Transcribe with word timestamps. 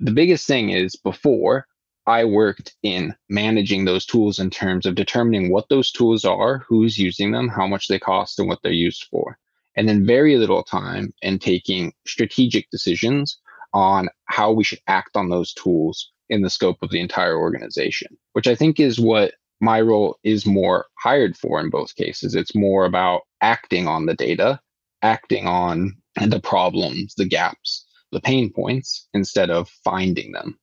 the 0.00 0.12
biggest 0.12 0.46
thing 0.46 0.70
is 0.70 0.96
before 0.96 1.66
I 2.06 2.24
worked 2.24 2.74
in 2.82 3.14
managing 3.28 3.84
those 3.84 4.06
tools 4.06 4.38
in 4.38 4.50
terms 4.50 4.86
of 4.86 4.94
determining 4.94 5.52
what 5.52 5.68
those 5.68 5.92
tools 5.92 6.24
are, 6.24 6.64
who's 6.68 6.98
using 6.98 7.30
them, 7.30 7.48
how 7.48 7.66
much 7.66 7.88
they 7.88 7.98
cost, 7.98 8.38
and 8.38 8.48
what 8.48 8.60
they're 8.62 8.72
used 8.72 9.06
for. 9.10 9.38
And 9.76 9.88
then 9.88 10.06
very 10.06 10.36
little 10.36 10.64
time 10.64 11.12
in 11.22 11.38
taking 11.38 11.92
strategic 12.06 12.68
decisions 12.70 13.38
on 13.72 14.08
how 14.24 14.50
we 14.50 14.64
should 14.64 14.80
act 14.88 15.16
on 15.16 15.28
those 15.28 15.52
tools 15.52 16.10
in 16.28 16.42
the 16.42 16.50
scope 16.50 16.78
of 16.82 16.90
the 16.90 17.00
entire 17.00 17.38
organization, 17.38 18.16
which 18.32 18.48
I 18.48 18.54
think 18.54 18.80
is 18.80 18.98
what 18.98 19.34
my 19.60 19.80
role 19.80 20.18
is 20.24 20.46
more 20.46 20.86
hired 20.98 21.36
for 21.36 21.60
in 21.60 21.70
both 21.70 21.94
cases. 21.94 22.34
It's 22.34 22.54
more 22.54 22.86
about 22.86 23.22
acting 23.42 23.86
on 23.86 24.06
the 24.06 24.14
data, 24.14 24.60
acting 25.02 25.46
on 25.46 25.96
the 26.16 26.40
problems, 26.40 27.14
the 27.14 27.26
gaps, 27.26 27.86
the 28.12 28.20
pain 28.20 28.52
points, 28.52 29.08
instead 29.14 29.50
of 29.50 29.68
finding 29.84 30.32
them. 30.32 30.58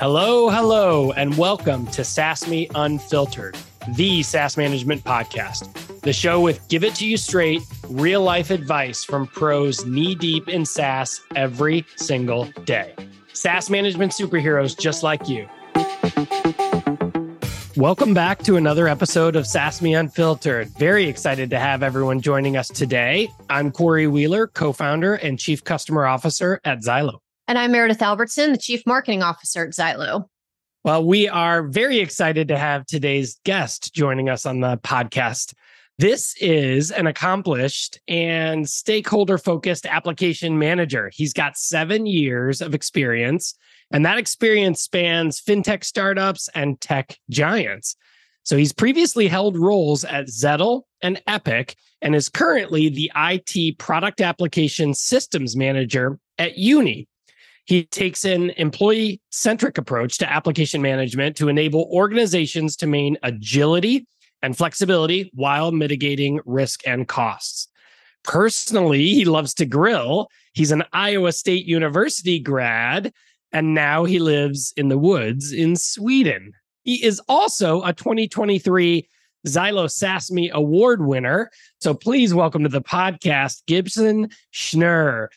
Hello, 0.00 0.48
hello, 0.48 1.12
and 1.12 1.36
welcome 1.36 1.86
to 1.88 2.02
SaaSme 2.02 2.70
Unfiltered, 2.74 3.58
the 3.96 4.22
SaaS 4.22 4.56
management 4.56 5.04
podcast, 5.04 6.00
the 6.00 6.12
show 6.12 6.40
with 6.40 6.66
give 6.68 6.84
it 6.84 6.94
to 6.94 7.06
you 7.06 7.16
straight, 7.16 7.60
real 7.88 8.22
life 8.22 8.50
advice 8.50 9.04
from 9.04 9.26
pros 9.26 9.84
knee 9.84 10.14
deep 10.14 10.48
in 10.48 10.64
SaaS 10.64 11.20
every 11.36 11.84
single 11.96 12.44
day. 12.64 12.94
SaaS 13.32 13.68
management 13.68 14.12
superheroes 14.12 14.78
just 14.78 15.02
like 15.02 15.28
you. 15.28 15.46
Welcome 17.78 18.12
back 18.12 18.42
to 18.42 18.56
another 18.56 18.88
episode 18.88 19.36
of 19.36 19.46
SaaS 19.46 19.80
Me 19.80 19.94
Unfiltered. 19.94 20.66
Very 20.78 21.06
excited 21.06 21.48
to 21.50 21.60
have 21.60 21.84
everyone 21.84 22.20
joining 22.20 22.56
us 22.56 22.66
today. 22.66 23.28
I'm 23.48 23.70
Corey 23.70 24.08
Wheeler, 24.08 24.48
co 24.48 24.72
founder 24.72 25.14
and 25.14 25.38
chief 25.38 25.62
customer 25.62 26.04
officer 26.04 26.60
at 26.64 26.80
Zylo. 26.80 27.20
And 27.46 27.56
I'm 27.56 27.70
Meredith 27.70 28.02
Albertson, 28.02 28.50
the 28.50 28.58
Chief 28.58 28.84
Marketing 28.84 29.22
Officer 29.22 29.62
at 29.62 29.74
Zylo. 29.74 30.24
Well, 30.82 31.04
we 31.04 31.28
are 31.28 31.62
very 31.68 32.00
excited 32.00 32.48
to 32.48 32.58
have 32.58 32.84
today's 32.84 33.38
guest 33.44 33.94
joining 33.94 34.28
us 34.28 34.44
on 34.44 34.58
the 34.58 34.78
podcast. 34.78 35.54
This 35.98 36.34
is 36.40 36.90
an 36.90 37.06
accomplished 37.06 38.00
and 38.08 38.68
stakeholder 38.68 39.38
focused 39.38 39.86
application 39.86 40.58
manager. 40.58 41.12
He's 41.14 41.32
got 41.32 41.56
seven 41.56 42.06
years 42.06 42.60
of 42.60 42.74
experience, 42.74 43.54
and 43.90 44.04
that 44.04 44.18
experience 44.18 44.82
spans 44.82 45.40
fintech 45.40 45.84
startups 45.84 46.48
and 46.54 46.80
tech 46.80 47.18
giants. 47.30 47.96
So 48.42 48.56
he's 48.56 48.72
previously 48.72 49.28
held 49.28 49.58
roles 49.58 50.04
at 50.04 50.26
Zettle 50.26 50.82
and 51.02 51.20
Epic 51.26 51.76
and 52.00 52.14
is 52.14 52.28
currently 52.28 52.88
the 52.88 53.10
IT 53.16 53.78
product 53.78 54.20
application 54.20 54.94
systems 54.94 55.56
manager 55.56 56.18
at 56.38 56.56
Juni, 56.56 57.06
he 57.68 57.84
takes 57.84 58.24
an 58.24 58.50
employee 58.56 59.20
centric 59.30 59.76
approach 59.76 60.16
to 60.18 60.32
application 60.32 60.80
management 60.80 61.36
to 61.36 61.48
enable 61.48 61.88
organizations 61.92 62.76
to 62.76 62.86
maintain 62.86 63.18
agility 63.22 64.06
and 64.40 64.56
flexibility 64.56 65.30
while 65.34 65.70
mitigating 65.70 66.40
risk 66.46 66.80
and 66.86 67.06
costs. 67.06 67.68
Personally, 68.24 69.08
he 69.08 69.26
loves 69.26 69.52
to 69.54 69.66
grill. 69.66 70.28
He's 70.54 70.72
an 70.72 70.84
Iowa 70.94 71.32
State 71.32 71.66
University 71.66 72.38
grad, 72.38 73.12
and 73.52 73.74
now 73.74 74.04
he 74.04 74.18
lives 74.18 74.72
in 74.76 74.88
the 74.88 74.98
woods 74.98 75.52
in 75.52 75.76
Sweden. 75.76 76.52
He 76.84 77.04
is 77.04 77.20
also 77.28 77.82
a 77.82 77.92
2023 77.92 79.08
Zylo 79.46 79.86
SaaSme 79.86 80.50
Award 80.50 81.06
winner. 81.06 81.50
So 81.80 81.94
please 81.94 82.34
welcome 82.34 82.62
to 82.64 82.68
the 82.68 82.82
podcast, 82.82 83.62
Gibson 83.66 84.30
Schnurr. 84.52 85.28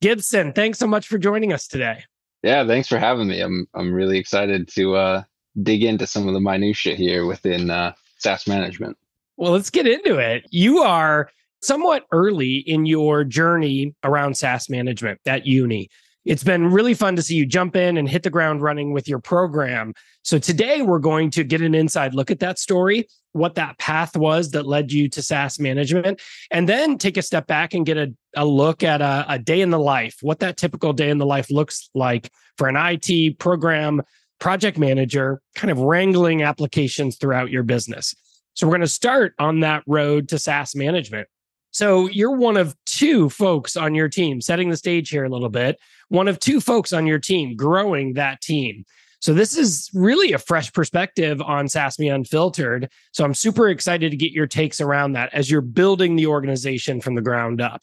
Gibson, 0.00 0.52
thanks 0.52 0.78
so 0.78 0.86
much 0.86 1.08
for 1.08 1.18
joining 1.18 1.52
us 1.52 1.66
today. 1.66 2.04
Yeah, 2.42 2.66
thanks 2.66 2.86
for 2.86 2.98
having 2.98 3.26
me. 3.26 3.40
I'm 3.40 3.66
I'm 3.74 3.92
really 3.92 4.18
excited 4.18 4.68
to 4.68 4.94
uh, 4.94 5.22
dig 5.62 5.82
into 5.82 6.06
some 6.06 6.28
of 6.28 6.34
the 6.34 6.40
minutia 6.40 6.94
here 6.94 7.26
within 7.26 7.68
uh, 7.68 7.92
SaaS 8.18 8.46
management. 8.46 8.96
Well, 9.36 9.52
let's 9.52 9.70
get 9.70 9.86
into 9.86 10.18
it. 10.18 10.46
You 10.50 10.78
are 10.78 11.30
somewhat 11.62 12.06
early 12.12 12.56
in 12.58 12.86
your 12.86 13.24
journey 13.24 13.94
around 14.04 14.36
SaaS 14.36 14.70
management 14.70 15.20
at 15.26 15.44
Juni. 15.44 15.88
It's 16.28 16.44
been 16.44 16.66
really 16.66 16.92
fun 16.92 17.16
to 17.16 17.22
see 17.22 17.36
you 17.36 17.46
jump 17.46 17.74
in 17.74 17.96
and 17.96 18.06
hit 18.06 18.22
the 18.22 18.28
ground 18.28 18.60
running 18.60 18.92
with 18.92 19.08
your 19.08 19.18
program. 19.18 19.94
So 20.20 20.38
today 20.38 20.82
we're 20.82 20.98
going 20.98 21.30
to 21.30 21.42
get 21.42 21.62
an 21.62 21.74
inside 21.74 22.12
look 22.12 22.30
at 22.30 22.40
that 22.40 22.58
story, 22.58 23.08
what 23.32 23.54
that 23.54 23.78
path 23.78 24.14
was 24.14 24.50
that 24.50 24.66
led 24.66 24.92
you 24.92 25.08
to 25.08 25.22
SaaS 25.22 25.58
management, 25.58 26.20
and 26.50 26.68
then 26.68 26.98
take 26.98 27.16
a 27.16 27.22
step 27.22 27.46
back 27.46 27.72
and 27.72 27.86
get 27.86 27.96
a, 27.96 28.12
a 28.36 28.44
look 28.44 28.82
at 28.82 29.00
a, 29.00 29.24
a 29.26 29.38
day 29.38 29.62
in 29.62 29.70
the 29.70 29.78
life, 29.78 30.18
what 30.20 30.40
that 30.40 30.58
typical 30.58 30.92
day 30.92 31.08
in 31.08 31.16
the 31.16 31.24
life 31.24 31.50
looks 31.50 31.88
like 31.94 32.30
for 32.58 32.68
an 32.68 32.76
IT 32.76 33.38
program 33.38 34.02
project 34.38 34.76
manager, 34.76 35.40
kind 35.54 35.70
of 35.70 35.78
wrangling 35.78 36.42
applications 36.42 37.16
throughout 37.16 37.50
your 37.50 37.62
business. 37.62 38.14
So 38.52 38.66
we're 38.66 38.72
going 38.72 38.82
to 38.82 38.86
start 38.86 39.32
on 39.38 39.60
that 39.60 39.82
road 39.86 40.28
to 40.28 40.38
SaaS 40.38 40.74
management. 40.74 41.26
So 41.70 42.08
you're 42.08 42.36
one 42.36 42.56
of 42.56 42.74
two 42.86 43.30
folks 43.30 43.76
on 43.76 43.94
your 43.94 44.08
team, 44.08 44.40
setting 44.40 44.68
the 44.68 44.76
stage 44.76 45.10
here 45.10 45.24
a 45.24 45.28
little 45.28 45.48
bit, 45.48 45.78
one 46.08 46.28
of 46.28 46.38
two 46.38 46.60
folks 46.60 46.92
on 46.92 47.06
your 47.06 47.18
team 47.18 47.56
growing 47.56 48.14
that 48.14 48.40
team. 48.40 48.84
So 49.20 49.34
this 49.34 49.56
is 49.56 49.90
really 49.94 50.32
a 50.32 50.38
fresh 50.38 50.72
perspective 50.72 51.42
on 51.42 51.66
SaaSme 51.66 52.14
Unfiltered. 52.14 52.90
So 53.12 53.24
I'm 53.24 53.34
super 53.34 53.68
excited 53.68 54.10
to 54.10 54.16
get 54.16 54.32
your 54.32 54.46
takes 54.46 54.80
around 54.80 55.12
that 55.12 55.34
as 55.34 55.50
you're 55.50 55.60
building 55.60 56.16
the 56.16 56.26
organization 56.26 57.00
from 57.00 57.16
the 57.16 57.22
ground 57.22 57.60
up. 57.60 57.82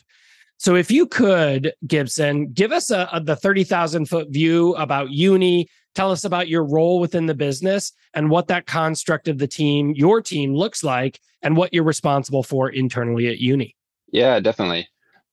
So 0.57 0.75
if 0.75 0.89
you 0.89 1.05
could, 1.05 1.73
Gibson, 1.85 2.53
give 2.53 2.71
us 2.71 2.89
a, 2.89 3.09
a 3.11 3.19
the 3.19 3.35
30,000 3.35 4.05
foot 4.05 4.29
view 4.29 4.73
about 4.75 5.09
Juni, 5.09 5.65
tell 5.93 6.11
us 6.11 6.23
about 6.23 6.47
your 6.47 6.63
role 6.63 7.01
within 7.01 7.25
the 7.25 7.35
business 7.35 7.91
and 8.13 8.29
what 8.29 8.47
that 8.47 8.65
construct 8.65 9.27
of 9.27 9.37
the 9.37 9.47
team, 9.47 9.93
your 9.95 10.21
team 10.21 10.55
looks 10.55 10.83
like 10.83 11.19
and 11.41 11.57
what 11.57 11.73
you're 11.73 11.83
responsible 11.83 12.43
for 12.43 12.69
internally 12.69 13.27
at 13.27 13.39
Juni. 13.39 13.75
Yeah, 14.11 14.39
definitely. 14.39 14.87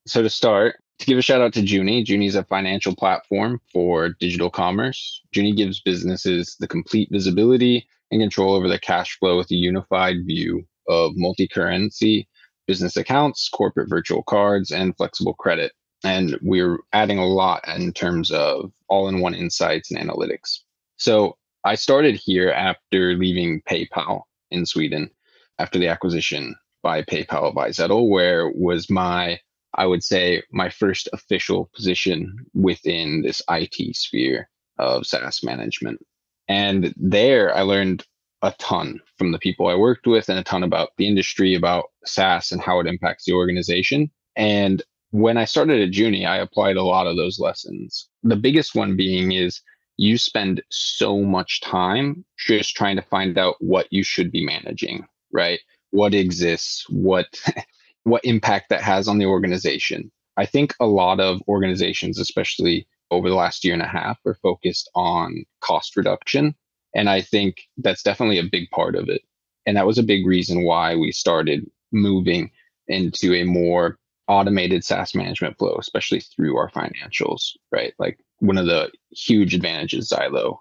So 0.07 0.23
to 0.23 0.31
start, 0.31 0.82
to 1.03 1.07
give 1.07 1.19
a 1.19 1.23
shout 1.23 1.41
out 1.41 1.53
to 1.55 1.63
Juni. 1.63 2.05
Juni 2.05 2.29
is 2.29 2.37
a 2.37 2.45
financial 2.45 2.95
platform 2.95 3.61
for 3.73 4.11
digital 4.21 4.49
commerce. 4.49 5.21
Juni 5.35 5.57
gives 5.57 5.81
businesses 5.81 6.57
the 6.61 6.69
complete 6.69 7.09
visibility 7.11 7.87
and 8.13 8.21
control 8.21 8.55
over 8.55 8.69
their 8.69 8.79
cash 8.79 9.19
flow 9.19 9.37
with 9.37 9.51
a 9.51 9.57
unified 9.57 10.25
view 10.25 10.65
of 10.89 11.13
multi-currency 11.17 12.29
business 12.69 12.97
accounts, 12.97 13.49
corporate 13.49 13.89
virtual 13.89 14.23
cards, 14.23 14.71
and 14.71 14.97
flexible 14.97 15.35
credit. 15.35 15.73
And 16.05 16.39
we're 16.41 16.79
adding 16.93 17.19
a 17.19 17.27
lot 17.27 17.67
in 17.67 17.93
terms 17.93 18.31
of 18.31 18.71
all-in-one 18.89 19.35
insights 19.35 19.91
and 19.91 20.01
analytics. 20.01 20.61
So 20.99 21.37
I 21.65 21.75
started 21.75 22.15
here 22.15 22.51
after 22.51 23.15
leaving 23.15 23.61
PayPal 23.69 24.23
in 24.53 24.67
Sweden 24.67 25.11
after 25.59 25.81
the 25.81 25.89
acquisition 25.89 26.55
by 26.83 27.03
PayPal 27.03 27.55
by 27.55 27.71
Zettle, 27.71 28.09
where 28.09 28.49
was 28.51 28.89
my 28.89 29.41
I 29.75 29.87
would 29.87 30.03
say 30.03 30.43
my 30.51 30.69
first 30.69 31.09
official 31.13 31.71
position 31.75 32.47
within 32.55 33.23
this 33.23 33.43
IT 33.49 33.97
sphere 33.97 34.49
of 34.79 35.07
SaaS 35.07 35.43
management. 35.43 36.05
And 36.49 36.93
there 36.97 37.55
I 37.57 37.63
learned 37.63 38.05
a 38.43 38.53
ton 38.59 39.01
from 39.17 39.33
the 39.33 39.39
people 39.39 39.69
I 39.69 39.75
worked 39.75 40.07
with 40.07 40.29
and 40.29 40.39
a 40.39 40.43
ton 40.43 40.63
about 40.63 40.91
the 40.99 41.07
industry, 41.07 41.55
about 41.55 41.87
SaaS 42.05 42.51
and 42.51 42.61
how 42.61 42.81
it 42.81 42.87
impacts 42.87 43.25
the 43.25 43.33
organization. 43.33 44.11
And 44.37 44.83
when 45.11 45.37
I 45.37 45.45
started 45.45 45.81
at 45.81 45.95
Juni, 45.95 46.27
I 46.27 46.39
applied 46.39 46.77
a 46.77 46.83
lot 46.83 47.07
of 47.07 47.17
those 47.17 47.39
lessons. 47.39 48.09
The 48.23 48.37
biggest 48.37 48.75
one 48.75 48.97
being 48.97 49.33
is 49.33 49.61
you 49.97 50.19
spend 50.19 50.63
so 50.71 51.21
much 51.21 51.61
time 51.61 52.25
just 52.39 52.75
trying 52.75 52.97
to 52.97 53.03
find 53.03 53.39
out 53.39 53.57
what 53.61 53.87
you 53.91 54.03
should 54.03 54.33
be 54.33 54.45
managing, 54.45 55.07
right? 55.33 55.61
What 55.91 56.15
exists, 56.15 56.87
what 56.89 57.27
what 58.05 58.25
impact 58.25 58.69
that 58.71 58.83
has 58.83 59.09
on 59.09 59.19
the 59.19 59.27
organization. 59.27 60.11
I 60.37 60.47
think 60.47 60.75
a 60.81 60.87
lot 60.87 61.21
of 61.21 61.43
organizations, 61.49 62.19
especially 62.19 62.87
over 63.11 63.29
the 63.29 63.35
last 63.35 63.65
year 63.65 63.75
and 63.75 63.83
a 63.83 63.87
half, 63.87 64.19
are 64.27 64.39
focused 64.43 64.91
on 64.95 65.45
cost 65.61 65.97
reduction. 65.97 66.55
And 66.95 67.09
I 67.09 67.21
think 67.21 67.63
that's 67.77 68.03
definitely 68.03 68.39
a 68.39 68.49
big 68.51 68.71
part 68.71 68.97
of 68.97 69.09
it. 69.09 69.23
And 69.67 69.77
that 69.77 69.87
was 69.87 69.99
a 69.99 70.03
big 70.03 70.27
reason 70.27 70.65
why 70.65 70.97
we 70.97 71.13
started 71.13 71.71
moving 71.93 72.51
into 72.89 73.35
a 73.35 73.45
more 73.45 73.99
automated 74.29 74.85
SaaS 74.85 75.15
management 75.15 75.59
flow, 75.59 75.77
especially 75.79 76.21
through 76.21 76.57
our 76.57 76.71
financials, 76.71 77.51
right? 77.71 77.93
Like 77.99 78.19
one 78.39 78.59
of 78.59 78.67
the 78.67 78.91
huge 79.11 79.55
advantages 79.55 80.11
Zylo 80.11 80.59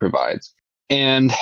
provides. 0.00 0.54
And 0.88 1.32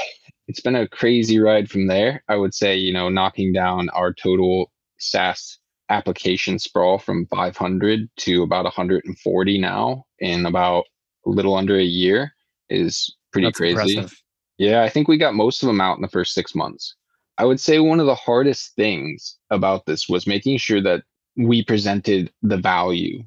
it's 0.48 0.60
been 0.60 0.76
a 0.76 0.88
crazy 0.88 1.38
ride 1.38 1.70
from 1.70 1.86
there. 1.86 2.24
I 2.28 2.36
would 2.36 2.54
say, 2.54 2.76
you 2.76 2.92
know, 2.92 3.08
knocking 3.08 3.52
down 3.52 3.88
our 3.90 4.12
total 4.12 4.70
SaaS 4.98 5.58
application 5.88 6.58
sprawl 6.58 6.98
from 6.98 7.26
500 7.26 8.08
to 8.16 8.42
about 8.42 8.64
140 8.64 9.58
now 9.58 10.04
in 10.18 10.46
about 10.46 10.84
a 11.26 11.30
little 11.30 11.54
under 11.54 11.76
a 11.76 11.84
year 11.84 12.32
is 12.68 13.14
pretty 13.32 13.46
That's 13.48 13.58
crazy. 13.58 13.96
Impressive. 13.96 14.22
Yeah, 14.58 14.82
I 14.82 14.88
think 14.88 15.06
we 15.06 15.18
got 15.18 15.34
most 15.34 15.62
of 15.62 15.66
them 15.66 15.80
out 15.80 15.96
in 15.96 16.02
the 16.02 16.08
first 16.08 16.32
six 16.32 16.54
months. 16.54 16.94
I 17.38 17.44
would 17.44 17.60
say 17.60 17.78
one 17.78 18.00
of 18.00 18.06
the 18.06 18.14
hardest 18.14 18.74
things 18.74 19.36
about 19.50 19.84
this 19.84 20.08
was 20.08 20.26
making 20.26 20.58
sure 20.58 20.80
that 20.80 21.02
we 21.36 21.62
presented 21.62 22.32
the 22.42 22.56
value 22.56 23.22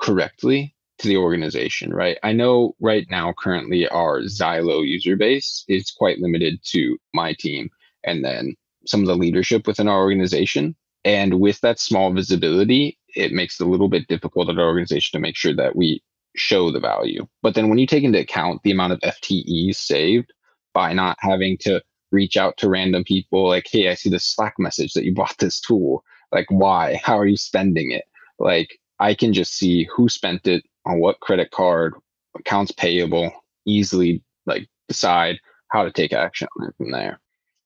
correctly 0.00 0.74
to 0.98 1.08
the 1.08 1.16
organization, 1.16 1.92
right? 1.92 2.18
I 2.22 2.32
know 2.32 2.74
right 2.80 3.06
now, 3.10 3.32
currently, 3.38 3.88
our 3.88 4.22
Zylo 4.22 4.86
user 4.86 5.16
base 5.16 5.64
is 5.68 5.90
quite 5.90 6.18
limited 6.18 6.58
to 6.66 6.98
my 7.12 7.34
team 7.38 7.70
and 8.04 8.24
then 8.24 8.56
some 8.86 9.00
of 9.00 9.06
the 9.06 9.16
leadership 9.16 9.66
within 9.66 9.88
our 9.88 9.98
organization. 9.98 10.74
And 11.04 11.40
with 11.40 11.60
that 11.60 11.78
small 11.78 12.12
visibility, 12.12 12.98
it 13.14 13.32
makes 13.32 13.60
it 13.60 13.66
a 13.66 13.70
little 13.70 13.88
bit 13.88 14.08
difficult 14.08 14.48
at 14.48 14.58
our 14.58 14.66
organization 14.66 15.18
to 15.18 15.22
make 15.22 15.36
sure 15.36 15.54
that 15.54 15.76
we 15.76 16.02
show 16.36 16.70
the 16.70 16.80
value. 16.80 17.26
But 17.42 17.54
then 17.54 17.68
when 17.68 17.78
you 17.78 17.86
take 17.86 18.04
into 18.04 18.18
account 18.18 18.62
the 18.62 18.70
amount 18.70 18.94
of 18.94 19.00
FTEs 19.00 19.76
saved 19.76 20.32
by 20.72 20.92
not 20.92 21.16
having 21.20 21.56
to 21.58 21.82
reach 22.10 22.36
out 22.36 22.56
to 22.58 22.68
random 22.68 23.04
people 23.04 23.48
like, 23.48 23.66
hey, 23.70 23.88
I 23.88 23.94
see 23.94 24.08
this 24.08 24.24
Slack 24.24 24.54
message 24.58 24.94
that 24.94 25.04
you 25.04 25.14
bought 25.14 25.36
this 25.38 25.60
tool. 25.60 26.04
Like, 26.32 26.46
why? 26.48 27.00
How 27.04 27.18
are 27.18 27.26
you 27.26 27.36
spending 27.36 27.90
it? 27.90 28.04
Like, 28.38 28.78
I 28.98 29.14
can 29.14 29.32
just 29.32 29.54
see 29.54 29.88
who 29.94 30.08
spent 30.08 30.46
it 30.46 30.64
on 30.86 31.00
what 31.00 31.20
credit 31.20 31.50
card, 31.50 31.94
accounts 32.36 32.72
payable, 32.72 33.32
easily 33.66 34.22
like 34.46 34.68
decide 34.88 35.38
how 35.68 35.84
to 35.84 35.92
take 35.92 36.12
action 36.12 36.48
from 36.76 36.90
there. 36.90 37.20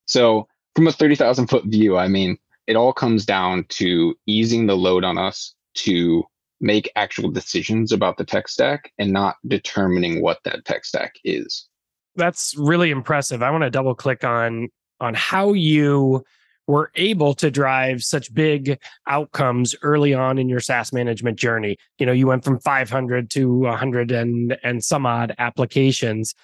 So, 0.06 0.48
from 0.74 0.86
a 0.86 0.92
30,000 0.92 1.48
foot 1.48 1.64
view, 1.64 1.96
I 1.96 2.08
mean, 2.08 2.38
it 2.68 2.76
all 2.76 2.92
comes 2.92 3.24
down 3.24 3.64
to 3.70 4.14
easing 4.26 4.66
the 4.66 4.76
load 4.76 5.02
on 5.02 5.18
us 5.18 5.54
to 5.74 6.22
make 6.60 6.92
actual 6.96 7.30
decisions 7.30 7.92
about 7.92 8.18
the 8.18 8.24
tech 8.24 8.46
stack 8.46 8.92
and 8.98 9.12
not 9.12 9.36
determining 9.46 10.20
what 10.22 10.38
that 10.44 10.64
tech 10.64 10.84
stack 10.84 11.14
is. 11.24 11.66
That's 12.14 12.54
really 12.56 12.90
impressive. 12.90 13.42
I 13.42 13.50
want 13.50 13.64
to 13.64 13.70
double 13.70 13.94
click 13.94 14.22
on 14.22 14.68
on 15.00 15.14
how 15.14 15.54
you 15.54 16.24
were 16.66 16.90
able 16.96 17.32
to 17.32 17.50
drive 17.50 18.02
such 18.02 18.34
big 18.34 18.78
outcomes 19.06 19.74
early 19.82 20.12
on 20.12 20.36
in 20.36 20.48
your 20.48 20.60
SaaS 20.60 20.92
management 20.92 21.38
journey. 21.38 21.76
You 21.98 22.04
know, 22.04 22.12
you 22.12 22.26
went 22.26 22.44
from 22.44 22.58
500 22.60 23.30
to 23.30 23.58
100 23.60 24.10
and 24.10 24.58
and 24.62 24.84
some 24.84 25.06
odd 25.06 25.34
applications. 25.38 26.34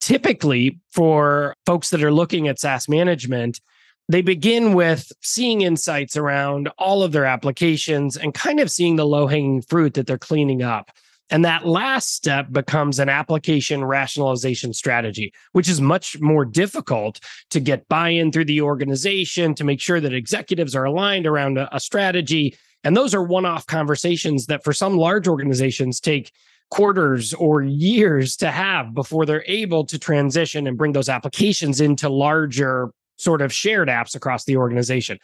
Typically, 0.00 0.80
for 0.90 1.54
folks 1.66 1.90
that 1.90 2.02
are 2.02 2.12
looking 2.12 2.48
at 2.48 2.58
SaaS 2.58 2.88
management, 2.88 3.60
they 4.08 4.22
begin 4.22 4.72
with 4.72 5.12
seeing 5.22 5.60
insights 5.60 6.16
around 6.16 6.68
all 6.78 7.02
of 7.02 7.12
their 7.12 7.26
applications 7.26 8.16
and 8.16 8.32
kind 8.32 8.58
of 8.58 8.70
seeing 8.70 8.96
the 8.96 9.06
low 9.06 9.26
hanging 9.26 9.60
fruit 9.62 9.94
that 9.94 10.06
they're 10.06 10.18
cleaning 10.18 10.62
up. 10.62 10.90
And 11.30 11.44
that 11.44 11.66
last 11.66 12.14
step 12.14 12.50
becomes 12.50 12.98
an 12.98 13.10
application 13.10 13.84
rationalization 13.84 14.72
strategy, 14.72 15.32
which 15.52 15.68
is 15.68 15.78
much 15.78 16.18
more 16.20 16.46
difficult 16.46 17.20
to 17.50 17.60
get 17.60 17.86
buy 17.88 18.08
in 18.08 18.32
through 18.32 18.46
the 18.46 18.62
organization 18.62 19.54
to 19.56 19.64
make 19.64 19.80
sure 19.80 20.00
that 20.00 20.14
executives 20.14 20.74
are 20.74 20.84
aligned 20.84 21.26
around 21.26 21.58
a, 21.58 21.78
strategy. 21.78 22.56
And 22.82 22.96
those 22.96 23.14
are 23.14 23.22
one 23.22 23.44
off 23.44 23.66
conversations 23.66 24.46
that 24.46 24.64
for 24.64 24.72
some 24.72 24.96
large 24.96 25.28
organizations 25.28 26.00
take 26.00 26.32
quarters 26.70 27.34
or 27.34 27.62
years 27.62 28.36
to 28.36 28.50
have 28.50 28.94
before 28.94 29.26
they're 29.26 29.44
able 29.46 29.84
to 29.84 29.98
transition 29.98 30.66
and 30.66 30.78
bring 30.78 30.92
those 30.92 31.08
applications 31.10 31.80
into 31.80 32.08
larger 32.08 32.90
sort 33.18 33.42
of 33.42 33.52
shared 33.52 33.88
apps 33.88 34.14
across 34.14 34.44
the 34.44 34.56
organization. 34.56 35.18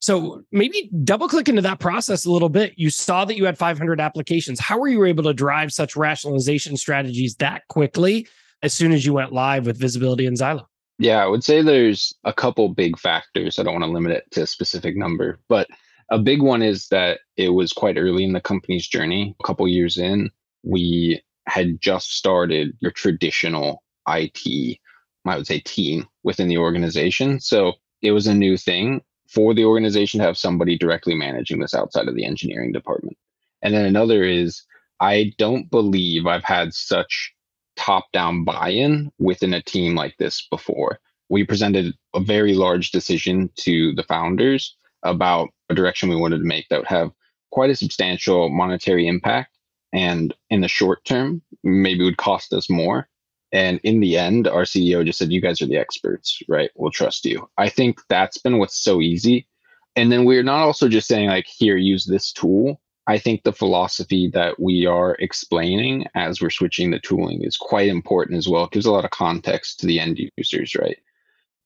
So 0.00 0.42
maybe 0.52 0.90
double 1.04 1.28
click 1.28 1.48
into 1.48 1.62
that 1.62 1.78
process 1.78 2.26
a 2.26 2.30
little 2.30 2.50
bit. 2.50 2.74
You 2.76 2.90
saw 2.90 3.24
that 3.24 3.36
you 3.36 3.46
had 3.46 3.56
500 3.56 4.00
applications. 4.00 4.60
How 4.60 4.78
were 4.78 4.88
you 4.88 5.04
able 5.04 5.22
to 5.24 5.32
drive 5.32 5.72
such 5.72 5.96
rationalization 5.96 6.76
strategies 6.76 7.36
that 7.36 7.62
quickly 7.68 8.26
as 8.62 8.74
soon 8.74 8.92
as 8.92 9.06
you 9.06 9.14
went 9.14 9.32
live 9.32 9.66
with 9.66 9.78
visibility 9.78 10.26
and 10.26 10.36
Zylo? 10.36 10.66
Yeah, 10.98 11.24
I 11.24 11.26
would 11.26 11.42
say 11.42 11.62
there's 11.62 12.12
a 12.24 12.32
couple 12.32 12.68
big 12.68 12.98
factors. 12.98 13.58
I 13.58 13.62
don't 13.62 13.72
want 13.72 13.84
to 13.84 13.90
limit 13.90 14.12
it 14.12 14.24
to 14.32 14.42
a 14.42 14.46
specific 14.46 14.96
number, 14.96 15.40
but 15.48 15.68
a 16.10 16.18
big 16.18 16.42
one 16.42 16.62
is 16.62 16.88
that 16.88 17.20
it 17.36 17.48
was 17.50 17.72
quite 17.72 17.96
early 17.96 18.24
in 18.24 18.32
the 18.32 18.40
company's 18.40 18.86
journey. 18.86 19.34
A 19.40 19.46
couple 19.46 19.66
years 19.66 19.96
in, 19.96 20.30
we 20.62 21.22
had 21.46 21.80
just 21.80 22.12
started 22.12 22.76
your 22.80 22.90
traditional 22.90 23.82
IT 24.08 24.78
I 25.26 25.36
would 25.36 25.46
say 25.46 25.60
team 25.60 26.06
within 26.22 26.48
the 26.48 26.58
organization. 26.58 27.40
So 27.40 27.74
it 28.02 28.12
was 28.12 28.26
a 28.26 28.34
new 28.34 28.56
thing 28.56 29.02
for 29.28 29.54
the 29.54 29.64
organization 29.64 30.20
to 30.20 30.26
have 30.26 30.36
somebody 30.36 30.76
directly 30.76 31.14
managing 31.14 31.60
this 31.60 31.74
outside 31.74 32.08
of 32.08 32.14
the 32.14 32.24
engineering 32.24 32.72
department. 32.72 33.16
And 33.62 33.74
then 33.74 33.86
another 33.86 34.22
is 34.22 34.62
I 35.00 35.32
don't 35.38 35.70
believe 35.70 36.26
I've 36.26 36.44
had 36.44 36.74
such 36.74 37.34
top 37.76 38.12
down 38.12 38.44
buy 38.44 38.70
in 38.70 39.10
within 39.18 39.54
a 39.54 39.62
team 39.62 39.94
like 39.94 40.16
this 40.18 40.46
before. 40.50 41.00
We 41.28 41.44
presented 41.44 41.94
a 42.14 42.20
very 42.20 42.54
large 42.54 42.90
decision 42.90 43.50
to 43.56 43.94
the 43.94 44.02
founders 44.04 44.76
about 45.02 45.48
a 45.70 45.74
direction 45.74 46.08
we 46.08 46.16
wanted 46.16 46.38
to 46.38 46.44
make 46.44 46.68
that 46.68 46.78
would 46.80 46.86
have 46.86 47.10
quite 47.50 47.70
a 47.70 47.76
substantial 47.76 48.50
monetary 48.50 49.06
impact. 49.06 49.56
And 49.92 50.34
in 50.50 50.60
the 50.60 50.68
short 50.68 51.04
term, 51.04 51.42
maybe 51.62 52.04
would 52.04 52.16
cost 52.16 52.52
us 52.52 52.68
more. 52.68 53.08
And 53.54 53.78
in 53.84 54.00
the 54.00 54.18
end, 54.18 54.48
our 54.48 54.64
CEO 54.64 55.06
just 55.06 55.18
said, 55.18 55.32
You 55.32 55.40
guys 55.40 55.62
are 55.62 55.66
the 55.66 55.76
experts, 55.76 56.40
right? 56.48 56.70
We'll 56.74 56.90
trust 56.90 57.24
you. 57.24 57.48
I 57.56 57.68
think 57.68 58.00
that's 58.08 58.36
been 58.36 58.58
what's 58.58 58.76
so 58.76 59.00
easy. 59.00 59.46
And 59.94 60.10
then 60.10 60.24
we're 60.24 60.42
not 60.42 60.62
also 60.62 60.88
just 60.88 61.06
saying, 61.06 61.28
like, 61.28 61.46
here, 61.46 61.76
use 61.76 62.04
this 62.04 62.32
tool. 62.32 62.80
I 63.06 63.16
think 63.16 63.44
the 63.44 63.52
philosophy 63.52 64.28
that 64.34 64.58
we 64.58 64.86
are 64.86 65.14
explaining 65.20 66.06
as 66.16 66.40
we're 66.40 66.50
switching 66.50 66.90
the 66.90 66.98
tooling 66.98 67.44
is 67.44 67.56
quite 67.56 67.88
important 67.88 68.38
as 68.38 68.48
well. 68.48 68.64
It 68.64 68.72
gives 68.72 68.86
a 68.86 68.92
lot 68.92 69.04
of 69.04 69.12
context 69.12 69.78
to 69.80 69.86
the 69.86 70.00
end 70.00 70.18
users, 70.36 70.74
right? 70.74 70.98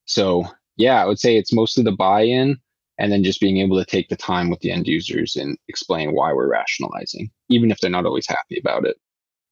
So, 0.05 0.45
yeah, 0.77 1.03
I 1.03 1.07
would 1.07 1.19
say 1.19 1.39
it's 1.39 1.55
mostly 1.55 1.85
the 1.85 1.93
buy 1.93 2.23
in 2.23 2.59
and 2.99 3.11
then 3.11 3.25
just 3.25 3.41
being 3.41 3.59
able 3.59 3.79
to 3.79 3.87
take 3.87 4.11
the 4.11 4.17
time 4.17 4.51
with 4.51 4.61
the 4.61 4.73
end 4.73 4.87
users 4.89 5.37
and 5.37 5.57
explain 5.69 6.13
why 6.13 6.35
we're 6.35 6.51
rationalizing, 6.51 7.31
even 7.49 7.71
if 7.71 7.81
they're 7.81 7.89
not 7.89 8.05
always 8.05 8.27
happy 8.27 8.59
about 8.59 8.85
it. 8.85 8.97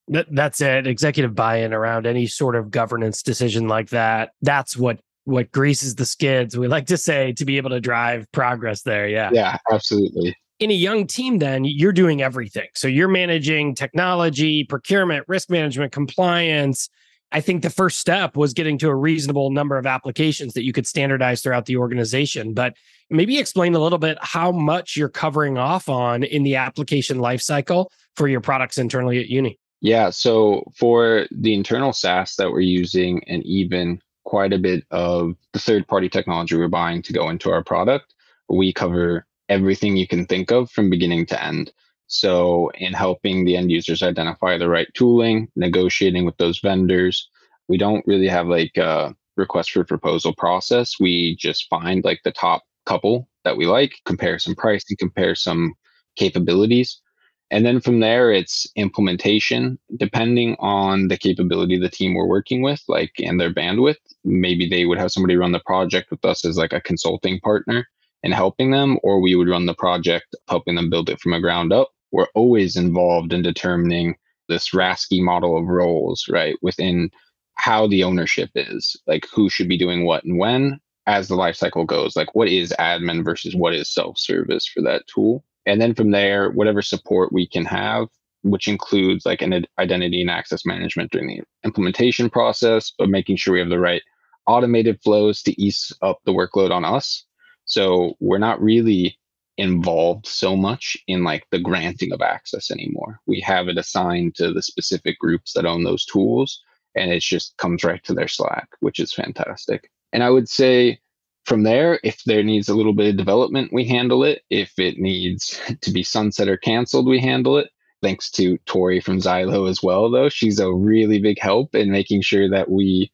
That, 0.08 0.26
that's 0.30 0.60
it. 0.60 0.86
Executive 0.86 1.34
buy-in 1.34 1.72
around 1.72 2.06
any 2.06 2.26
sort 2.26 2.54
of 2.56 2.70
governance 2.70 3.22
decision 3.22 3.68
like 3.68 3.90
that. 3.90 4.30
That's 4.42 4.76
what 4.76 5.00
what 5.24 5.50
greases 5.50 5.96
the 5.96 6.06
skids. 6.06 6.56
We 6.56 6.68
like 6.68 6.86
to 6.86 6.96
say 6.96 7.32
to 7.32 7.44
be 7.44 7.56
able 7.56 7.70
to 7.70 7.80
drive 7.80 8.30
progress 8.30 8.82
there. 8.82 9.08
Yeah. 9.08 9.30
Yeah, 9.32 9.58
absolutely. 9.70 10.36
In 10.60 10.70
a 10.70 10.74
young 10.74 11.06
team, 11.06 11.38
then 11.38 11.64
you're 11.64 11.92
doing 11.92 12.22
everything. 12.22 12.68
So 12.74 12.86
you're 12.88 13.08
managing 13.08 13.74
technology, 13.74 14.62
procurement, 14.62 15.24
risk 15.28 15.50
management, 15.50 15.90
compliance. 15.90 16.88
I 17.32 17.40
think 17.40 17.62
the 17.62 17.70
first 17.70 17.98
step 17.98 18.36
was 18.36 18.54
getting 18.54 18.78
to 18.78 18.88
a 18.88 18.94
reasonable 18.94 19.50
number 19.50 19.76
of 19.76 19.84
applications 19.84 20.54
that 20.54 20.62
you 20.62 20.72
could 20.72 20.86
standardize 20.86 21.42
throughout 21.42 21.66
the 21.66 21.76
organization. 21.76 22.54
But 22.54 22.74
maybe 23.10 23.38
explain 23.38 23.74
a 23.74 23.80
little 23.80 23.98
bit 23.98 24.16
how 24.20 24.52
much 24.52 24.96
you're 24.96 25.08
covering 25.08 25.58
off 25.58 25.88
on 25.88 26.22
in 26.22 26.44
the 26.44 26.54
application 26.54 27.18
lifecycle 27.18 27.86
for 28.14 28.28
your 28.28 28.40
products 28.40 28.78
internally 28.78 29.20
at 29.20 29.28
Juni. 29.28 29.56
Yeah. 29.80 30.11
So 30.11 30.64
for 30.76 31.26
the 31.30 31.54
internal 31.54 31.92
SaaS 31.92 32.37
that 32.37 32.50
we're 32.50 32.61
using, 32.61 33.23
and 33.28 33.45
even 33.45 34.00
quite 34.25 34.52
a 34.52 34.59
bit 34.59 34.85
of 34.90 35.35
the 35.52 35.59
third 35.59 35.87
party 35.87 36.09
technology 36.09 36.56
we're 36.56 36.68
buying 36.68 37.02
to 37.02 37.12
go 37.12 37.28
into 37.28 37.50
our 37.50 37.62
product, 37.62 38.14
we 38.49 38.73
cover 38.73 39.26
everything 39.49 39.97
you 39.97 40.09
can 40.09 40.26
think 40.26 40.50
of 40.50 40.71
from 40.71 40.90
beginning 40.90 41.26
to 41.26 41.42
end. 41.45 41.73
So, 42.09 42.71
in 42.75 42.92
helping 42.92 43.45
the 43.45 43.56
end 43.56 43.71
users 43.71 44.02
identify 44.02 44.59
the 44.59 44.68
right 44.68 44.87
tooling, 44.95 45.49
negotiating 45.56 46.25
with 46.25 46.37
those 46.37 46.61
vendors, 46.61 47.28
we 47.68 47.78
don't 47.78 48.06
really 48.06 48.28
have 48.28 48.47
like 48.47 48.76
a 48.76 49.14
request 49.37 49.73
for 49.73 49.85
proposal 49.85 50.33
process. 50.37 50.95
We 51.00 51.37
just 51.37 51.68
find 51.68 52.04
like 52.04 52.21
the 52.25 52.30
top 52.33 52.62
couple 52.87 53.28
that 53.45 53.56
we 53.56 53.66
like, 53.66 53.95
compare 54.04 54.38
some 54.38 54.54
pricing, 54.54 54.97
compare 54.99 55.35
some 55.35 55.75
capabilities, 56.16 57.00
and 57.50 57.64
then 57.64 57.80
from 57.80 58.00
there, 58.00 58.32
it's 58.32 58.66
implementation, 58.74 59.78
depending 59.96 60.56
on 60.58 61.08
the 61.08 61.16
capability 61.16 61.76
of 61.76 61.82
the 61.82 61.88
team 61.88 62.14
we're 62.14 62.26
working 62.26 62.62
with, 62.62 62.82
like 62.88 63.12
and 63.18 63.40
their 63.40 63.52
bandwidth. 63.52 63.96
Maybe 64.24 64.68
they 64.68 64.84
would 64.84 64.98
have 64.98 65.12
somebody 65.12 65.36
run 65.36 65.52
the 65.52 65.62
project 65.64 66.10
with 66.10 66.24
us 66.24 66.44
as 66.44 66.56
like 66.56 66.72
a 66.72 66.80
consulting 66.80 67.38
partner 67.40 67.86
and 68.24 68.34
helping 68.34 68.72
them, 68.72 68.98
or 69.04 69.20
we 69.20 69.36
would 69.36 69.48
run 69.48 69.66
the 69.66 69.74
project, 69.74 70.34
helping 70.48 70.74
them 70.74 70.90
build 70.90 71.08
it 71.08 71.20
from 71.20 71.32
a 71.32 71.40
ground 71.40 71.72
up. 71.72 71.90
We're 72.10 72.26
always 72.34 72.76
involved 72.76 73.32
in 73.32 73.42
determining 73.42 74.16
this 74.48 74.70
RASCI 74.70 75.22
model 75.22 75.56
of 75.56 75.66
roles, 75.66 76.26
right? 76.28 76.56
Within 76.62 77.10
how 77.54 77.86
the 77.86 78.02
ownership 78.02 78.50
is, 78.56 78.96
like 79.06 79.26
who 79.32 79.48
should 79.48 79.68
be 79.68 79.78
doing 79.78 80.04
what 80.04 80.24
and 80.24 80.38
when 80.38 80.80
as 81.06 81.28
the 81.28 81.36
lifecycle 81.36 81.86
goes. 81.86 82.16
Like 82.16 82.34
what 82.34 82.48
is 82.48 82.74
admin 82.80 83.24
versus 83.24 83.54
what 83.54 83.74
is 83.74 83.92
self-service 83.92 84.66
for 84.66 84.82
that 84.82 85.06
tool 85.06 85.44
and 85.66 85.80
then 85.80 85.94
from 85.94 86.11
there, 86.11 86.50
whatever 86.50 86.82
support 86.82 87.32
we 87.32 87.46
can 87.46 87.64
have, 87.64 88.08
which 88.42 88.68
includes 88.68 89.26
like 89.26 89.42
an 89.42 89.66
identity 89.78 90.20
and 90.20 90.30
access 90.30 90.64
management 90.64 91.11
during 91.11 91.28
the 91.28 91.42
implementation 91.64 92.30
process, 92.30 92.92
but 92.96 93.08
making 93.08 93.37
sure 93.37 93.54
we 93.54 93.61
have 93.61 93.68
the 93.68 93.78
right 93.78 94.02
automated 94.46 95.00
flows 95.02 95.42
to 95.42 95.61
ease 95.61 95.92
up 96.02 96.20
the 96.25 96.32
workload 96.32 96.70
on 96.70 96.85
us. 96.85 97.25
So 97.64 98.14
we're 98.20 98.38
not 98.38 98.62
really 98.62 99.18
involved 99.58 100.26
so 100.26 100.54
much 100.54 100.96
in 101.08 101.25
like 101.25 101.44
the 101.50 101.58
granting 101.58 102.12
of 102.12 102.20
access 102.20 102.70
anymore. 102.70 103.18
We 103.26 103.40
have 103.40 103.68
it 103.68 103.78
assigned 103.78 104.37
to 104.37 104.52
the 104.52 104.62
specific 104.62 105.18
groups 105.18 105.52
that 105.54 105.66
own 105.66 105.82
those 105.82 106.04
tools 106.04 106.62
and 106.96 107.11
it 107.11 107.20
just 107.20 107.56
comes 107.58 107.85
right 107.85 108.02
to 108.04 108.14
their 108.14 108.28
Slack, 108.28 108.68
which 108.80 108.99
is 108.99 109.12
fantastic. 109.12 109.90
And 110.12 110.23
I 110.23 110.30
would 110.30 110.49
say 110.49 110.99
from 111.46 111.62
there, 111.62 112.00
if 112.02 112.22
there 112.24 112.42
needs 112.42 112.68
a 112.68 112.74
little 112.74 112.92
bit 112.92 113.08
of 113.08 113.16
development, 113.16 113.72
we 113.72 113.84
handle 113.84 114.24
it. 114.24 114.42
If 114.50 114.78
it 114.78 114.98
needs 114.98 115.60
to 115.80 115.90
be 115.92 116.02
sunset 116.02 116.48
or 116.48 116.56
canceled, 116.56 117.06
we 117.06 117.20
handle 117.20 117.56
it. 117.56 117.70
Thanks 118.02 118.30
to 118.32 118.58
Tori 118.66 119.00
from 119.00 119.20
Zylo 119.20 119.70
as 119.70 119.82
well, 119.82 120.10
though. 120.10 120.28
She's 120.28 120.58
a 120.58 120.72
really 120.72 121.20
big 121.20 121.38
help 121.40 121.74
in 121.74 121.90
making 121.90 122.22
sure 122.22 122.50
that 122.50 122.70
we 122.70 123.10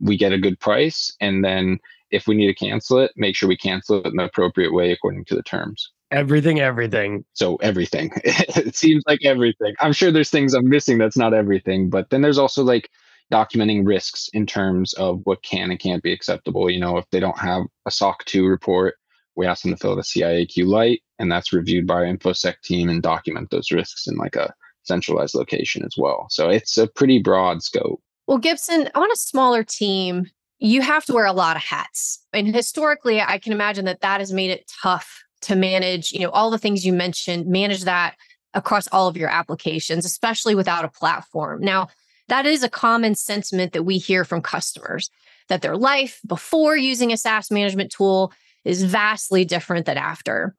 we 0.00 0.16
get 0.16 0.32
a 0.32 0.38
good 0.38 0.58
price. 0.58 1.14
And 1.20 1.44
then 1.44 1.78
if 2.10 2.26
we 2.26 2.34
need 2.34 2.48
to 2.48 2.54
cancel 2.54 2.98
it, 2.98 3.12
make 3.16 3.36
sure 3.36 3.48
we 3.48 3.56
cancel 3.56 4.00
it 4.00 4.06
in 4.06 4.16
the 4.16 4.24
appropriate 4.24 4.72
way 4.72 4.90
according 4.90 5.24
to 5.26 5.34
the 5.34 5.42
terms. 5.42 5.90
Everything, 6.10 6.60
everything. 6.60 7.24
So 7.32 7.56
everything. 7.56 8.12
it 8.24 8.76
seems 8.76 9.02
like 9.06 9.24
everything. 9.24 9.74
I'm 9.80 9.92
sure 9.92 10.10
there's 10.10 10.30
things 10.30 10.54
I'm 10.54 10.68
missing 10.68 10.98
that's 10.98 11.16
not 11.16 11.34
everything, 11.34 11.90
but 11.90 12.10
then 12.10 12.22
there's 12.22 12.38
also 12.38 12.64
like 12.64 12.90
documenting 13.32 13.86
risks 13.86 14.28
in 14.32 14.46
terms 14.46 14.92
of 14.94 15.20
what 15.24 15.42
can 15.42 15.70
and 15.70 15.80
can't 15.80 16.02
be 16.02 16.12
acceptable. 16.12 16.70
You 16.70 16.80
know, 16.80 16.96
if 16.98 17.04
they 17.10 17.20
don't 17.20 17.38
have 17.38 17.62
a 17.86 17.90
SOC 17.90 18.24
2 18.24 18.46
report, 18.46 18.94
we 19.36 19.46
ask 19.46 19.62
them 19.62 19.72
to 19.72 19.76
fill 19.76 19.92
out 19.92 19.98
a 19.98 20.02
CAIQ 20.02 20.66
light, 20.66 21.02
and 21.18 21.30
that's 21.30 21.52
reviewed 21.52 21.86
by 21.86 21.94
our 21.94 22.04
InfoSec 22.04 22.60
team 22.62 22.88
and 22.88 23.02
document 23.02 23.50
those 23.50 23.72
risks 23.72 24.06
in 24.06 24.16
like 24.16 24.36
a 24.36 24.54
centralized 24.84 25.34
location 25.34 25.84
as 25.84 25.94
well. 25.96 26.26
So 26.30 26.48
it's 26.48 26.76
a 26.78 26.86
pretty 26.86 27.20
broad 27.20 27.62
scope. 27.62 28.00
Well, 28.26 28.38
Gibson, 28.38 28.88
on 28.94 29.10
a 29.10 29.16
smaller 29.16 29.64
team, 29.64 30.26
you 30.58 30.82
have 30.82 31.04
to 31.06 31.12
wear 31.12 31.26
a 31.26 31.32
lot 31.32 31.56
of 31.56 31.62
hats. 31.62 32.24
And 32.32 32.54
historically, 32.54 33.20
I 33.20 33.38
can 33.38 33.52
imagine 33.52 33.84
that 33.86 34.00
that 34.00 34.20
has 34.20 34.32
made 34.32 34.50
it 34.50 34.70
tough 34.82 35.24
to 35.42 35.56
manage, 35.56 36.12
you 36.12 36.20
know, 36.20 36.30
all 36.30 36.50
the 36.50 36.58
things 36.58 36.86
you 36.86 36.92
mentioned, 36.92 37.46
manage 37.46 37.82
that 37.84 38.16
across 38.54 38.86
all 38.88 39.08
of 39.08 39.16
your 39.16 39.28
applications, 39.28 40.06
especially 40.06 40.54
without 40.54 40.84
a 40.84 40.88
platform. 40.88 41.60
Now, 41.60 41.88
that 42.28 42.46
is 42.46 42.62
a 42.62 42.68
common 42.68 43.14
sentiment 43.14 43.72
that 43.72 43.82
we 43.82 43.98
hear 43.98 44.24
from 44.24 44.40
customers 44.40 45.10
that 45.48 45.62
their 45.62 45.76
life 45.76 46.20
before 46.26 46.76
using 46.76 47.12
a 47.12 47.16
SaaS 47.16 47.50
management 47.50 47.92
tool 47.92 48.32
is 48.64 48.82
vastly 48.82 49.44
different 49.44 49.86
than 49.86 49.98
after. 49.98 50.54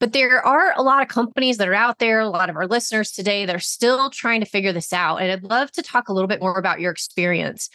But 0.00 0.12
there 0.12 0.44
are 0.46 0.72
a 0.76 0.82
lot 0.82 1.02
of 1.02 1.08
companies 1.08 1.56
that 1.56 1.68
are 1.68 1.74
out 1.74 1.98
there, 1.98 2.20
a 2.20 2.28
lot 2.28 2.50
of 2.50 2.56
our 2.56 2.68
listeners 2.68 3.10
today 3.10 3.44
that 3.46 3.56
are 3.56 3.60
still 3.60 4.10
trying 4.10 4.40
to 4.40 4.46
figure 4.46 4.72
this 4.72 4.92
out. 4.92 5.16
And 5.16 5.32
I'd 5.32 5.42
love 5.42 5.72
to 5.72 5.82
talk 5.82 6.08
a 6.08 6.12
little 6.12 6.28
bit 6.28 6.40
more 6.40 6.56
about 6.56 6.80
your 6.80 6.92
experience. 6.92 7.68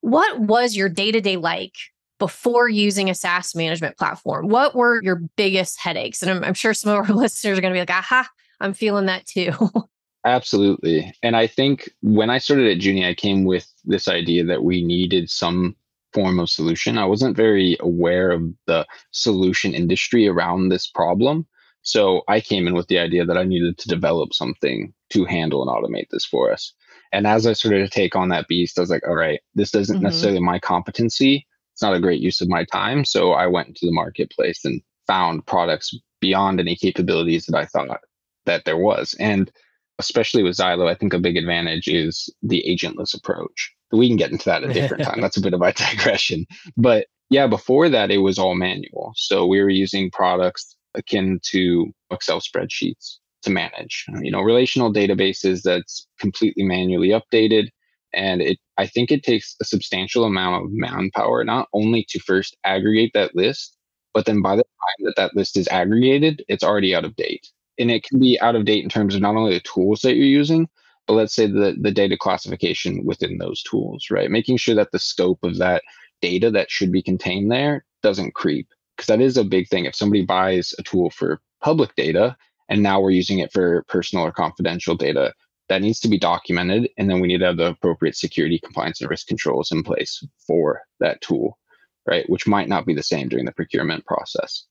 What 0.00 0.40
was 0.40 0.76
your 0.76 0.88
day 0.88 1.12
to 1.12 1.20
day 1.20 1.36
like 1.36 1.76
before 2.18 2.68
using 2.68 3.08
a 3.08 3.14
SaaS 3.14 3.54
management 3.54 3.96
platform? 3.96 4.48
What 4.48 4.74
were 4.74 5.00
your 5.04 5.22
biggest 5.36 5.78
headaches? 5.78 6.20
And 6.20 6.32
I'm, 6.32 6.42
I'm 6.42 6.54
sure 6.54 6.74
some 6.74 6.90
of 6.90 7.08
our 7.08 7.14
listeners 7.16 7.56
are 7.56 7.60
going 7.60 7.72
to 7.72 7.76
be 7.76 7.80
like, 7.80 7.90
aha, 7.90 8.28
I'm 8.60 8.74
feeling 8.74 9.06
that 9.06 9.26
too. 9.26 9.52
Absolutely. 10.24 11.12
And 11.22 11.36
I 11.36 11.46
think 11.46 11.90
when 12.02 12.28
I 12.28 12.38
started 12.38 12.66
at 12.66 12.82
Juni, 12.82 13.08
I 13.08 13.14
came 13.14 13.44
with 13.44 13.72
this 13.84 14.08
idea 14.08 14.44
that 14.44 14.64
we 14.64 14.84
needed 14.84 15.30
some 15.30 15.76
form 16.12 16.38
of 16.38 16.50
solution. 16.50 16.98
I 16.98 17.04
wasn't 17.04 17.36
very 17.36 17.76
aware 17.80 18.30
of 18.30 18.42
the 18.66 18.86
solution 19.12 19.74
industry 19.74 20.26
around 20.26 20.68
this 20.68 20.88
problem. 20.88 21.46
So 21.82 22.22
I 22.28 22.40
came 22.40 22.66
in 22.66 22.74
with 22.74 22.88
the 22.88 22.98
idea 22.98 23.24
that 23.24 23.38
I 23.38 23.44
needed 23.44 23.78
to 23.78 23.88
develop 23.88 24.34
something 24.34 24.92
to 25.10 25.24
handle 25.24 25.62
and 25.62 25.70
automate 25.70 26.10
this 26.10 26.24
for 26.24 26.52
us. 26.52 26.72
And 27.12 27.26
as 27.26 27.46
I 27.46 27.52
started 27.52 27.84
to 27.84 27.88
take 27.88 28.16
on 28.16 28.28
that 28.28 28.48
beast, 28.48 28.78
I 28.78 28.82
was 28.82 28.90
like, 28.90 29.06
all 29.06 29.14
right, 29.14 29.40
this 29.54 29.74
isn't 29.74 29.96
mm-hmm. 29.96 30.04
necessarily 30.04 30.40
my 30.40 30.58
competency. 30.58 31.46
It's 31.72 31.82
not 31.82 31.94
a 31.94 32.00
great 32.00 32.20
use 32.20 32.40
of 32.40 32.48
my 32.48 32.64
time. 32.64 33.04
So 33.04 33.32
I 33.32 33.46
went 33.46 33.68
into 33.68 33.86
the 33.86 33.92
marketplace 33.92 34.64
and 34.64 34.82
found 35.06 35.46
products 35.46 35.94
beyond 36.20 36.60
any 36.60 36.76
capabilities 36.76 37.46
that 37.46 37.56
I 37.56 37.64
thought 37.64 38.00
that 38.44 38.64
there 38.64 38.76
was. 38.76 39.14
And 39.18 39.50
especially 39.98 40.42
with 40.42 40.56
Zylo, 40.56 40.88
I 40.88 40.94
think 40.94 41.12
a 41.12 41.18
big 41.18 41.36
advantage 41.36 41.88
is 41.88 42.32
the 42.42 42.64
agentless 42.68 43.14
approach. 43.14 43.72
We 43.90 44.08
can 44.08 44.16
get 44.16 44.30
into 44.30 44.44
that 44.46 44.62
at 44.62 44.70
a 44.70 44.74
different 44.74 45.04
time. 45.04 45.20
That's 45.20 45.36
a 45.36 45.42
bit 45.42 45.54
of 45.54 45.62
a 45.62 45.72
digression. 45.76 46.46
But 46.76 47.06
yeah, 47.30 47.46
before 47.46 47.88
that, 47.88 48.10
it 48.10 48.18
was 48.18 48.38
all 48.38 48.54
manual. 48.54 49.12
So 49.16 49.46
we 49.46 49.60
were 49.60 49.70
using 49.70 50.10
products 50.10 50.76
akin 50.94 51.40
to 51.50 51.92
Excel 52.10 52.40
spreadsheets 52.40 53.16
to 53.42 53.50
manage, 53.50 54.04
you 54.20 54.30
know, 54.30 54.40
relational 54.40 54.92
databases 54.92 55.62
that's 55.62 56.06
completely 56.18 56.64
manually 56.64 57.10
updated. 57.10 57.68
And 58.14 58.40
it, 58.40 58.58
I 58.78 58.86
think 58.86 59.10
it 59.10 59.22
takes 59.22 59.54
a 59.60 59.64
substantial 59.64 60.24
amount 60.24 60.64
of 60.64 60.70
manpower, 60.72 61.44
not 61.44 61.68
only 61.72 62.06
to 62.08 62.18
first 62.20 62.56
aggregate 62.64 63.12
that 63.14 63.36
list, 63.36 63.76
but 64.14 64.24
then 64.24 64.42
by 64.42 64.56
the 64.56 64.64
time 64.64 65.04
that 65.04 65.16
that 65.16 65.36
list 65.36 65.56
is 65.56 65.68
aggregated, 65.68 66.42
it's 66.48 66.64
already 66.64 66.94
out 66.94 67.04
of 67.04 67.14
date 67.16 67.46
and 67.78 67.90
it 67.90 68.02
can 68.02 68.18
be 68.18 68.38
out 68.40 68.56
of 68.56 68.64
date 68.64 68.82
in 68.82 68.90
terms 68.90 69.14
of 69.14 69.20
not 69.20 69.36
only 69.36 69.54
the 69.54 69.60
tools 69.60 70.00
that 70.00 70.16
you're 70.16 70.26
using, 70.26 70.68
but 71.06 71.14
let's 71.14 71.34
say 71.34 71.46
the, 71.46 71.76
the 71.80 71.90
data 71.90 72.16
classification 72.18 73.04
within 73.04 73.38
those 73.38 73.62
tools, 73.62 74.06
right? 74.10 74.30
Making 74.30 74.58
sure 74.58 74.74
that 74.74 74.92
the 74.92 74.98
scope 74.98 75.38
of 75.42 75.56
that 75.58 75.82
data 76.20 76.50
that 76.50 76.70
should 76.70 76.92
be 76.92 77.02
contained 77.02 77.50
there 77.50 77.84
doesn't 78.02 78.34
creep. 78.34 78.68
Because 78.96 79.06
that 79.06 79.20
is 79.20 79.36
a 79.36 79.44
big 79.44 79.68
thing. 79.68 79.84
If 79.84 79.94
somebody 79.94 80.24
buys 80.24 80.74
a 80.78 80.82
tool 80.82 81.10
for 81.10 81.40
public 81.62 81.94
data 81.94 82.36
and 82.68 82.82
now 82.82 83.00
we're 83.00 83.10
using 83.10 83.38
it 83.38 83.52
for 83.52 83.84
personal 83.88 84.24
or 84.24 84.32
confidential 84.32 84.96
data, 84.96 85.32
that 85.68 85.82
needs 85.82 86.00
to 86.00 86.08
be 86.08 86.18
documented. 86.18 86.90
And 86.98 87.08
then 87.08 87.20
we 87.20 87.28
need 87.28 87.38
to 87.38 87.46
have 87.46 87.56
the 87.56 87.68
appropriate 87.68 88.16
security, 88.16 88.58
compliance, 88.58 89.00
and 89.00 89.08
risk 89.08 89.28
controls 89.28 89.70
in 89.70 89.82
place 89.82 90.22
for 90.46 90.82
that 91.00 91.20
tool, 91.20 91.58
right? 92.06 92.28
Which 92.28 92.46
might 92.46 92.68
not 92.68 92.86
be 92.86 92.94
the 92.94 93.02
same 93.02 93.28
during 93.28 93.44
the 93.44 93.52
procurement 93.52 94.04
process. 94.04 94.64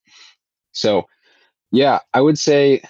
So, 0.72 1.06
yeah, 1.72 2.00
I 2.14 2.22
would 2.22 2.38
say 2.40 2.82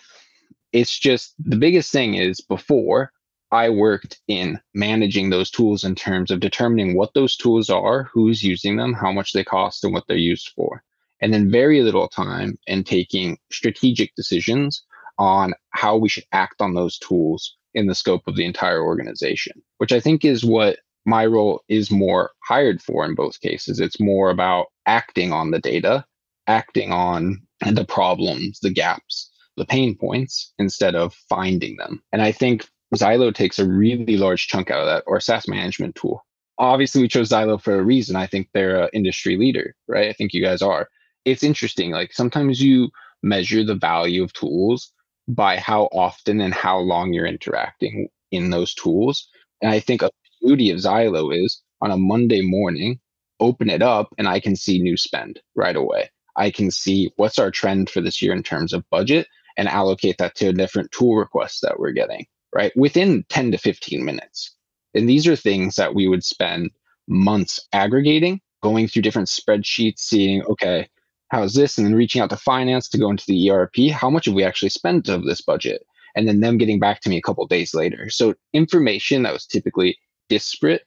it's 0.73 0.97
just 0.97 1.33
the 1.39 1.57
biggest 1.57 1.91
thing 1.91 2.15
is 2.15 2.41
before 2.41 3.11
I 3.51 3.69
worked 3.69 4.19
in 4.27 4.59
managing 4.73 5.29
those 5.29 5.49
tools 5.49 5.83
in 5.83 5.95
terms 5.95 6.31
of 6.31 6.41
determining 6.41 6.95
what 6.95 7.13
those 7.13 7.37
tools 7.37 7.69
are, 7.69 8.03
who's 8.13 8.43
using 8.43 8.75
them, 8.75 8.93
how 8.93 9.11
much 9.11 9.31
they 9.31 9.43
cost, 9.43 9.83
and 9.83 9.93
what 9.93 10.03
they're 10.07 10.17
used 10.17 10.51
for. 10.55 10.83
And 11.21 11.33
then 11.33 11.49
very 11.49 11.81
little 11.81 12.09
time 12.09 12.57
in 12.67 12.83
taking 12.83 13.37
strategic 13.51 14.13
decisions 14.15 14.83
on 15.17 15.53
how 15.71 15.97
we 15.97 16.09
should 16.09 16.25
act 16.31 16.61
on 16.61 16.75
those 16.75 16.99
tools 16.99 17.55
in 17.73 17.87
the 17.87 17.95
scope 17.95 18.27
of 18.27 18.35
the 18.35 18.45
entire 18.45 18.83
organization, 18.83 19.61
which 19.77 19.91
I 19.91 19.99
think 19.99 20.25
is 20.25 20.43
what 20.43 20.79
my 21.05 21.25
role 21.25 21.63
is 21.69 21.89
more 21.89 22.31
hired 22.43 22.81
for 22.81 23.05
in 23.05 23.15
both 23.15 23.39
cases. 23.39 23.79
It's 23.79 23.99
more 23.99 24.29
about 24.29 24.67
acting 24.85 25.31
on 25.31 25.51
the 25.51 25.59
data, 25.59 26.05
acting 26.47 26.91
on 26.91 27.46
the 27.65 27.85
problems, 27.85 28.59
the 28.59 28.69
gaps, 28.69 29.31
the 29.57 29.65
pain 29.65 29.95
points 29.95 30.53
instead 30.59 30.95
of 30.95 31.13
finding 31.29 31.77
them. 31.77 32.01
And 32.11 32.21
I 32.21 32.31
think 32.31 32.67
Zylo 32.95 33.33
takes 33.33 33.59
a 33.59 33.67
really 33.67 34.17
large 34.17 34.47
chunk 34.47 34.71
out 34.71 34.81
of 34.81 34.85
that, 34.85 35.03
or 35.07 35.19
SaaS 35.19 35.47
management 35.47 35.95
tool. 35.95 36.23
Obviously, 36.59 37.01
we 37.01 37.07
chose 37.07 37.29
Zylo 37.29 37.61
for 37.61 37.77
a 37.77 37.83
reason. 37.83 38.15
I 38.15 38.27
think 38.27 38.49
they're 38.53 38.83
an 38.83 38.89
industry 38.93 39.37
leader, 39.37 39.75
right? 39.87 40.09
I 40.09 40.13
think 40.13 40.33
you 40.33 40.43
guys 40.43 40.61
are. 40.61 40.89
It's 41.25 41.43
interesting. 41.43 41.91
Like 41.91 42.13
sometimes 42.13 42.61
you 42.61 42.89
measure 43.23 43.63
the 43.63 43.75
value 43.75 44.23
of 44.23 44.33
tools 44.33 44.91
by 45.27 45.57
how 45.57 45.83
often 45.91 46.39
and 46.39 46.53
how 46.53 46.79
long 46.79 47.13
you're 47.13 47.25
interacting 47.25 48.07
in 48.31 48.49
those 48.49 48.73
tools. 48.73 49.27
And 49.61 49.71
I 49.71 49.79
think 49.79 50.01
a 50.01 50.09
beauty 50.41 50.69
of 50.71 50.77
Zylo 50.77 51.35
is 51.35 51.61
on 51.81 51.91
a 51.91 51.97
Monday 51.97 52.41
morning, 52.41 52.99
open 53.39 53.69
it 53.69 53.81
up 53.81 54.13
and 54.17 54.27
I 54.27 54.39
can 54.39 54.55
see 54.55 54.79
new 54.79 54.97
spend 54.97 55.41
right 55.55 55.75
away. 55.75 56.09
I 56.37 56.51
can 56.51 56.71
see 56.71 57.11
what's 57.17 57.39
our 57.39 57.51
trend 57.51 57.89
for 57.89 58.01
this 58.01 58.21
year 58.21 58.33
in 58.33 58.43
terms 58.43 58.73
of 58.73 58.89
budget 58.89 59.27
and 59.57 59.67
allocate 59.67 60.17
that 60.19 60.35
to 60.35 60.53
different 60.53 60.91
tool 60.91 61.15
requests 61.15 61.61
that 61.61 61.79
we're 61.79 61.91
getting, 61.91 62.25
right? 62.53 62.71
Within 62.75 63.25
10 63.29 63.51
to 63.51 63.57
15 63.57 64.05
minutes. 64.05 64.55
And 64.93 65.09
these 65.09 65.27
are 65.27 65.35
things 65.35 65.75
that 65.75 65.95
we 65.95 66.07
would 66.07 66.23
spend 66.23 66.71
months 67.07 67.59
aggregating, 67.73 68.41
going 68.61 68.87
through 68.87 69.01
different 69.01 69.27
spreadsheets, 69.27 69.99
seeing, 69.99 70.43
okay, 70.43 70.87
how's 71.29 71.53
this? 71.55 71.77
And 71.77 71.85
then 71.85 71.95
reaching 71.95 72.21
out 72.21 72.29
to 72.29 72.37
finance 72.37 72.87
to 72.89 72.97
go 72.97 73.09
into 73.09 73.25
the 73.27 73.49
ERP. 73.49 73.91
How 73.91 74.09
much 74.09 74.25
have 74.25 74.33
we 74.33 74.43
actually 74.43 74.69
spent 74.69 75.09
of 75.09 75.23
this 75.25 75.41
budget? 75.41 75.85
And 76.15 76.27
then 76.27 76.39
them 76.39 76.57
getting 76.57 76.79
back 76.79 77.01
to 77.01 77.09
me 77.09 77.17
a 77.17 77.21
couple 77.21 77.45
days 77.47 77.73
later. 77.73 78.09
So 78.09 78.33
information 78.53 79.23
that 79.23 79.33
was 79.33 79.45
typically 79.45 79.97
disparate, 80.29 80.83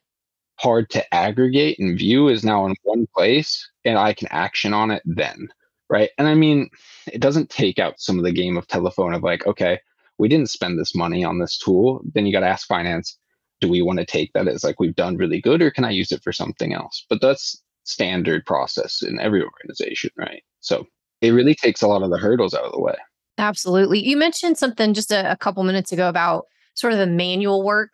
hard 0.61 0.91
to 0.91 1.15
aggregate 1.15 1.79
and 1.79 1.99
view 1.99 2.29
is 2.29 2.45
now 2.45 2.67
in 2.67 2.75
one 2.83 3.07
place 3.15 3.69
and 3.85 3.99
I 3.99 4.13
can 4.13 4.29
action 4.31 4.75
on 4.75 4.91
it 4.91 5.03
then 5.05 5.49
right? 5.91 6.11
And 6.17 6.29
I 6.29 6.35
mean, 6.35 6.71
it 7.13 7.21
doesn't 7.21 7.51
take 7.51 7.79
out 7.79 8.01
some 8.01 8.17
of 8.17 8.25
the 8.25 8.33
game 8.33 8.57
of 8.57 8.67
telephone 8.67 9.13
of 9.13 9.23
like, 9.23 9.47
okay, 9.47 9.81
we 10.19 10.29
didn't 10.29 10.49
spend 10.49 10.79
this 10.79 10.95
money 10.95 11.25
on 11.25 11.39
this 11.39 11.59
tool. 11.59 12.01
Then 12.15 12.25
you 12.25 12.33
got 12.33 12.41
to 12.41 12.49
ask 12.49 12.67
finance, 12.67 13.19
do 13.61 13.69
we 13.69 13.83
want 13.83 13.99
to 13.99 14.07
take 14.07 14.33
that 14.33 14.49
as 14.49 14.65
like 14.65 14.81
we've 14.81 14.95
done 14.95 15.17
really 15.17 15.41
good 15.41 15.61
or 15.61 15.71
can 15.71 15.85
I 15.85 15.91
use 15.91 16.13
it 16.13 16.23
for 16.23 16.33
something 16.33 16.73
else? 16.73 17.05
But 17.11 17.21
that's 17.21 17.61
standard 17.85 18.47
process 18.47 19.03
in 19.03 19.21
every 19.21 19.43
organization, 19.43 20.11
right? 20.17 20.43
So 20.61 20.87
it 21.21 21.33
really 21.33 21.55
takes 21.55 21.83
a 21.83 21.89
lot 21.89 22.03
of 22.03 22.11
the 22.11 22.19
hurdles 22.19 22.55
out 22.55 22.65
of 22.65 22.73
the 22.73 22.81
way. 22.81 22.95
Absolutely. 23.37 24.07
You 24.07 24.17
mentioned 24.17 24.59
something 24.59 24.95
just 24.95 25.11
a, 25.11 25.31
a 25.31 25.37
couple 25.37 25.65
minutes 25.65 25.93
ago 25.93 26.09
about 26.09 26.47
sort 26.75 26.93
of 26.93 26.99
the 26.99 27.07
manual 27.07 27.65
work 27.65 27.91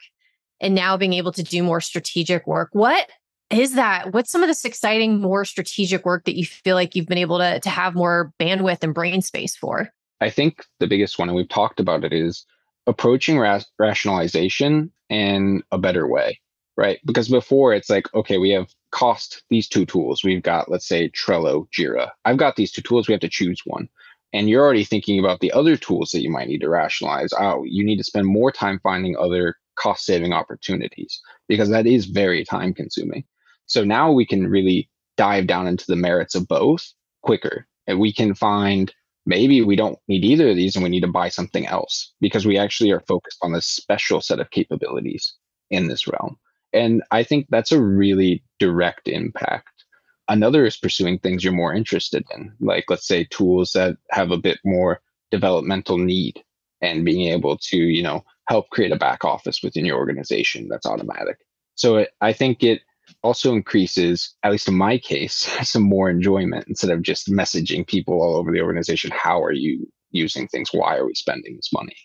and 0.61 0.75
now 0.75 0.97
being 0.97 1.13
able 1.13 1.33
to 1.33 1.43
do 1.43 1.63
more 1.63 1.81
strategic 1.81 2.47
work. 2.47 2.71
What 2.73 3.09
is 3.51 3.75
that? 3.75 4.13
What's 4.13 4.31
some 4.33 4.43
of 4.43 4.49
this 4.49 4.65
exciting, 4.65 5.21
more 5.21 5.45
strategic 5.45 6.05
work 6.05 6.25
that 6.25 6.37
you 6.37 6.45
feel 6.45 6.75
like 6.75 6.95
you've 6.95 7.07
been 7.07 7.19
able 7.19 7.39
to, 7.39 7.61
to 7.61 7.71
have 7.71 7.95
more 7.95 8.33
bandwidth 8.41 8.83
and 8.83 8.95
brain 8.95 9.23
space 9.23 9.57
for? 9.57 9.91
I 10.21 10.31
think 10.31 10.65
the 10.81 10.87
biggest 10.87 11.19
one, 11.19 11.29
and 11.29 11.37
we've 11.37 11.49
talked 11.49 11.79
about 11.79 12.05
it, 12.05 12.13
is 12.13 12.47
approaching 12.87 13.39
ra- 13.39 13.61
rationalization 13.79 14.91
in 15.11 15.63
a 15.71 15.79
better 15.79 16.09
way, 16.09 16.41
right? 16.77 16.99
Because 17.05 17.29
before 17.29 17.73
it's 17.75 17.91
like, 17.91 18.13
okay, 18.15 18.39
we 18.39 18.51
have 18.51 18.69
cost 18.91 19.43
these 19.51 19.69
two 19.69 19.85
tools. 19.85 20.25
We've 20.25 20.43
got, 20.43 20.71
let's 20.71 20.89
say, 20.89 21.11
Trello, 21.11 21.69
Jira. 21.71 22.11
I've 22.25 22.39
got 22.39 22.57
these 22.57 22.73
two 22.73 22.83
tools. 22.83 23.07
We 23.07 23.13
have 23.13 23.21
to 23.21 23.29
choose 23.29 23.61
one. 23.65 23.89
And 24.33 24.49
you're 24.49 24.65
already 24.65 24.85
thinking 24.85 25.19
about 25.19 25.41
the 25.41 25.53
other 25.53 25.77
tools 25.77 26.11
that 26.11 26.23
you 26.23 26.31
might 26.31 26.49
need 26.49 26.61
to 26.63 26.69
rationalize. 26.69 27.33
Oh, 27.39 27.63
you 27.65 27.85
need 27.85 27.99
to 27.99 28.05
spend 28.05 28.27
more 28.27 28.51
time 28.51 28.81
finding 28.83 29.17
other 29.17 29.57
cost 29.77 30.05
saving 30.05 30.33
opportunities 30.33 31.21
because 31.49 31.69
that 31.71 31.87
is 31.87 32.07
very 32.07 32.45
time 32.45 32.75
consuming. 32.75 33.25
So 33.67 33.85
now 33.85 34.13
we 34.13 34.27
can 34.27 34.49
really 34.49 34.89
dive 35.17 35.47
down 35.47 35.67
into 35.67 35.85
the 35.87 35.97
merits 35.97 36.35
of 36.35 36.49
both 36.49 36.93
quicker. 37.23 37.67
And 37.87 38.01
we 38.01 38.13
can 38.13 38.35
find 38.35 38.93
maybe 39.27 39.63
we 39.63 39.77
don't 39.77 39.99
need 40.09 40.25
either 40.25 40.51
of 40.51 40.57
these 40.57 40.77
and 40.77 40.83
we 40.83 40.89
need 40.89 41.01
to 41.01 41.09
buy 41.09 41.29
something 41.29 41.67
else 41.67 42.13
because 42.21 42.47
we 42.47 42.59
actually 42.59 42.91
are 42.93 43.03
focused 43.09 43.39
on 43.43 43.53
this 43.53 43.67
special 43.67 44.21
set 44.21 44.41
of 44.41 44.51
capabilities 44.51 45.35
in 45.71 45.89
this 45.89 46.07
realm. 46.07 46.37
And 46.73 47.03
I 47.11 47.23
think 47.23 47.47
that's 47.51 47.73
a 47.73 47.83
really 47.83 48.43
direct 48.59 49.09
impact. 49.09 49.85
Another 50.29 50.67
is 50.67 50.77
pursuing 50.77 51.19
things 51.19 51.45
you're 51.45 51.53
more 51.53 51.75
interested 51.75 52.25
in, 52.35 52.53
like 52.61 52.85
let's 52.89 53.07
say 53.07 53.25
tools 53.31 53.73
that 53.73 53.97
have 54.11 54.31
a 54.31 54.39
bit 54.39 54.59
more 54.65 55.01
developmental 55.31 55.99
need 55.99 56.43
and 56.81 57.05
being 57.05 57.33
able 57.33 57.59
to, 57.59 57.77
you 57.77 58.03
know, 58.03 58.25
help 58.49 58.71
create 58.71 58.93
a 58.93 58.97
back 58.97 59.25
office 59.25 59.63
within 59.63 59.85
your 59.85 59.97
organization 59.97 60.69
that's 60.69 60.87
automatic. 60.87 61.39
So 61.75 61.97
it, 61.97 62.11
I 62.21 62.33
think 62.33 62.63
it 62.63 62.83
also 63.23 63.53
increases, 63.53 64.35
at 64.43 64.53
least 64.53 64.69
in 64.69 64.75
my 64.75 64.99
case, 64.99 65.35
some 65.63 65.83
more 65.83 66.11
enjoyment 66.11 66.67
instead 66.69 66.91
of 66.91 67.03
just 67.03 67.31
messaging 67.31 67.87
people 67.87 68.21
all 68.21 68.37
over 68.37 68.53
the 68.53 68.61
organization. 68.61 69.11
How 69.13 69.43
are 69.43 69.53
you 69.53 69.87
using 70.11 70.49
things? 70.49 70.71
Why 70.73 70.97
are 70.97 71.07
we 71.07 71.15
spending 71.15 71.57
this 71.57 71.73
money? 71.73 71.97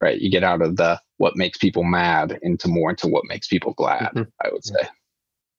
Right. 0.00 0.20
You 0.20 0.30
get 0.30 0.44
out 0.44 0.60
of 0.60 0.76
the 0.76 1.00
what 1.16 1.36
makes 1.36 1.56
people 1.56 1.82
mad 1.82 2.38
into 2.42 2.68
more 2.68 2.90
into 2.90 3.08
what 3.08 3.24
makes 3.26 3.48
people 3.48 3.72
glad, 3.72 4.10
mm-hmm. 4.14 4.22
I 4.44 4.50
would 4.52 4.64
say. 4.64 4.88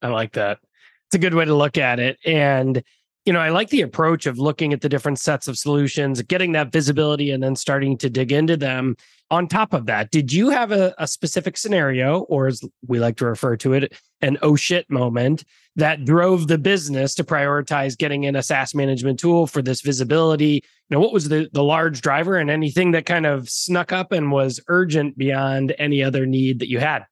I 0.03 0.09
like 0.09 0.33
that. 0.33 0.59
It's 1.07 1.15
a 1.15 1.19
good 1.19 1.33
way 1.33 1.45
to 1.45 1.55
look 1.55 1.77
at 1.77 1.99
it. 1.99 2.19
And 2.23 2.83
you 3.27 3.33
know, 3.33 3.41
I 3.41 3.49
like 3.49 3.69
the 3.69 3.81
approach 3.81 4.25
of 4.25 4.39
looking 4.39 4.71
at 4.71 4.79
the 4.79 4.87
different 4.87 5.19
sets 5.19 5.49
of 5.49 5.57
solutions, 5.57 6.21
getting 6.21 6.53
that 6.53 6.71
visibility, 6.71 7.31
and 7.31 7.43
then 7.43 7.57
starting 7.57 7.97
to 7.97 8.09
dig 8.09 8.31
into 8.31 8.55
them. 8.55 8.95
On 9.29 9.49
top 9.49 9.73
of 9.73 9.85
that, 9.87 10.11
did 10.11 10.31
you 10.31 10.49
have 10.49 10.71
a, 10.71 10.95
a 10.97 11.05
specific 11.05 11.57
scenario, 11.57 12.21
or 12.21 12.47
as 12.47 12.61
we 12.87 12.99
like 12.99 13.17
to 13.17 13.25
refer 13.25 13.57
to 13.57 13.73
it, 13.73 13.93
an 14.21 14.37
oh 14.41 14.55
shit 14.55 14.89
moment 14.89 15.43
that 15.75 16.05
drove 16.05 16.47
the 16.47 16.57
business 16.57 17.13
to 17.15 17.25
prioritize 17.25 17.97
getting 17.97 18.23
in 18.23 18.37
a 18.37 18.41
SaaS 18.41 18.73
management 18.73 19.19
tool 19.19 19.45
for 19.45 19.61
this 19.61 19.81
visibility? 19.81 20.63
You 20.89 20.95
know, 20.95 21.01
what 21.01 21.11
was 21.11 21.27
the, 21.27 21.49
the 21.51 21.63
large 21.63 21.99
driver 21.99 22.37
and 22.37 22.49
anything 22.49 22.91
that 22.91 23.05
kind 23.05 23.25
of 23.25 23.49
snuck 23.49 23.91
up 23.91 24.13
and 24.13 24.31
was 24.31 24.61
urgent 24.69 25.17
beyond 25.17 25.75
any 25.77 26.01
other 26.01 26.25
need 26.25 26.59
that 26.59 26.69
you 26.69 26.79
had? 26.79 27.05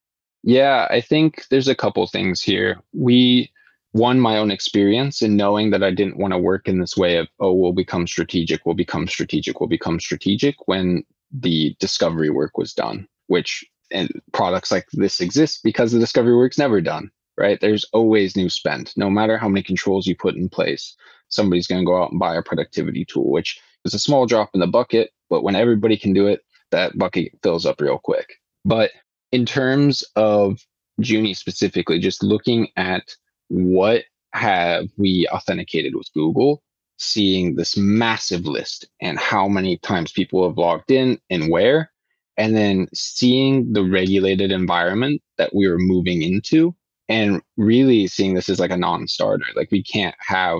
Yeah, 0.43 0.87
I 0.89 1.01
think 1.01 1.43
there's 1.49 1.67
a 1.67 1.75
couple 1.75 2.07
things 2.07 2.41
here. 2.41 2.81
We 2.93 3.51
one 3.95 4.19
my 4.19 4.37
own 4.37 4.51
experience 4.51 5.21
in 5.21 5.37
knowing 5.37 5.69
that 5.69 5.81
I 5.81 5.89
didn't 5.89 6.17
want 6.17 6.33
to 6.33 6.37
work 6.37 6.67
in 6.67 6.79
this 6.81 6.97
way 6.97 7.15
of 7.15 7.29
oh 7.39 7.53
we'll 7.53 7.71
become 7.71 8.05
strategic, 8.07 8.65
we'll 8.65 8.75
become 8.75 9.07
strategic, 9.07 9.61
we'll 9.61 9.69
become 9.69 10.01
strategic 10.01 10.67
when 10.67 11.05
the 11.31 11.77
discovery 11.79 12.29
work 12.29 12.57
was 12.57 12.73
done, 12.73 13.07
which 13.27 13.63
and 13.91 14.09
products 14.33 14.69
like 14.69 14.85
this 14.91 15.21
exist 15.21 15.61
because 15.63 15.93
the 15.93 15.99
discovery 15.99 16.35
work's 16.35 16.57
never 16.57 16.81
done, 16.81 17.09
right? 17.37 17.61
There's 17.61 17.85
always 17.93 18.35
new 18.35 18.49
spend. 18.49 18.91
No 18.97 19.09
matter 19.09 19.37
how 19.37 19.47
many 19.47 19.63
controls 19.63 20.07
you 20.07 20.15
put 20.17 20.35
in 20.35 20.49
place, 20.49 20.93
somebody's 21.29 21.67
going 21.67 21.81
to 21.81 21.85
go 21.85 22.03
out 22.03 22.11
and 22.11 22.19
buy 22.19 22.35
a 22.35 22.41
productivity 22.41 23.05
tool, 23.05 23.31
which 23.31 23.57
is 23.85 23.93
a 23.93 23.99
small 23.99 24.25
drop 24.25 24.49
in 24.53 24.59
the 24.59 24.67
bucket, 24.67 25.11
but 25.29 25.41
when 25.41 25.55
everybody 25.55 25.95
can 25.95 26.11
do 26.11 26.27
it, 26.27 26.41
that 26.71 26.97
bucket 26.97 27.31
fills 27.43 27.65
up 27.65 27.79
real 27.79 27.99
quick. 28.03 28.33
But 28.65 28.91
in 29.31 29.45
terms 29.45 30.03
of 30.17 30.59
Juni 31.01 31.33
specifically, 31.33 31.99
just 31.99 32.21
looking 32.21 32.67
at 32.75 33.15
what 33.49 34.03
have 34.33 34.87
we 34.97 35.27
authenticated 35.31 35.95
with 35.95 36.11
Google, 36.13 36.61
seeing 36.97 37.55
this 37.55 37.77
massive 37.77 38.45
list 38.45 38.87
and 39.01 39.17
how 39.19 39.47
many 39.47 39.77
times 39.77 40.11
people 40.11 40.47
have 40.47 40.57
logged 40.57 40.91
in 40.91 41.19
and 41.29 41.49
where, 41.49 41.91
and 42.37 42.55
then 42.55 42.87
seeing 42.93 43.71
the 43.73 43.83
regulated 43.83 44.51
environment 44.51 45.21
that 45.37 45.53
we 45.55 45.67
were 45.67 45.79
moving 45.79 46.21
into 46.21 46.75
and 47.07 47.41
really 47.57 48.07
seeing 48.07 48.33
this 48.33 48.49
as 48.49 48.59
like 48.59 48.71
a 48.71 48.77
non-starter. 48.77 49.45
Like 49.55 49.71
we 49.71 49.83
can't 49.83 50.15
have 50.19 50.59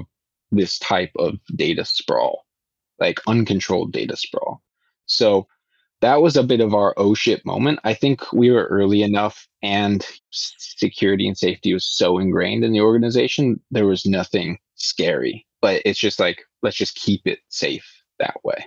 this 0.52 0.80
type 0.80 1.12
of 1.18 1.38
data 1.56 1.84
sprawl, 1.86 2.46
like 3.00 3.20
uncontrolled 3.28 3.92
data 3.92 4.16
sprawl. 4.16 4.62
So 5.06 5.48
that 6.06 6.22
was 6.22 6.38
a 6.38 6.44
bit 6.44 6.60
of 6.60 6.76
our 6.76 6.94
oh 6.98 7.16
shit 7.16 7.44
moment. 7.48 7.80
I 7.84 7.96
think 7.96 8.32
we 8.32 8.52
were 8.52 8.66
early 8.66 9.02
enough 9.02 9.48
and 9.64 10.06
security 10.30 11.28
and 11.28 11.36
safety 11.36 11.74
was 11.74 11.88
so 11.88 12.20
ingrained 12.20 12.64
in 12.64 12.74
the 12.74 12.82
organization, 12.82 13.60
there 13.72 13.88
was 13.88 14.06
nothing 14.06 14.60
scary. 14.76 15.48
But 15.64 15.82
it's 15.84 15.98
just 15.98 16.20
like, 16.20 16.44
let's 16.62 16.78
just 16.78 16.96
keep 16.96 17.26
it 17.26 17.40
safe 17.50 18.04
that 18.20 18.36
way. 18.44 18.64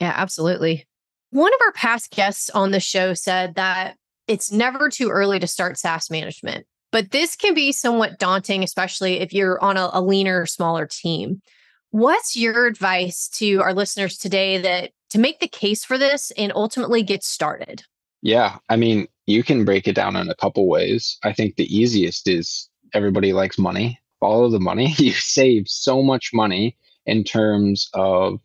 Yeah, 0.00 0.12
absolutely. 0.16 0.84
One 1.30 1.54
of 1.54 1.60
our 1.64 1.72
past 1.72 2.10
guests 2.10 2.50
on 2.50 2.72
the 2.72 2.80
show 2.80 3.14
said 3.14 3.54
that 3.54 3.96
it's 4.26 4.50
never 4.50 4.88
too 4.88 5.08
early 5.08 5.38
to 5.38 5.46
start 5.46 5.78
SaaS 5.78 6.10
management, 6.10 6.66
but 6.90 7.12
this 7.12 7.36
can 7.36 7.54
be 7.54 7.70
somewhat 7.70 8.18
daunting, 8.18 8.64
especially 8.64 9.20
if 9.20 9.32
you're 9.32 9.62
on 9.62 9.76
a, 9.76 9.88
a 9.92 10.02
leaner, 10.02 10.46
smaller 10.46 10.88
team. 10.90 11.42
What's 11.90 12.34
your 12.34 12.66
advice 12.66 13.28
to 13.34 13.60
our 13.62 13.72
listeners 13.72 14.18
today 14.18 14.58
that 14.58 14.90
to 15.12 15.18
make 15.18 15.40
the 15.40 15.48
case 15.48 15.84
for 15.84 15.96
this 15.96 16.30
and 16.32 16.52
ultimately 16.54 17.02
get 17.02 17.22
started? 17.22 17.84
Yeah, 18.22 18.58
I 18.68 18.76
mean, 18.76 19.08
you 19.26 19.42
can 19.42 19.64
break 19.64 19.86
it 19.86 19.94
down 19.94 20.16
in 20.16 20.28
a 20.28 20.34
couple 20.34 20.68
ways. 20.68 21.18
I 21.22 21.32
think 21.32 21.56
the 21.56 21.74
easiest 21.74 22.28
is 22.28 22.68
everybody 22.94 23.32
likes 23.32 23.58
money. 23.58 24.00
Follow 24.20 24.48
the 24.48 24.60
money. 24.60 24.94
You 24.98 25.12
save 25.12 25.68
so 25.68 26.02
much 26.02 26.30
money 26.32 26.76
in 27.06 27.24
terms 27.24 27.88
of 27.94 28.40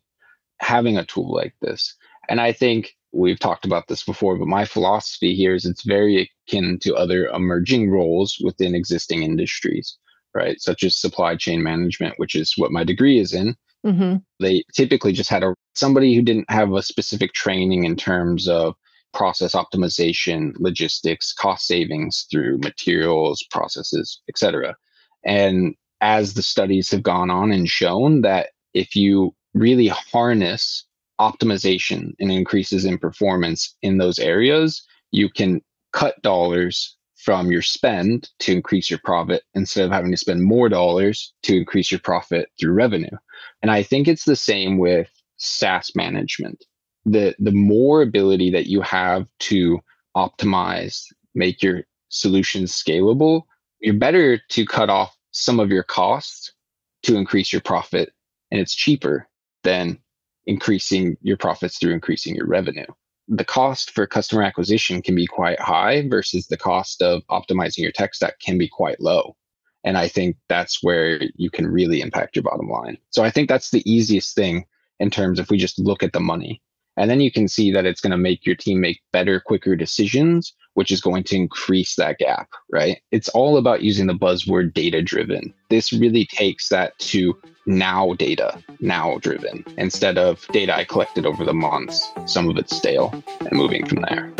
having 0.60 0.98
a 0.98 1.04
tool 1.04 1.32
like 1.32 1.54
this. 1.60 1.94
And 2.28 2.40
I 2.40 2.52
think 2.52 2.96
we've 3.12 3.38
talked 3.38 3.64
about 3.64 3.88
this 3.88 4.04
before, 4.04 4.36
but 4.36 4.48
my 4.48 4.64
philosophy 4.64 5.34
here 5.34 5.54
is 5.54 5.64
it's 5.64 5.84
very 5.84 6.30
akin 6.46 6.78
to 6.80 6.94
other 6.94 7.28
emerging 7.28 7.90
roles 7.90 8.36
within 8.44 8.74
existing 8.74 9.22
industries, 9.22 9.96
right? 10.34 10.60
Such 10.60 10.82
as 10.82 10.96
supply 10.96 11.36
chain 11.36 11.62
management, 11.62 12.14
which 12.18 12.34
is 12.34 12.54
what 12.56 12.72
my 12.72 12.84
degree 12.84 13.18
is 13.18 13.32
in. 13.32 13.56
Mm-hmm. 13.86 14.16
They 14.40 14.64
typically 14.74 15.12
just 15.12 15.30
had 15.30 15.42
a 15.42 15.54
somebody 15.74 16.14
who 16.14 16.22
didn't 16.22 16.50
have 16.50 16.72
a 16.72 16.82
specific 16.82 17.32
training 17.32 17.84
in 17.84 17.96
terms 17.96 18.48
of 18.48 18.74
process 19.14 19.54
optimization, 19.54 20.52
logistics, 20.58 21.32
cost 21.32 21.66
savings 21.66 22.26
through 22.30 22.58
materials, 22.58 23.44
processes, 23.50 24.20
etc. 24.28 24.76
And 25.24 25.74
as 26.00 26.34
the 26.34 26.42
studies 26.42 26.90
have 26.90 27.02
gone 27.02 27.30
on 27.30 27.50
and 27.50 27.68
shown 27.68 28.22
that 28.22 28.50
if 28.74 28.94
you 28.94 29.34
really 29.54 29.88
harness 29.88 30.84
optimization 31.20 32.12
and 32.20 32.30
increases 32.30 32.84
in 32.84 32.98
performance 32.98 33.74
in 33.82 33.98
those 33.98 34.18
areas, 34.18 34.86
you 35.10 35.28
can 35.28 35.60
cut 35.92 36.20
dollars 36.22 36.96
from 37.16 37.50
your 37.50 37.62
spend 37.62 38.30
to 38.38 38.52
increase 38.52 38.88
your 38.88 39.00
profit 39.02 39.42
instead 39.54 39.84
of 39.84 39.90
having 39.90 40.10
to 40.12 40.16
spend 40.16 40.42
more 40.42 40.68
dollars 40.68 41.32
to 41.42 41.56
increase 41.56 41.90
your 41.90 42.00
profit 42.00 42.48
through 42.60 42.72
revenue. 42.72 43.16
And 43.62 43.70
I 43.70 43.82
think 43.82 44.08
it's 44.08 44.24
the 44.24 44.36
same 44.36 44.78
with 44.78 45.08
SaaS 45.36 45.92
management. 45.94 46.64
The 47.04 47.34
the 47.38 47.52
more 47.52 48.02
ability 48.02 48.50
that 48.50 48.66
you 48.66 48.80
have 48.82 49.26
to 49.40 49.80
optimize, 50.16 51.04
make 51.34 51.62
your 51.62 51.82
solutions 52.08 52.72
scalable, 52.72 53.42
you're 53.80 53.94
better 53.94 54.40
to 54.50 54.66
cut 54.66 54.90
off 54.90 55.16
some 55.32 55.60
of 55.60 55.70
your 55.70 55.82
costs 55.82 56.52
to 57.04 57.16
increase 57.16 57.52
your 57.52 57.62
profit. 57.62 58.12
And 58.50 58.60
it's 58.60 58.74
cheaper 58.74 59.28
than 59.62 59.98
increasing 60.46 61.16
your 61.20 61.36
profits 61.36 61.78
through 61.78 61.92
increasing 61.92 62.34
your 62.34 62.46
revenue. 62.46 62.86
The 63.28 63.44
cost 63.44 63.90
for 63.90 64.06
customer 64.06 64.42
acquisition 64.42 65.02
can 65.02 65.14
be 65.14 65.26
quite 65.26 65.60
high 65.60 66.08
versus 66.08 66.46
the 66.46 66.56
cost 66.56 67.02
of 67.02 67.22
optimizing 67.30 67.78
your 67.78 67.92
tech 67.92 68.14
stack 68.14 68.40
can 68.40 68.56
be 68.56 68.68
quite 68.68 69.00
low. 69.00 69.36
And 69.84 69.96
I 69.96 70.08
think 70.08 70.36
that's 70.48 70.82
where 70.82 71.20
you 71.34 71.50
can 71.50 71.66
really 71.66 72.00
impact 72.00 72.36
your 72.36 72.42
bottom 72.42 72.68
line. 72.68 72.98
So 73.10 73.24
I 73.24 73.30
think 73.30 73.48
that's 73.48 73.70
the 73.70 73.88
easiest 73.90 74.34
thing 74.34 74.64
in 74.98 75.10
terms 75.10 75.38
if 75.38 75.50
we 75.50 75.58
just 75.58 75.78
look 75.78 76.02
at 76.02 76.12
the 76.12 76.20
money. 76.20 76.60
And 76.96 77.08
then 77.08 77.20
you 77.20 77.30
can 77.30 77.46
see 77.46 77.70
that 77.72 77.86
it's 77.86 78.00
going 78.00 78.10
to 78.10 78.16
make 78.16 78.44
your 78.44 78.56
team 78.56 78.80
make 78.80 79.00
better, 79.12 79.38
quicker 79.38 79.76
decisions, 79.76 80.52
which 80.74 80.90
is 80.90 81.00
going 81.00 81.22
to 81.24 81.36
increase 81.36 81.94
that 81.94 82.18
gap, 82.18 82.48
right? 82.72 83.00
It's 83.12 83.28
all 83.28 83.56
about 83.56 83.82
using 83.82 84.08
the 84.08 84.14
buzzword 84.14 84.74
data 84.74 85.00
driven. 85.00 85.54
This 85.70 85.92
really 85.92 86.26
takes 86.26 86.68
that 86.70 86.98
to 86.98 87.40
now 87.66 88.14
data, 88.14 88.62
now 88.80 89.18
driven, 89.18 89.64
instead 89.76 90.18
of 90.18 90.44
data 90.48 90.76
I 90.76 90.84
collected 90.84 91.24
over 91.24 91.44
the 91.44 91.54
months, 91.54 92.04
some 92.26 92.48
of 92.48 92.56
it's 92.56 92.76
stale, 92.76 93.22
and 93.40 93.52
moving 93.52 93.86
from 93.86 94.02
there. 94.02 94.32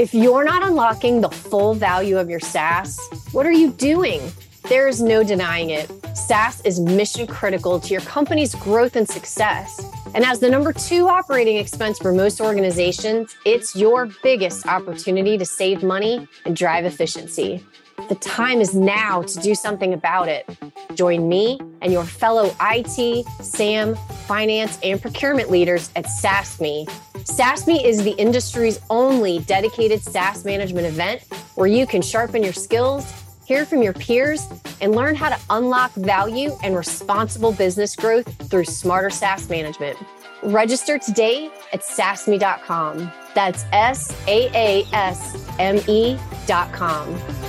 If 0.00 0.14
you're 0.14 0.44
not 0.44 0.62
unlocking 0.62 1.20
the 1.20 1.28
full 1.28 1.74
value 1.74 2.16
of 2.16 2.30
your 2.30 2.40
SaaS, 2.40 2.98
what 3.32 3.44
are 3.44 3.52
you 3.52 3.70
doing? 3.72 4.22
There 4.66 4.88
is 4.88 5.02
no 5.02 5.22
denying 5.22 5.68
it. 5.68 5.90
SaaS 6.16 6.62
is 6.62 6.80
mission 6.80 7.26
critical 7.26 7.78
to 7.78 7.88
your 7.92 8.00
company's 8.00 8.54
growth 8.54 8.96
and 8.96 9.06
success. 9.06 9.84
And 10.14 10.24
as 10.24 10.38
the 10.40 10.48
number 10.48 10.72
two 10.72 11.06
operating 11.06 11.58
expense 11.58 11.98
for 11.98 12.14
most 12.14 12.40
organizations, 12.40 13.36
it's 13.44 13.76
your 13.76 14.08
biggest 14.22 14.66
opportunity 14.66 15.36
to 15.36 15.44
save 15.44 15.82
money 15.82 16.26
and 16.46 16.56
drive 16.56 16.86
efficiency. 16.86 17.62
The 18.08 18.16
time 18.16 18.60
is 18.60 18.74
now 18.74 19.22
to 19.22 19.38
do 19.40 19.54
something 19.54 19.92
about 19.92 20.28
it. 20.28 20.48
Join 20.94 21.28
me 21.28 21.60
and 21.82 21.92
your 21.92 22.04
fellow 22.04 22.54
IT, 22.60 23.26
SAM, 23.42 23.94
finance, 24.26 24.78
and 24.82 25.00
procurement 25.00 25.50
leaders 25.50 25.90
at 25.96 26.06
SaaSMe. 26.06 26.86
SaaSMe 27.24 27.84
is 27.84 28.02
the 28.02 28.12
industry's 28.12 28.80
only 28.90 29.40
dedicated 29.40 30.02
SaaS 30.02 30.44
management 30.44 30.86
event 30.86 31.22
where 31.54 31.66
you 31.66 31.86
can 31.86 32.02
sharpen 32.02 32.42
your 32.42 32.52
skills, 32.52 33.12
hear 33.44 33.64
from 33.64 33.82
your 33.82 33.92
peers, 33.92 34.46
and 34.80 34.94
learn 34.94 35.14
how 35.14 35.28
to 35.28 35.38
unlock 35.50 35.92
value 35.92 36.56
and 36.62 36.76
responsible 36.76 37.52
business 37.52 37.94
growth 37.94 38.26
through 38.50 38.64
smarter 38.64 39.10
SaaS 39.10 39.48
management. 39.48 39.98
Register 40.42 40.98
today 40.98 41.50
at 41.72 41.82
saasme.com. 41.82 43.12
That's 43.34 43.64
S 43.72 44.16
A 44.26 44.50
A 44.54 44.86
S 44.92 45.46
M 45.58 45.78
E.com. 45.86 47.39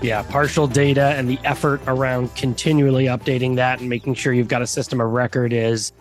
Yeah, 0.00 0.22
partial 0.22 0.68
data 0.68 1.14
and 1.16 1.28
the 1.28 1.40
effort 1.42 1.80
around 1.88 2.32
continually 2.36 3.06
updating 3.06 3.56
that 3.56 3.80
and 3.80 3.88
making 3.88 4.14
sure 4.14 4.32
you've 4.32 4.46
got 4.46 4.62
a 4.62 4.66
system 4.66 5.00
of 5.00 5.10
record 5.10 5.52
is, 5.52 5.92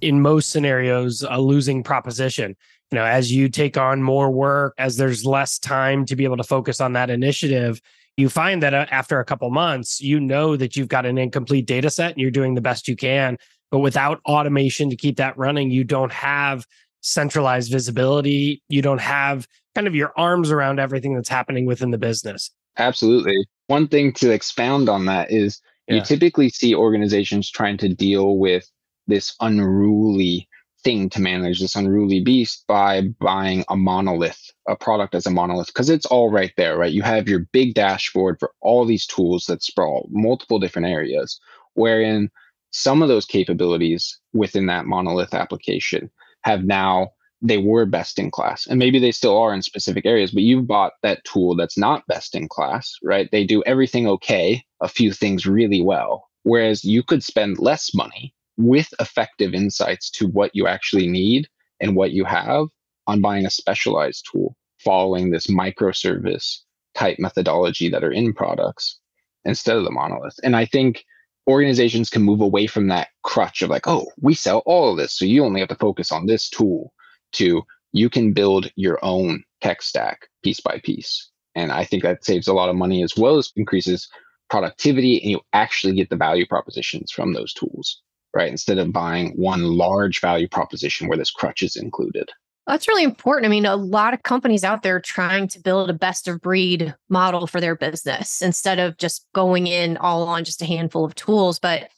in 0.00 0.22
most 0.22 0.50
scenarios, 0.50 1.24
a 1.28 1.40
losing 1.40 1.82
proposition. 1.82 2.56
You 2.92 2.98
know, 2.98 3.04
as 3.04 3.32
you 3.32 3.48
take 3.48 3.76
on 3.76 4.04
more 4.04 4.30
work, 4.30 4.74
as 4.78 4.96
there's 4.96 5.26
less 5.26 5.58
time 5.58 6.06
to 6.06 6.14
be 6.14 6.22
able 6.22 6.36
to 6.36 6.44
focus 6.44 6.80
on 6.80 6.92
that 6.92 7.10
initiative, 7.10 7.82
you 8.16 8.28
find 8.28 8.62
that 8.62 8.72
uh, 8.72 8.86
after 8.92 9.18
a 9.18 9.24
couple 9.24 9.50
months, 9.50 10.00
you 10.00 10.20
know 10.20 10.56
that 10.56 10.76
you've 10.76 10.88
got 10.88 11.04
an 11.04 11.18
incomplete 11.18 11.66
data 11.66 11.90
set 11.90 12.12
and 12.12 12.20
you're 12.20 12.30
doing 12.30 12.54
the 12.54 12.60
best 12.60 12.86
you 12.86 12.94
can. 12.94 13.36
But 13.72 13.80
without 13.80 14.20
automation 14.26 14.90
to 14.90 14.96
keep 14.96 15.16
that 15.16 15.36
running, 15.36 15.72
you 15.72 15.82
don't 15.82 16.12
have 16.12 16.66
centralized 17.00 17.72
visibility. 17.72 18.62
You 18.68 18.80
don't 18.80 19.00
have 19.00 19.48
kind 19.74 19.88
of 19.88 19.96
your 19.96 20.12
arms 20.16 20.52
around 20.52 20.78
everything 20.78 21.14
that's 21.14 21.28
happening 21.28 21.66
within 21.66 21.90
the 21.90 21.98
business. 21.98 22.52
Absolutely. 22.78 23.36
One 23.66 23.88
thing 23.88 24.12
to 24.14 24.30
expound 24.30 24.88
on 24.88 25.06
that 25.06 25.30
is 25.30 25.60
yeah. 25.86 25.96
you 25.96 26.00
typically 26.02 26.48
see 26.48 26.74
organizations 26.74 27.50
trying 27.50 27.76
to 27.78 27.88
deal 27.88 28.38
with 28.38 28.70
this 29.06 29.34
unruly 29.40 30.48
thing 30.82 31.10
to 31.10 31.20
manage, 31.20 31.60
this 31.60 31.76
unruly 31.76 32.20
beast 32.20 32.64
by 32.66 33.02
buying 33.20 33.64
a 33.68 33.76
monolith, 33.76 34.50
a 34.68 34.76
product 34.76 35.14
as 35.14 35.26
a 35.26 35.30
monolith, 35.30 35.66
because 35.66 35.90
it's 35.90 36.06
all 36.06 36.30
right 36.30 36.52
there, 36.56 36.78
right? 36.78 36.92
You 36.92 37.02
have 37.02 37.28
your 37.28 37.40
big 37.52 37.74
dashboard 37.74 38.38
for 38.38 38.52
all 38.60 38.84
these 38.84 39.06
tools 39.06 39.44
that 39.46 39.62
sprawl 39.62 40.08
multiple 40.10 40.58
different 40.58 40.88
areas, 40.88 41.38
wherein 41.74 42.30
some 42.70 43.02
of 43.02 43.08
those 43.08 43.26
capabilities 43.26 44.18
within 44.32 44.66
that 44.66 44.86
monolith 44.86 45.34
application 45.34 46.10
have 46.42 46.64
now 46.64 47.10
they 47.42 47.58
were 47.58 47.86
best 47.86 48.18
in 48.18 48.30
class 48.30 48.66
and 48.66 48.78
maybe 48.78 48.98
they 48.98 49.12
still 49.12 49.36
are 49.36 49.54
in 49.54 49.62
specific 49.62 50.04
areas 50.04 50.30
but 50.30 50.42
you've 50.42 50.66
bought 50.66 50.92
that 51.02 51.24
tool 51.24 51.56
that's 51.56 51.78
not 51.78 52.06
best 52.06 52.34
in 52.34 52.48
class 52.48 52.94
right? 53.02 53.30
They 53.32 53.44
do 53.44 53.62
everything 53.64 54.06
okay 54.08 54.62
a 54.80 54.88
few 54.88 55.12
things 55.12 55.46
really 55.46 55.80
well 55.80 56.28
whereas 56.42 56.84
you 56.84 57.02
could 57.02 57.22
spend 57.22 57.58
less 57.58 57.94
money 57.94 58.34
with 58.56 58.92
effective 59.00 59.54
insights 59.54 60.10
to 60.10 60.26
what 60.28 60.54
you 60.54 60.66
actually 60.66 61.06
need 61.06 61.48
and 61.80 61.96
what 61.96 62.12
you 62.12 62.24
have 62.24 62.66
on 63.06 63.20
buying 63.20 63.46
a 63.46 63.50
specialized 63.50 64.26
tool 64.30 64.56
following 64.78 65.30
this 65.30 65.46
microservice 65.46 66.58
type 66.94 67.18
methodology 67.18 67.88
that 67.88 68.04
are 68.04 68.12
in 68.12 68.32
products 68.32 68.98
instead 69.44 69.76
of 69.76 69.84
the 69.84 69.90
monolith. 69.90 70.38
And 70.42 70.56
i 70.56 70.66
think 70.66 71.04
organizations 71.48 72.10
can 72.10 72.22
move 72.22 72.40
away 72.40 72.66
from 72.66 72.88
that 72.88 73.08
crutch 73.24 73.62
of 73.62 73.70
like 73.70 73.86
oh 73.88 74.06
we 74.20 74.34
sell 74.34 74.62
all 74.66 74.90
of 74.90 74.98
this 74.98 75.16
so 75.16 75.24
you 75.24 75.44
only 75.44 75.60
have 75.60 75.70
to 75.70 75.74
focus 75.74 76.12
on 76.12 76.26
this 76.26 76.48
tool 76.48 76.92
to 77.32 77.62
you 77.92 78.08
can 78.08 78.32
build 78.32 78.70
your 78.76 78.98
own 79.02 79.42
tech 79.60 79.82
stack 79.82 80.28
piece 80.42 80.60
by 80.60 80.80
piece. 80.84 81.30
And 81.54 81.72
I 81.72 81.84
think 81.84 82.02
that 82.02 82.24
saves 82.24 82.48
a 82.48 82.52
lot 82.52 82.68
of 82.68 82.76
money 82.76 83.02
as 83.02 83.16
well 83.16 83.36
as 83.36 83.52
increases 83.56 84.08
productivity 84.48 85.20
and 85.22 85.30
you 85.30 85.40
actually 85.52 85.94
get 85.94 86.10
the 86.10 86.16
value 86.16 86.46
propositions 86.46 87.10
from 87.10 87.32
those 87.32 87.52
tools, 87.52 88.00
right? 88.34 88.50
Instead 88.50 88.78
of 88.78 88.92
buying 88.92 89.32
one 89.32 89.62
large 89.62 90.20
value 90.20 90.48
proposition 90.48 91.08
where 91.08 91.18
this 91.18 91.30
crutch 91.30 91.62
is 91.62 91.76
included. 91.76 92.30
That's 92.66 92.86
really 92.86 93.04
important. 93.04 93.46
I 93.46 93.48
mean, 93.48 93.66
a 93.66 93.74
lot 93.74 94.14
of 94.14 94.22
companies 94.22 94.62
out 94.62 94.82
there 94.82 95.00
trying 95.00 95.48
to 95.48 95.60
build 95.60 95.90
a 95.90 95.94
best 95.94 96.28
of 96.28 96.40
breed 96.40 96.94
model 97.08 97.46
for 97.46 97.60
their 97.60 97.74
business 97.74 98.42
instead 98.42 98.78
of 98.78 98.96
just 98.96 99.26
going 99.34 99.66
in 99.66 99.96
all 99.96 100.22
on 100.28 100.44
just 100.44 100.62
a 100.62 100.66
handful 100.66 101.04
of 101.04 101.14
tools. 101.14 101.58
But 101.58 101.90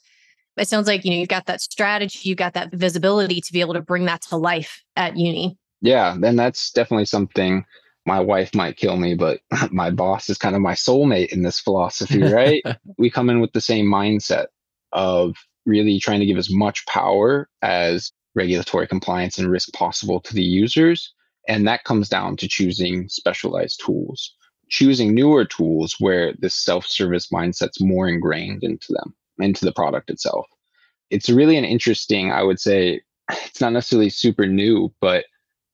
it 0.56 0.68
sounds 0.68 0.86
like 0.86 1.04
you 1.04 1.10
know 1.10 1.16
you've 1.16 1.28
got 1.28 1.46
that 1.46 1.60
strategy 1.60 2.28
you've 2.28 2.38
got 2.38 2.54
that 2.54 2.72
visibility 2.72 3.40
to 3.40 3.52
be 3.52 3.60
able 3.60 3.74
to 3.74 3.82
bring 3.82 4.04
that 4.06 4.22
to 4.22 4.36
life 4.36 4.82
at 4.96 5.14
Juni. 5.14 5.56
Yeah 5.80 6.16
then 6.18 6.36
that's 6.36 6.70
definitely 6.72 7.06
something 7.06 7.64
my 8.04 8.20
wife 8.20 8.54
might 8.54 8.76
kill 8.76 8.96
me 8.96 9.14
but 9.14 9.40
my 9.70 9.90
boss 9.90 10.28
is 10.28 10.38
kind 10.38 10.56
of 10.56 10.62
my 10.62 10.74
soulmate 10.74 11.32
in 11.32 11.42
this 11.42 11.60
philosophy 11.60 12.22
right? 12.22 12.62
We 12.98 13.10
come 13.10 13.30
in 13.30 13.40
with 13.40 13.52
the 13.52 13.60
same 13.60 13.86
mindset 13.86 14.46
of 14.92 15.36
really 15.64 15.98
trying 15.98 16.20
to 16.20 16.26
give 16.26 16.38
as 16.38 16.50
much 16.50 16.84
power 16.86 17.48
as 17.62 18.12
regulatory 18.34 18.86
compliance 18.86 19.38
and 19.38 19.50
risk 19.50 19.72
possible 19.72 20.20
to 20.20 20.34
the 20.34 20.42
users 20.42 21.12
and 21.48 21.66
that 21.66 21.84
comes 21.84 22.08
down 22.08 22.36
to 22.36 22.48
choosing 22.48 23.08
specialized 23.08 23.80
tools 23.84 24.34
choosing 24.68 25.14
newer 25.14 25.44
tools 25.44 25.96
where 25.98 26.32
this 26.38 26.54
self-service 26.54 27.28
mindset's 27.28 27.80
more 27.80 28.08
ingrained 28.08 28.64
into 28.64 28.92
them 28.92 29.14
into 29.38 29.64
the 29.64 29.72
product 29.72 30.10
itself. 30.10 30.46
It's 31.10 31.28
really 31.28 31.56
an 31.56 31.64
interesting, 31.64 32.32
I 32.32 32.42
would 32.42 32.60
say, 32.60 33.00
it's 33.30 33.60
not 33.60 33.72
necessarily 33.72 34.10
super 34.10 34.46
new, 34.46 34.92
but 35.00 35.24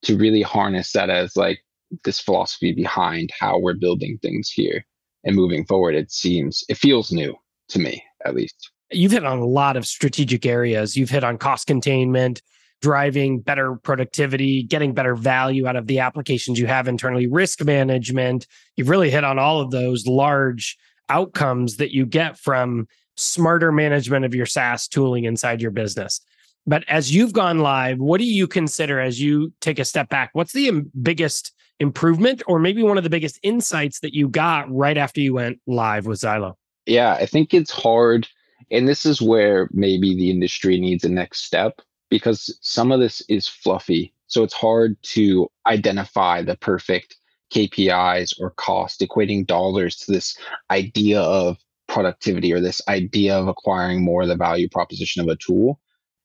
to 0.02 0.16
really 0.16 0.42
harness 0.42 0.92
that 0.92 1.10
as 1.10 1.36
like 1.36 1.60
this 2.04 2.20
philosophy 2.20 2.72
behind 2.72 3.30
how 3.38 3.58
we're 3.58 3.74
building 3.74 4.18
things 4.20 4.50
here 4.50 4.84
and 5.24 5.34
moving 5.34 5.64
forward, 5.64 5.94
it 5.94 6.12
seems, 6.12 6.64
it 6.68 6.76
feels 6.76 7.10
new 7.10 7.34
to 7.68 7.78
me 7.78 8.02
at 8.24 8.34
least. 8.34 8.70
You've 8.90 9.12
hit 9.12 9.24
on 9.24 9.38
a 9.38 9.46
lot 9.46 9.76
of 9.76 9.86
strategic 9.86 10.46
areas. 10.46 10.96
You've 10.96 11.10
hit 11.10 11.24
on 11.24 11.36
cost 11.36 11.66
containment, 11.66 12.40
driving 12.80 13.40
better 13.40 13.74
productivity, 13.76 14.62
getting 14.62 14.94
better 14.94 15.14
value 15.14 15.66
out 15.66 15.76
of 15.76 15.86
the 15.86 15.98
applications 15.98 16.58
you 16.58 16.66
have 16.66 16.88
internally, 16.88 17.26
risk 17.26 17.62
management. 17.64 18.46
You've 18.76 18.88
really 18.88 19.10
hit 19.10 19.24
on 19.24 19.38
all 19.38 19.60
of 19.60 19.70
those 19.70 20.06
large 20.06 20.78
outcomes 21.08 21.76
that 21.76 21.92
you 21.92 22.06
get 22.06 22.38
from 22.38 22.86
smarter 23.18 23.72
management 23.72 24.24
of 24.24 24.34
your 24.34 24.46
SaaS 24.46 24.88
tooling 24.88 25.24
inside 25.24 25.60
your 25.60 25.70
business. 25.70 26.20
But 26.66 26.84
as 26.88 27.14
you've 27.14 27.32
gone 27.32 27.60
live, 27.60 27.98
what 27.98 28.18
do 28.18 28.24
you 28.24 28.46
consider 28.46 29.00
as 29.00 29.20
you 29.20 29.52
take 29.60 29.78
a 29.78 29.84
step 29.84 30.08
back? 30.08 30.30
What's 30.34 30.52
the 30.52 30.82
biggest 31.00 31.52
improvement 31.80 32.42
or 32.46 32.58
maybe 32.58 32.82
one 32.82 32.98
of 32.98 33.04
the 33.04 33.10
biggest 33.10 33.38
insights 33.42 34.00
that 34.00 34.14
you 34.14 34.28
got 34.28 34.70
right 34.70 34.96
after 34.96 35.20
you 35.20 35.34
went 35.34 35.60
live 35.66 36.06
with 36.06 36.20
Zylo? 36.20 36.54
Yeah, 36.86 37.14
I 37.14 37.26
think 37.26 37.54
it's 37.54 37.70
hard. 37.70 38.28
And 38.70 38.86
this 38.86 39.06
is 39.06 39.22
where 39.22 39.68
maybe 39.72 40.14
the 40.14 40.30
industry 40.30 40.78
needs 40.78 41.04
a 41.04 41.08
next 41.08 41.44
step 41.44 41.80
because 42.10 42.56
some 42.60 42.92
of 42.92 43.00
this 43.00 43.22
is 43.28 43.48
fluffy. 43.48 44.12
So 44.26 44.42
it's 44.42 44.54
hard 44.54 45.02
to 45.14 45.48
identify 45.66 46.42
the 46.42 46.56
perfect 46.56 47.16
KPIs 47.52 48.34
or 48.40 48.50
cost, 48.50 49.00
equating 49.00 49.46
dollars 49.46 49.96
to 49.96 50.12
this 50.12 50.36
idea 50.70 51.20
of 51.20 51.56
productivity 51.98 52.52
or 52.52 52.60
this 52.60 52.80
idea 52.86 53.36
of 53.36 53.48
acquiring 53.48 54.04
more 54.04 54.24
the 54.24 54.36
value 54.36 54.68
proposition 54.68 55.20
of 55.20 55.26
a 55.26 55.34
tool. 55.34 55.80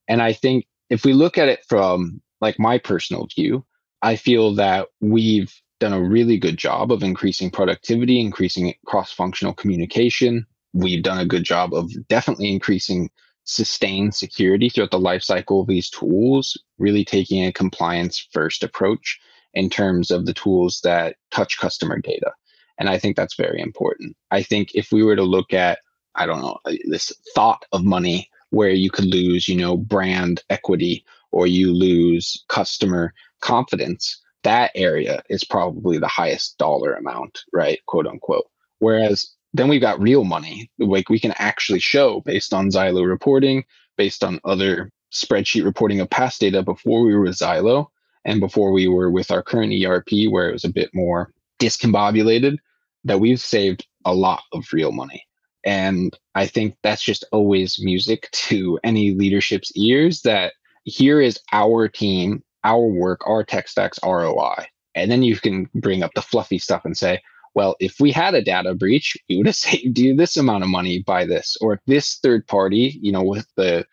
And 0.08 0.22
I 0.22 0.32
think 0.32 0.68
if 0.92 1.04
we 1.04 1.14
look 1.14 1.36
at 1.40 1.50
it 1.50 1.66
from 1.68 2.22
like 2.42 2.60
my 2.60 2.78
personal 2.78 3.28
view, 3.36 3.66
I 4.04 4.16
feel 4.16 4.54
that 4.54 4.90
we've 5.02 5.52
done 5.80 5.94
a 5.94 6.04
really 6.04 6.38
good 6.38 6.58
job 6.58 6.92
of 6.92 7.02
increasing 7.02 7.50
productivity, 7.50 8.20
increasing 8.20 8.76
cross-functional 8.86 9.56
communication. 9.56 10.46
We've 10.74 11.02
done 11.02 11.18
a 11.18 11.26
good 11.26 11.44
job 11.44 11.74
of 11.74 11.92
definitely 12.08 12.52
increasing 12.52 13.10
sustained 13.46 14.14
security 14.14 14.70
throughout 14.70 14.92
the 14.92 15.00
life 15.00 15.24
cycle 15.24 15.62
of 15.62 15.68
these 15.68 15.90
tools, 15.90 16.56
really 16.78 17.04
taking 17.04 17.44
a 17.44 17.52
compliance 17.52 18.28
first 18.32 18.64
approach 18.64 19.20
in 19.56 19.72
terms 19.72 20.12
of 20.12 20.28
the 20.28 20.34
tools 20.34 20.82
that 20.84 21.16
touch 21.32 21.58
customer 21.58 22.00
data. 22.00 22.32
And 22.78 22.90
I 22.90 22.98
think 22.98 23.16
that's 23.16 23.36
very 23.36 23.62
important. 23.62 24.16
I 24.32 24.44
think 24.44 24.74
if 24.74 24.92
we 24.92 25.04
were 25.04 25.16
to 25.16 25.24
look 25.24 25.54
at, 25.54 25.80
I 26.16 26.26
don't 26.26 26.42
know, 26.42 26.58
uh, 26.66 26.74
this 26.86 27.12
thought 27.36 27.66
of 27.72 27.84
money 27.84 28.30
where 28.50 28.70
you 28.70 28.90
could 28.90 29.06
lose, 29.06 29.48
you 29.48 29.56
know, 29.56 29.78
brand 29.78 30.44
equity 30.50 31.06
or 31.32 31.48
you 31.48 31.74
lose 31.74 32.44
customer 32.50 33.14
confidence, 33.42 34.22
that 34.44 34.72
area 34.76 35.24
is 35.30 35.44
probably 35.44 35.98
the 35.98 36.08
highest 36.08 36.58
dollar 36.58 36.94
amount, 36.94 37.42
right? 37.52 37.80
Quote 37.88 38.08
unquote. 38.08 38.46
Whereas 38.80 39.34
then 39.54 39.68
we've 39.68 39.82
got 39.82 40.02
real 40.02 40.24
money, 40.24 40.70
like 40.80 41.10
we 41.10 41.20
can 41.20 41.34
actually 41.38 41.80
show 41.80 42.22
based 42.22 42.54
on 42.54 42.70
Zylo 42.70 43.08
reporting, 43.08 43.64
based 43.98 44.24
on 44.24 44.40
other 44.44 44.92
spreadsheet 45.12 45.64
reporting 45.64 46.00
of 46.00 46.10
past 46.10 46.42
data 46.42 46.64
before 46.64 47.06
we 47.06 47.14
were 47.14 47.22
with 47.22 47.38
Zylo 47.38 47.88
and 48.26 48.40
before 48.40 48.72
we 48.72 48.88
were 48.88 49.12
with 49.12 49.32
our 49.32 49.44
current 49.44 49.74
ERP, 49.74 50.30
where 50.30 50.50
it 50.50 50.54
was 50.54 50.64
a 50.64 50.74
bit 50.74 50.90
more 50.94 51.32
discombobulated 51.64 52.58
that 53.06 53.20
we've 53.20 53.40
saved 53.40 53.88
a 54.06 54.14
lot 54.14 54.44
of 54.52 54.66
real 54.74 54.92
money. 54.92 55.24
And 55.66 56.16
I 56.36 56.46
think 56.46 56.76
that's 56.84 57.04
just 57.04 57.24
always 57.32 57.80
music 57.82 58.30
to 58.32 58.80
any 58.84 59.12
leadership's 59.12 59.72
ears 59.76 60.22
that 60.24 60.54
here 60.84 61.22
is 61.22 61.40
our 61.54 61.88
team, 61.88 62.44
our 62.64 62.86
work, 62.86 63.22
our 63.26 63.44
tech 63.44 63.68
stacks 63.70 64.00
ROI. 64.04 64.66
And 64.96 65.10
then 65.10 65.24
you 65.24 65.38
can 65.38 65.70
bring 65.74 66.04
up 66.04 66.12
the 66.16 66.22
fluffy 66.22 66.60
stuff 66.60 66.84
and 66.84 66.98
say, 66.98 67.22
well, 67.56 67.76
if 67.80 68.00
we 68.00 68.12
had 68.12 68.34
a 68.34 68.44
data 68.44 68.74
breach, 68.76 69.16
we 69.30 69.38
would 69.38 69.48
have 69.48 69.56
saved 69.68 69.98
you 69.98 70.16
this 70.16 70.36
amount 70.36 70.64
of 70.64 70.70
money 70.70 71.04
by 71.06 71.26
this. 71.26 71.56
Or 71.62 71.74
if 71.74 71.80
this 71.88 72.20
third 72.22 72.46
party, 72.48 73.00
you 73.02 73.12
know, 73.12 73.24
with 73.24 73.48
the 73.56 73.86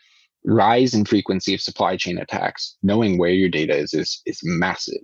rise 0.45 0.95
in 0.95 1.05
frequency 1.05 1.55
of 1.55 1.61
supply 1.61 1.97
chain 1.97 2.19
attacks, 2.19 2.77
knowing 2.83 3.19
where 3.19 3.31
your 3.31 3.49
data 3.49 3.77
is 3.77 3.95
is, 3.95 4.23
is 4.27 4.41
massive. 4.43 5.03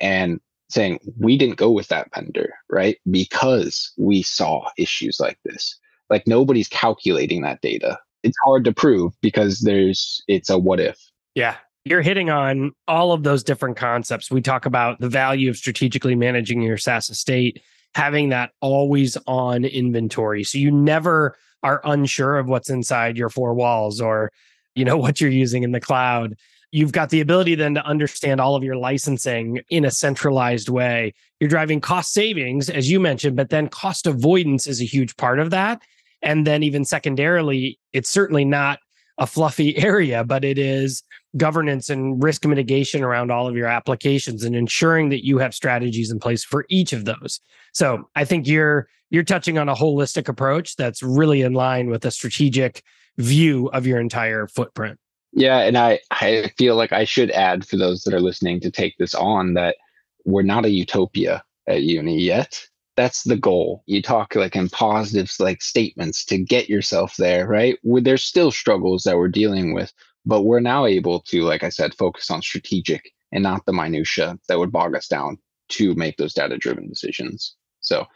And 0.00 0.40
saying 0.68 0.98
we 1.18 1.36
didn't 1.36 1.56
go 1.56 1.70
with 1.70 1.88
that 1.88 2.08
vendor, 2.14 2.52
right? 2.70 2.98
Because 3.10 3.92
we 3.96 4.22
saw 4.22 4.68
issues 4.76 5.18
like 5.20 5.38
this. 5.44 5.78
Like 6.10 6.26
nobody's 6.26 6.68
calculating 6.68 7.42
that 7.42 7.60
data. 7.60 7.98
It's 8.22 8.36
hard 8.44 8.64
to 8.64 8.72
prove 8.72 9.12
because 9.20 9.60
there's 9.60 10.22
it's 10.28 10.50
a 10.50 10.58
what 10.58 10.80
if. 10.80 10.98
Yeah. 11.34 11.56
You're 11.84 12.02
hitting 12.02 12.28
on 12.28 12.72
all 12.86 13.12
of 13.12 13.22
those 13.22 13.42
different 13.42 13.76
concepts. 13.76 14.30
We 14.30 14.42
talk 14.42 14.66
about 14.66 15.00
the 15.00 15.08
value 15.08 15.48
of 15.48 15.56
strategically 15.56 16.14
managing 16.14 16.60
your 16.60 16.76
SaaS 16.76 17.08
estate, 17.08 17.62
having 17.94 18.28
that 18.28 18.50
always 18.60 19.16
on 19.26 19.64
inventory. 19.64 20.44
So 20.44 20.58
you 20.58 20.70
never 20.70 21.36
are 21.62 21.80
unsure 21.84 22.36
of 22.36 22.48
what's 22.48 22.68
inside 22.68 23.16
your 23.16 23.30
four 23.30 23.54
walls 23.54 24.00
or 24.00 24.30
you 24.74 24.84
know 24.84 24.96
what 24.98 25.20
you're 25.20 25.30
using 25.30 25.62
in 25.62 25.72
the 25.72 25.80
cloud 25.80 26.36
you've 26.70 26.92
got 26.92 27.10
the 27.10 27.20
ability 27.20 27.54
then 27.54 27.74
to 27.74 27.84
understand 27.84 28.40
all 28.40 28.54
of 28.54 28.62
your 28.62 28.76
licensing 28.76 29.60
in 29.70 29.84
a 29.84 29.90
centralized 29.90 30.68
way. 30.68 31.14
You're 31.40 31.48
driving 31.48 31.80
cost 31.80 32.12
savings, 32.12 32.68
as 32.68 32.90
you 32.90 33.00
mentioned, 33.00 33.36
but 33.36 33.50
then 33.50 33.68
cost 33.68 34.06
avoidance 34.06 34.66
is 34.66 34.80
a 34.80 34.84
huge 34.84 35.16
part 35.16 35.38
of 35.38 35.50
that. 35.50 35.80
And 36.20 36.46
then, 36.46 36.62
even 36.62 36.84
secondarily, 36.84 37.78
it's 37.92 38.08
certainly 38.08 38.44
not 38.44 38.80
a 39.18 39.26
fluffy 39.26 39.76
area, 39.84 40.24
but 40.24 40.44
it 40.44 40.58
is 40.58 41.02
governance 41.36 41.90
and 41.90 42.22
risk 42.22 42.44
mitigation 42.44 43.02
around 43.02 43.30
all 43.30 43.46
of 43.46 43.56
your 43.56 43.66
applications 43.66 44.42
and 44.42 44.56
ensuring 44.56 45.10
that 45.10 45.24
you 45.24 45.38
have 45.38 45.54
strategies 45.54 46.10
in 46.10 46.18
place 46.18 46.42
for 46.42 46.64
each 46.68 46.92
of 46.92 47.04
those. 47.04 47.40
So 47.72 48.08
I 48.16 48.24
think 48.24 48.46
you're 48.46 48.88
you're 49.10 49.24
touching 49.24 49.56
on 49.56 49.68
a 49.68 49.74
holistic 49.74 50.28
approach 50.28 50.76
that's 50.76 51.02
really 51.02 51.42
in 51.42 51.54
line 51.54 51.88
with 51.88 52.04
a 52.04 52.10
strategic 52.10 52.82
view 53.16 53.68
of 53.68 53.86
your 53.86 54.00
entire 54.00 54.46
footprint. 54.46 54.98
Yeah, 55.32 55.58
and 55.58 55.76
I 55.76 56.00
I 56.10 56.50
feel 56.56 56.76
like 56.76 56.92
I 56.92 57.04
should 57.04 57.30
add 57.30 57.66
for 57.66 57.76
those 57.76 58.02
that 58.02 58.14
are 58.14 58.20
listening 58.20 58.60
to 58.60 58.70
take 58.70 58.96
this 58.98 59.14
on 59.14 59.54
that 59.54 59.76
we're 60.24 60.42
not 60.42 60.64
a 60.64 60.70
utopia 60.70 61.42
at 61.66 61.82
Juni 61.82 62.20
yet. 62.20 62.60
That's 62.96 63.22
the 63.22 63.36
goal. 63.36 63.84
You 63.86 64.02
talk 64.02 64.34
like 64.34 64.56
in 64.56 64.68
positives, 64.68 65.38
like 65.38 65.62
statements 65.62 66.24
to 66.26 66.38
get 66.38 66.68
yourself 66.68 67.14
there, 67.16 67.46
right? 67.46 67.78
There's 67.84 68.24
still 68.24 68.50
struggles 68.50 69.04
that 69.04 69.16
we're 69.16 69.28
dealing 69.28 69.72
with, 69.72 69.92
but 70.26 70.42
we're 70.42 70.60
now 70.60 70.84
able 70.84 71.20
to, 71.20 71.42
like 71.42 71.62
I 71.62 71.68
said, 71.68 71.94
focus 71.94 72.30
on 72.30 72.42
strategic 72.42 73.12
and 73.30 73.42
not 73.42 73.64
the 73.66 73.72
minutia 73.72 74.38
that 74.48 74.58
would 74.58 74.72
bog 74.72 74.96
us 74.96 75.06
down 75.06 75.38
to 75.68 75.94
make 75.94 76.16
those 76.16 76.34
data-driven 76.34 76.88
decisions. 76.88 77.54
So 77.80 78.06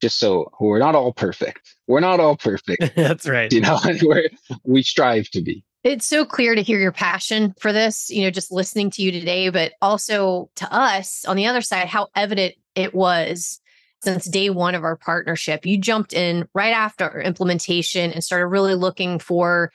just 0.00 0.18
so 0.18 0.50
we're 0.60 0.78
not 0.78 0.94
all 0.94 1.12
perfect. 1.12 1.76
We're 1.86 2.00
not 2.00 2.20
all 2.20 2.36
perfect. 2.36 2.92
That's 2.96 3.28
right. 3.28 3.52
You 3.52 3.60
know, 3.60 3.78
we 3.86 4.28
we 4.64 4.82
strive 4.82 5.28
to 5.30 5.42
be. 5.42 5.64
It's 5.84 6.06
so 6.06 6.24
clear 6.24 6.54
to 6.54 6.62
hear 6.62 6.78
your 6.78 6.92
passion 6.92 7.54
for 7.60 7.70
this, 7.70 8.08
you 8.08 8.22
know, 8.22 8.30
just 8.30 8.50
listening 8.50 8.90
to 8.92 9.02
you 9.02 9.12
today, 9.12 9.50
but 9.50 9.72
also 9.82 10.48
to 10.56 10.72
us 10.72 11.26
on 11.26 11.36
the 11.36 11.44
other 11.44 11.60
side, 11.60 11.88
how 11.88 12.08
evident 12.16 12.54
it 12.74 12.94
was 12.94 13.60
since 14.02 14.24
day 14.24 14.48
one 14.48 14.74
of 14.74 14.82
our 14.82 14.96
partnership. 14.96 15.66
You 15.66 15.76
jumped 15.76 16.14
in 16.14 16.48
right 16.54 16.72
after 16.72 17.20
implementation 17.20 18.12
and 18.12 18.24
started 18.24 18.46
really 18.46 18.74
looking 18.74 19.18
for 19.18 19.72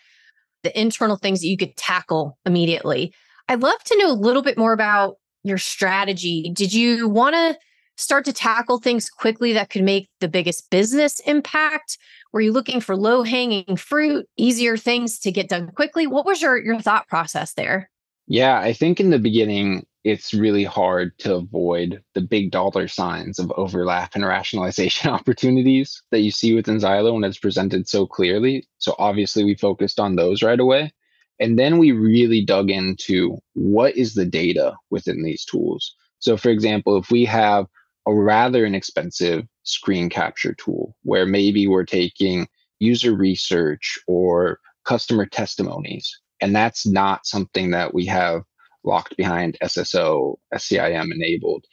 the 0.64 0.80
internal 0.80 1.16
things 1.16 1.42
that 1.42 1.48
you 1.48 1.58
could 1.58 1.78
tackle 1.78 2.40
immediately. 2.44 3.14
I'd 3.48 3.62
love 3.62 3.84
to 3.86 3.98
know 4.00 4.12
a 4.12 4.14
little 4.14 4.42
bit 4.42 4.58
more 4.58 4.74
about 4.74 5.18
your 5.44 5.60
strategy. 5.60 6.52
Did 6.54 6.74
you 6.74 7.08
want 7.08 7.36
to 7.36 7.56
start 8.00 8.26
to 8.26 8.34
tackle 8.34 8.80
things 8.80 9.10
quickly 9.10 9.54
that 9.54 9.70
could 9.70 9.84
make 9.84 10.10
the 10.20 10.28
biggest 10.28 10.70
business 10.70 11.20
impact? 11.22 11.98
Were 12.32 12.42
you 12.42 12.52
looking 12.52 12.80
for 12.80 12.96
low 12.96 13.24
hanging 13.24 13.76
fruit, 13.76 14.26
easier 14.38 14.78
things 14.78 15.20
to 15.20 15.32
get 15.32 15.50
done 15.50 15.72
quickly? 15.72 16.08
What 16.08 16.26
was 16.26 16.42
your, 16.42 16.58
your 16.58 16.80
thought 16.80 17.08
process 17.08 17.54
there? 17.54 17.90
Yeah, 18.28 18.60
I 18.60 18.74
think 18.74 19.00
in 19.00 19.10
the 19.10 19.20
beginning, 19.20 19.86
it's 20.04 20.34
really 20.34 20.64
hard 20.64 21.18
to 21.20 21.36
avoid 21.36 22.02
the 22.14 22.22
big 22.22 22.52
dollar 22.52 22.88
signs 22.88 23.38
of 23.38 23.52
overlap 23.58 24.16
and 24.16 24.26
rationalization 24.26 25.10
opportunities 25.12 26.02
that 26.12 26.22
you 26.22 26.32
see 26.32 26.54
within 26.54 26.78
Zylo 26.78 27.14
when 27.14 27.24
it's 27.24 27.40
presented 27.40 27.90
so 27.90 28.06
clearly. 28.06 28.68
So 28.78 28.96
obviously, 28.98 29.44
we 29.44 29.56
focused 29.56 30.00
on 30.00 30.16
those 30.16 30.42
right 30.42 30.60
away. 30.60 30.94
And 31.42 31.58
then 31.58 31.78
we 31.78 31.92
really 31.92 32.44
dug 32.44 32.70
into 32.70 33.38
what 33.54 33.96
is 33.96 34.14
the 34.14 34.26
data 34.26 34.76
within 34.90 35.24
these 35.24 35.46
tools. 35.46 35.96
So, 36.20 36.36
for 36.36 36.50
example, 36.50 36.98
if 36.98 37.10
we 37.12 37.26
have 37.26 37.66
a 38.08 38.14
rather 38.14 38.66
inexpensive 38.66 39.46
screen 39.64 40.10
capture 40.10 40.54
tool 40.54 40.96
where 41.04 41.26
maybe 41.26 41.68
we're 41.68 41.86
taking 41.86 42.48
user 42.80 43.14
research 43.14 44.00
or 44.08 44.60
customer 44.86 45.26
testimonies. 45.26 46.20
And 46.42 46.56
that's 46.56 46.88
not 46.88 47.26
something 47.26 47.72
that 47.72 47.94
we 47.94 48.06
have 48.06 48.44
locked 48.84 49.16
behind 49.18 49.58
SSO, 49.62 50.38
SCIM 50.54 51.14
enabled. 51.14 51.66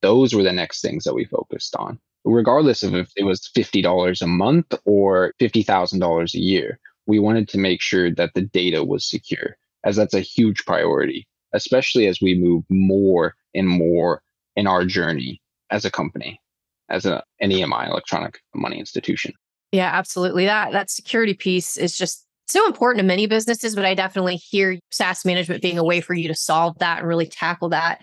Those 0.00 0.32
were 0.32 0.42
the 0.42 0.52
next 0.52 0.80
things 0.80 1.04
that 1.04 1.14
we 1.14 1.24
focused 1.24 1.76
on, 1.76 1.98
regardless 2.24 2.82
of 2.82 2.94
if 2.94 3.10
it 3.16 3.24
was 3.24 3.50
$50 3.56 4.22
a 4.22 4.26
month 4.26 4.74
or 4.84 5.34
$50,000 5.40 6.34
a 6.34 6.38
year. 6.38 6.78
We 7.06 7.18
wanted 7.18 7.48
to 7.48 7.58
make 7.58 7.82
sure 7.82 8.14
that 8.14 8.30
the 8.34 8.42
data 8.42 8.84
was 8.84 9.08
secure, 9.08 9.56
as 9.84 9.96
that's 9.96 10.14
a 10.14 10.20
huge 10.20 10.64
priority, 10.64 11.26
especially 11.52 12.06
as 12.06 12.20
we 12.20 12.38
move 12.38 12.64
more 12.70 13.34
and 13.54 13.68
more 13.68 14.22
in 14.54 14.66
our 14.66 14.84
journey 14.84 15.41
as 15.72 15.84
a 15.84 15.90
company, 15.90 16.40
as 16.88 17.06
a, 17.06 17.24
an 17.40 17.50
EMI, 17.50 17.88
electronic 17.88 18.38
money 18.54 18.78
institution. 18.78 19.32
Yeah, 19.72 19.90
absolutely. 19.92 20.44
That 20.44 20.72
that 20.72 20.90
security 20.90 21.34
piece 21.34 21.76
is 21.76 21.96
just 21.96 22.26
so 22.46 22.66
important 22.66 23.00
to 23.00 23.06
many 23.06 23.26
businesses, 23.26 23.74
but 23.74 23.86
I 23.86 23.94
definitely 23.94 24.36
hear 24.36 24.78
SaaS 24.90 25.24
management 25.24 25.62
being 25.62 25.78
a 25.78 25.84
way 25.84 26.00
for 26.02 26.12
you 26.12 26.28
to 26.28 26.34
solve 26.34 26.78
that 26.78 26.98
and 26.98 27.08
really 27.08 27.26
tackle 27.26 27.70
that. 27.70 28.02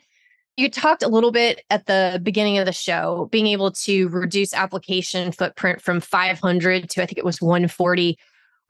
You 0.57 0.69
talked 0.69 1.03
a 1.03 1.07
little 1.07 1.31
bit 1.31 1.63
at 1.69 1.85
the 1.85 2.19
beginning 2.21 2.57
of 2.57 2.65
the 2.65 2.73
show, 2.73 3.29
being 3.31 3.47
able 3.47 3.71
to 3.71 4.09
reduce 4.09 4.53
application 4.53 5.31
footprint 5.31 5.81
from 5.81 6.01
500 6.01 6.89
to 6.89 7.03
I 7.03 7.05
think 7.05 7.19
it 7.19 7.25
was 7.25 7.41
140. 7.41 8.17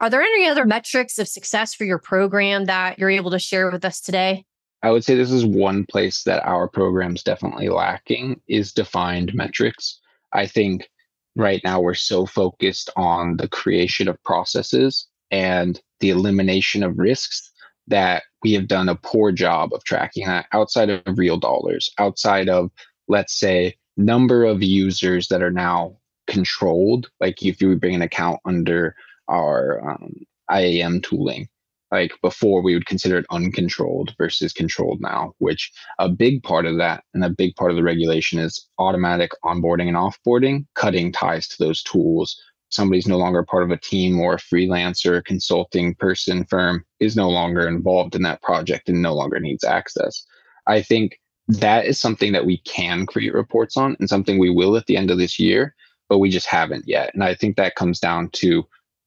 Are 0.00 0.10
there 0.10 0.20
any 0.20 0.46
other 0.46 0.66
metrics 0.66 1.18
of 1.18 1.26
success 1.26 1.74
for 1.74 1.84
your 1.84 1.98
program 1.98 2.66
that 2.66 2.98
you're 2.98 3.10
able 3.10 3.30
to 3.30 3.38
share 3.38 3.70
with 3.70 3.84
us 3.84 4.00
today? 4.00 4.44
I 4.82 4.90
would 4.90 5.04
say 5.04 5.14
this 5.14 5.30
is 5.30 5.44
one 5.44 5.84
place 5.86 6.22
that 6.24 6.44
our 6.44 6.66
program's 6.68 7.22
definitely 7.22 7.68
lacking 7.68 8.40
is 8.48 8.72
defined 8.72 9.34
metrics. 9.34 10.00
I 10.32 10.46
think 10.46 10.88
right 11.36 11.60
now 11.64 11.80
we're 11.80 11.94
so 11.94 12.26
focused 12.26 12.90
on 12.96 13.36
the 13.36 13.48
creation 13.48 14.08
of 14.08 14.22
processes 14.22 15.06
and 15.30 15.80
the 16.00 16.10
elimination 16.10 16.82
of 16.82 16.98
risks 16.98 17.52
that 17.88 18.22
we 18.42 18.52
have 18.52 18.68
done 18.68 18.88
a 18.88 18.94
poor 18.94 19.32
job 19.32 19.74
of 19.74 19.84
tracking 19.84 20.26
that 20.26 20.46
outside 20.52 20.88
of 20.88 21.02
real 21.18 21.36
dollars, 21.36 21.90
outside 21.98 22.48
of, 22.48 22.70
let's 23.08 23.38
say, 23.38 23.76
number 23.96 24.44
of 24.44 24.62
users 24.62 25.28
that 25.28 25.42
are 25.42 25.50
now 25.50 25.96
controlled. 26.26 27.10
Like 27.20 27.42
if 27.42 27.60
you 27.60 27.76
bring 27.76 27.94
an 27.94 28.02
account 28.02 28.40
under 28.46 28.94
our 29.28 29.90
um, 29.90 30.14
IAM 30.50 31.02
tooling, 31.02 31.48
like 31.90 32.12
before 32.22 32.62
we 32.62 32.74
would 32.74 32.86
consider 32.86 33.18
it 33.18 33.26
uncontrolled 33.30 34.14
versus 34.18 34.52
controlled 34.52 35.00
now 35.00 35.32
which 35.38 35.72
a 35.98 36.08
big 36.08 36.42
part 36.42 36.66
of 36.66 36.76
that 36.76 37.04
and 37.14 37.24
a 37.24 37.30
big 37.30 37.54
part 37.56 37.70
of 37.70 37.76
the 37.76 37.82
regulation 37.82 38.38
is 38.38 38.68
automatic 38.78 39.30
onboarding 39.44 39.88
and 39.88 39.96
offboarding 39.96 40.66
cutting 40.74 41.12
ties 41.12 41.48
to 41.48 41.56
those 41.58 41.82
tools. 41.82 42.40
Somebody's 42.70 43.08
no 43.08 43.18
longer 43.18 43.42
part 43.42 43.64
of 43.64 43.70
a 43.70 43.76
team 43.76 44.20
or 44.20 44.34
a 44.34 44.38
freelancer 44.38 45.24
consulting 45.24 45.94
person 45.96 46.44
firm 46.44 46.84
is 47.00 47.16
no 47.16 47.28
longer 47.28 47.66
involved 47.66 48.14
in 48.14 48.22
that 48.22 48.42
project 48.42 48.88
and 48.88 49.02
no 49.02 49.12
longer 49.12 49.40
needs 49.40 49.64
access. 49.64 50.24
I 50.68 50.82
think 50.82 51.18
that 51.48 51.86
is 51.86 51.98
something 51.98 52.32
that 52.32 52.46
we 52.46 52.58
can 52.58 53.06
create 53.06 53.34
reports 53.34 53.76
on 53.76 53.96
and 53.98 54.08
something 54.08 54.38
we 54.38 54.50
will 54.50 54.76
at 54.76 54.86
the 54.86 54.96
end 54.96 55.10
of 55.10 55.18
this 55.18 55.38
year 55.38 55.74
but 56.08 56.18
we 56.18 56.28
just 56.28 56.46
haven't 56.46 56.88
yet. 56.88 57.14
And 57.14 57.22
i 57.22 57.34
think 57.34 57.56
that 57.56 57.76
comes 57.76 58.00
down 58.00 58.30
to 58.30 58.66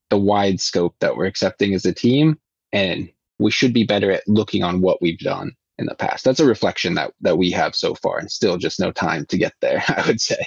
the 0.10 0.18
wide 0.18 0.62
scope 0.62 0.96
that 1.00 1.18
we're 1.18 1.26
accepting 1.26 1.74
as 1.74 1.86
a 1.86 1.94
team 1.94 2.38
and 2.74 3.10
we 3.40 3.52
should 3.52 3.74
be 3.74 3.86
better 3.86 4.12
at 4.12 4.28
looking 4.28 4.64
on 4.64 4.82
what 4.82 5.02
we've 5.02 5.20
done 5.20 5.54
in 5.78 5.86
the 5.86 5.96
past. 5.96 6.24
That's 6.24 6.40
a 6.40 6.46
reflection 6.46 6.96
that 6.96 7.14
that 7.22 7.38
we 7.38 7.52
have 7.52 7.76
so 7.76 7.96
far, 7.96 8.18
and 8.18 8.30
still 8.30 8.58
just 8.58 8.80
no 8.80 8.92
time 8.92 9.26
to 9.28 9.38
get 9.38 9.54
there. 9.62 9.84
I 9.88 10.04
would 10.06 10.20
say. 10.20 10.46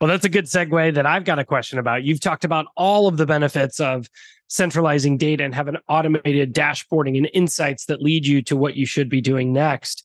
Well, 0.00 0.08
that's 0.08 0.24
a 0.24 0.28
good 0.28 0.46
segue 0.46 0.94
that 0.94 1.06
I've 1.06 1.24
got 1.24 1.38
a 1.38 1.44
question 1.44 1.78
about. 1.78 2.04
You've 2.04 2.20
talked 2.20 2.44
about 2.44 2.66
all 2.76 3.08
of 3.08 3.16
the 3.16 3.26
benefits 3.26 3.80
of 3.80 4.08
centralizing 4.48 5.16
data 5.16 5.42
and 5.42 5.54
having 5.54 5.76
automated 5.88 6.54
dashboarding 6.54 7.16
and 7.16 7.28
insights 7.32 7.86
that 7.86 8.02
lead 8.02 8.26
you 8.26 8.42
to 8.42 8.56
what 8.56 8.76
you 8.76 8.86
should 8.86 9.08
be 9.08 9.20
doing 9.20 9.52
next. 9.52 10.04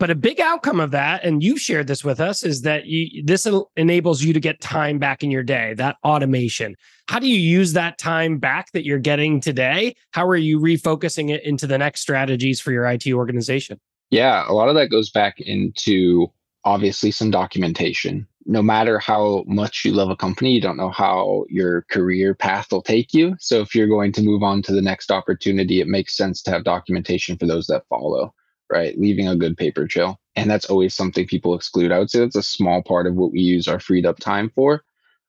But 0.00 0.10
a 0.10 0.16
big 0.16 0.40
outcome 0.40 0.80
of 0.80 0.90
that, 0.90 1.24
and 1.24 1.42
you've 1.42 1.60
shared 1.60 1.86
this 1.86 2.04
with 2.04 2.20
us, 2.20 2.42
is 2.42 2.62
that 2.62 2.86
you, 2.86 3.22
this 3.24 3.46
enables 3.76 4.22
you 4.22 4.32
to 4.32 4.40
get 4.40 4.60
time 4.60 4.98
back 4.98 5.22
in 5.22 5.30
your 5.30 5.44
day, 5.44 5.74
that 5.74 5.96
automation. 6.02 6.74
How 7.08 7.20
do 7.20 7.28
you 7.28 7.38
use 7.38 7.74
that 7.74 7.96
time 7.96 8.38
back 8.38 8.72
that 8.72 8.84
you're 8.84 8.98
getting 8.98 9.40
today? 9.40 9.94
How 10.10 10.26
are 10.26 10.36
you 10.36 10.58
refocusing 10.58 11.30
it 11.30 11.44
into 11.44 11.68
the 11.68 11.78
next 11.78 12.00
strategies 12.00 12.60
for 12.60 12.72
your 12.72 12.86
IT 12.86 13.06
organization? 13.06 13.78
Yeah, 14.10 14.44
a 14.48 14.52
lot 14.52 14.68
of 14.68 14.74
that 14.74 14.90
goes 14.90 15.10
back 15.10 15.40
into 15.40 16.26
obviously 16.64 17.12
some 17.12 17.30
documentation. 17.30 18.26
No 18.46 18.62
matter 18.62 18.98
how 18.98 19.44
much 19.46 19.84
you 19.84 19.92
love 19.92 20.10
a 20.10 20.16
company, 20.16 20.52
you 20.52 20.60
don't 20.60 20.76
know 20.76 20.90
how 20.90 21.44
your 21.48 21.82
career 21.82 22.34
path 22.34 22.72
will 22.72 22.82
take 22.82 23.14
you. 23.14 23.36
So 23.38 23.60
if 23.60 23.74
you're 23.74 23.88
going 23.88 24.12
to 24.12 24.22
move 24.22 24.42
on 24.42 24.60
to 24.62 24.72
the 24.72 24.82
next 24.82 25.12
opportunity, 25.12 25.80
it 25.80 25.86
makes 25.86 26.16
sense 26.16 26.42
to 26.42 26.50
have 26.50 26.64
documentation 26.64 27.38
for 27.38 27.46
those 27.46 27.68
that 27.68 27.86
follow 27.88 28.34
right? 28.70 28.98
Leaving 28.98 29.28
a 29.28 29.36
good 29.36 29.56
paper 29.56 29.86
trail. 29.86 30.18
And 30.36 30.50
that's 30.50 30.66
always 30.66 30.94
something 30.94 31.26
people 31.26 31.54
exclude. 31.54 31.92
I 31.92 31.98
would 31.98 32.10
say 32.10 32.20
that's 32.20 32.36
a 32.36 32.42
small 32.42 32.82
part 32.82 33.06
of 33.06 33.14
what 33.14 33.32
we 33.32 33.40
use 33.40 33.68
our 33.68 33.80
freed 33.80 34.06
up 34.06 34.18
time 34.18 34.50
for. 34.54 34.84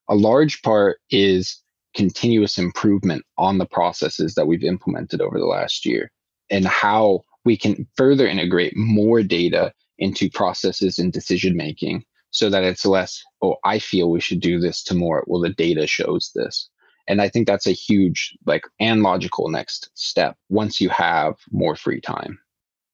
A 0.08 0.14
large 0.14 0.62
part 0.62 0.98
is 1.10 1.62
continuous 1.94 2.58
improvement 2.58 3.24
on 3.38 3.58
the 3.58 3.66
processes 3.66 4.34
that 4.34 4.46
we've 4.46 4.64
implemented 4.64 5.20
over 5.20 5.38
the 5.38 5.46
last 5.46 5.86
year 5.86 6.10
and 6.50 6.66
how 6.66 7.22
we 7.44 7.56
can 7.56 7.86
further 7.96 8.26
integrate 8.26 8.76
more 8.76 9.22
data 9.22 9.72
into 9.98 10.28
processes 10.30 10.98
and 10.98 11.12
decision 11.12 11.56
making 11.56 12.04
so 12.30 12.50
that 12.50 12.64
it's 12.64 12.84
less, 12.84 13.22
oh, 13.42 13.56
I 13.64 13.78
feel 13.78 14.10
we 14.10 14.20
should 14.20 14.40
do 14.40 14.60
this 14.60 14.82
tomorrow. 14.82 15.24
Well, 15.26 15.40
the 15.40 15.50
data 15.50 15.86
shows 15.86 16.32
this. 16.34 16.68
And 17.08 17.22
I 17.22 17.28
think 17.28 17.46
that's 17.46 17.66
a 17.66 17.72
huge, 17.72 18.36
like, 18.46 18.64
and 18.80 19.02
logical 19.02 19.48
next 19.48 19.90
step 19.94 20.36
once 20.48 20.80
you 20.80 20.88
have 20.90 21.36
more 21.50 21.76
free 21.76 22.00
time. 22.00 22.38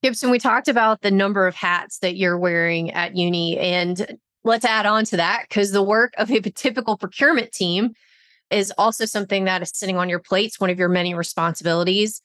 Gibson, 0.03 0.31
we 0.31 0.41
talked 0.41 0.67
about 0.67 1.01
the 1.03 1.13
number 1.13 1.47
of 1.47 1.55
hats 1.55 1.99
that 1.99 2.17
you're 2.17 2.39
wearing 2.39 2.91
at 2.91 3.15
Juni. 3.15 3.57
And 3.57 4.19
let's 4.43 4.65
add 4.65 4.85
on 4.85 5.05
to 5.07 5.17
that 5.17 5.47
because 5.49 5.71
the 5.71 5.83
work 5.83 6.13
of 6.19 6.29
a 6.31 6.41
typical 6.41 6.97
procurement 6.97 7.53
team 7.53 7.93
is 8.51 8.73
also 8.77 9.05
something 9.05 9.45
that 9.45 9.63
is 9.63 9.71
sitting 9.73 9.97
on 9.97 10.09
your 10.09 10.19
plates, 10.19 10.59
one 10.59 10.71
of 10.71 10.79
your 10.79 10.89
many 10.89 11.15
responsibilities. 11.15 12.21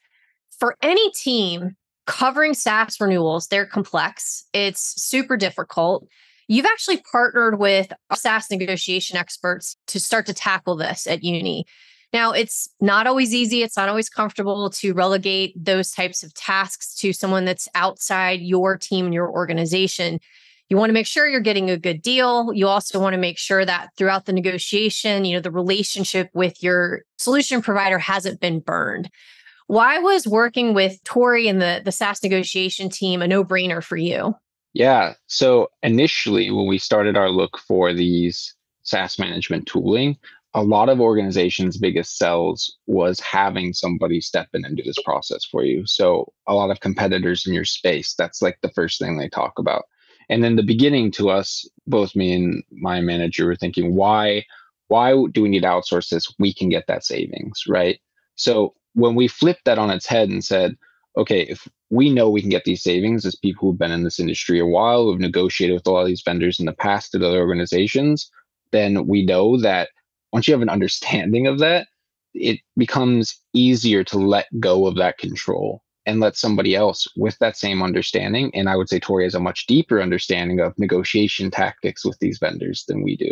For 0.60 0.76
any 0.82 1.12
team 1.12 1.76
covering 2.08 2.56
SaaS 2.56 3.00
renewals, 3.00 3.48
they're 3.48 3.66
complex, 3.66 4.46
it's 4.54 5.00
super 5.02 5.38
difficult. 5.38 6.08
You've 6.48 6.66
actually 6.66 7.04
partnered 7.12 7.60
with 7.60 7.94
SaaS 8.14 8.50
negotiation 8.50 9.18
experts 9.18 9.78
to 9.88 10.00
start 10.00 10.26
to 10.26 10.34
tackle 10.34 10.78
this 10.78 11.06
at 11.06 11.22
Juni. 11.22 11.64
Now, 12.18 12.32
it's 12.32 12.68
not 12.82 13.06
always 13.06 13.32
easy, 13.32 13.62
it's 13.62 13.78
not 13.78 13.90
always 13.90 14.10
comfortable 14.10 14.72
to 14.72 14.94
relegate 14.96 15.54
those 15.56 15.92
types 15.92 16.24
of 16.24 16.34
tasks 16.34 16.96
to 16.96 17.14
someone 17.14 17.46
that's 17.46 17.70
outside 17.76 18.42
your 18.42 18.76
team 18.76 19.06
and 19.06 19.14
your 19.14 19.30
organization. 19.30 20.20
You 20.68 20.78
want 20.78 20.90
to 20.90 20.96
make 20.96 21.06
sure 21.06 21.30
you're 21.30 21.42
getting 21.42 21.70
a 21.70 21.78
good 21.78 22.02
deal. 22.02 22.52
You 22.56 22.70
also 22.70 23.00
want 23.00 23.14
to 23.14 23.20
make 23.20 23.38
sure 23.38 23.64
that 23.66 23.90
throughout 23.98 24.26
the 24.26 24.34
negotiation, 24.34 25.26
you 25.26 25.36
know, 25.36 25.42
the 25.42 25.52
relationship 25.52 26.32
with 26.34 26.64
your 26.64 27.04
solution 27.20 27.62
provider 27.62 28.00
hasn't 28.00 28.40
been 28.40 28.62
burned. 28.62 29.12
Why 29.68 30.00
was 30.00 30.26
working 30.26 30.74
with 30.74 30.98
Tori 31.04 31.48
and 31.48 31.62
the, 31.62 31.84
the 31.86 31.92
SaaS 31.92 32.24
negotiation 32.24 32.90
team 32.90 33.22
a 33.22 33.28
no 33.28 33.46
brainer 33.46 33.84
for 33.84 33.96
you? 33.96 34.34
Yeah. 34.74 35.14
So 35.28 35.70
initially, 35.84 36.50
when 36.50 36.66
we 36.66 36.80
started 36.80 37.16
our 37.16 37.30
look 37.30 37.60
for 37.60 37.94
these 37.94 38.56
SaaS 38.82 39.20
management 39.20 39.68
tooling, 39.68 40.18
a 40.58 40.64
lot 40.64 40.90
of 40.90 41.00
organizations' 41.00 41.78
biggest 41.78 42.18
sells 42.18 42.78
was 42.88 43.20
having 43.20 43.74
somebody 43.74 44.20
step 44.20 44.48
in 44.56 44.66
and 44.66 44.76
do 44.76 44.82
this 44.82 44.98
process 45.06 45.46
for 45.46 45.64
you. 45.64 45.86
So 45.86 46.34
a 46.48 46.56
lot 46.56 46.72
of 46.72 46.80
competitors 46.80 47.46
in 47.46 47.54
your 47.54 47.64
space, 47.64 48.16
that's 48.16 48.42
like 48.42 48.58
the 48.64 48.72
first 48.72 49.00
thing 49.00 49.18
they 49.18 49.30
talk 49.30 49.60
about. 49.60 49.84
And 50.30 50.44
in 50.44 50.56
the 50.56 50.64
beginning 50.64 51.12
to 51.12 51.30
us, 51.30 51.70
both 51.86 52.16
me 52.16 52.34
and 52.34 52.64
my 52.72 53.02
manager 53.02 53.46
were 53.46 53.56
thinking, 53.56 53.94
why, 53.94 54.46
why 54.88 55.12
do 55.32 55.44
we 55.44 55.50
need 55.50 55.62
to 55.62 55.68
outsource 55.68 56.10
this? 56.10 56.34
We 56.40 56.56
can 56.56 56.70
get 56.70 56.88
that 56.88 57.06
savings, 57.06 57.66
right? 57.68 58.00
So 58.34 58.74
when 58.96 59.14
we 59.14 59.28
flipped 59.28 59.66
that 59.66 59.78
on 59.78 59.92
its 59.92 60.08
head 60.08 60.30
and 60.30 60.44
said, 60.44 60.76
okay, 61.18 61.42
if 61.42 61.68
we 61.92 62.10
know 62.10 62.32
we 62.32 62.42
can 62.42 62.50
get 62.50 62.64
these 62.66 62.82
savings 62.82 63.28
as 63.28 63.36
people 63.36 63.70
who've 63.70 63.78
been 63.78 63.92
in 63.92 64.04
this 64.04 64.20
industry 64.20 64.60
a 64.60 64.66
while, 64.66 65.04
who've 65.04 65.20
negotiated 65.20 65.76
with 65.76 65.86
a 65.86 65.92
lot 65.92 66.02
of 66.02 66.08
these 66.08 66.24
vendors 66.24 66.60
in 66.60 66.66
the 66.66 66.74
past 66.74 67.14
at 67.14 67.22
other 67.22 67.42
organizations, 67.42 68.32
then 68.72 69.06
we 69.06 69.24
know 69.24 69.62
that 69.62 69.90
once 70.32 70.48
you 70.48 70.54
have 70.54 70.62
an 70.62 70.70
understanding 70.70 71.48
of 71.48 71.60
that, 71.60 71.88
it 72.34 72.60
becomes 72.78 73.40
easier 73.54 74.04
to 74.06 74.18
let 74.18 74.48
go 74.60 74.86
of 74.86 74.96
that 74.96 75.18
control 75.18 75.82
and 76.06 76.20
let 76.20 76.38
somebody 76.38 76.76
else 76.76 77.08
with 77.18 77.38
that 77.40 77.58
same 77.58 77.84
understanding. 77.84 78.50
And 78.54 78.70
I 78.70 78.76
would 78.76 78.88
say 78.88 79.00
Tori 79.00 79.26
has 79.26 79.36
a 79.36 79.40
much 79.40 79.66
deeper 79.68 80.02
understanding 80.02 80.60
of 80.60 80.78
negotiation 80.78 81.52
tactics 81.52 82.06
with 82.06 82.18
these 82.20 82.40
vendors 82.40 82.86
than 82.88 83.04
we 83.04 83.18
do. 83.18 83.32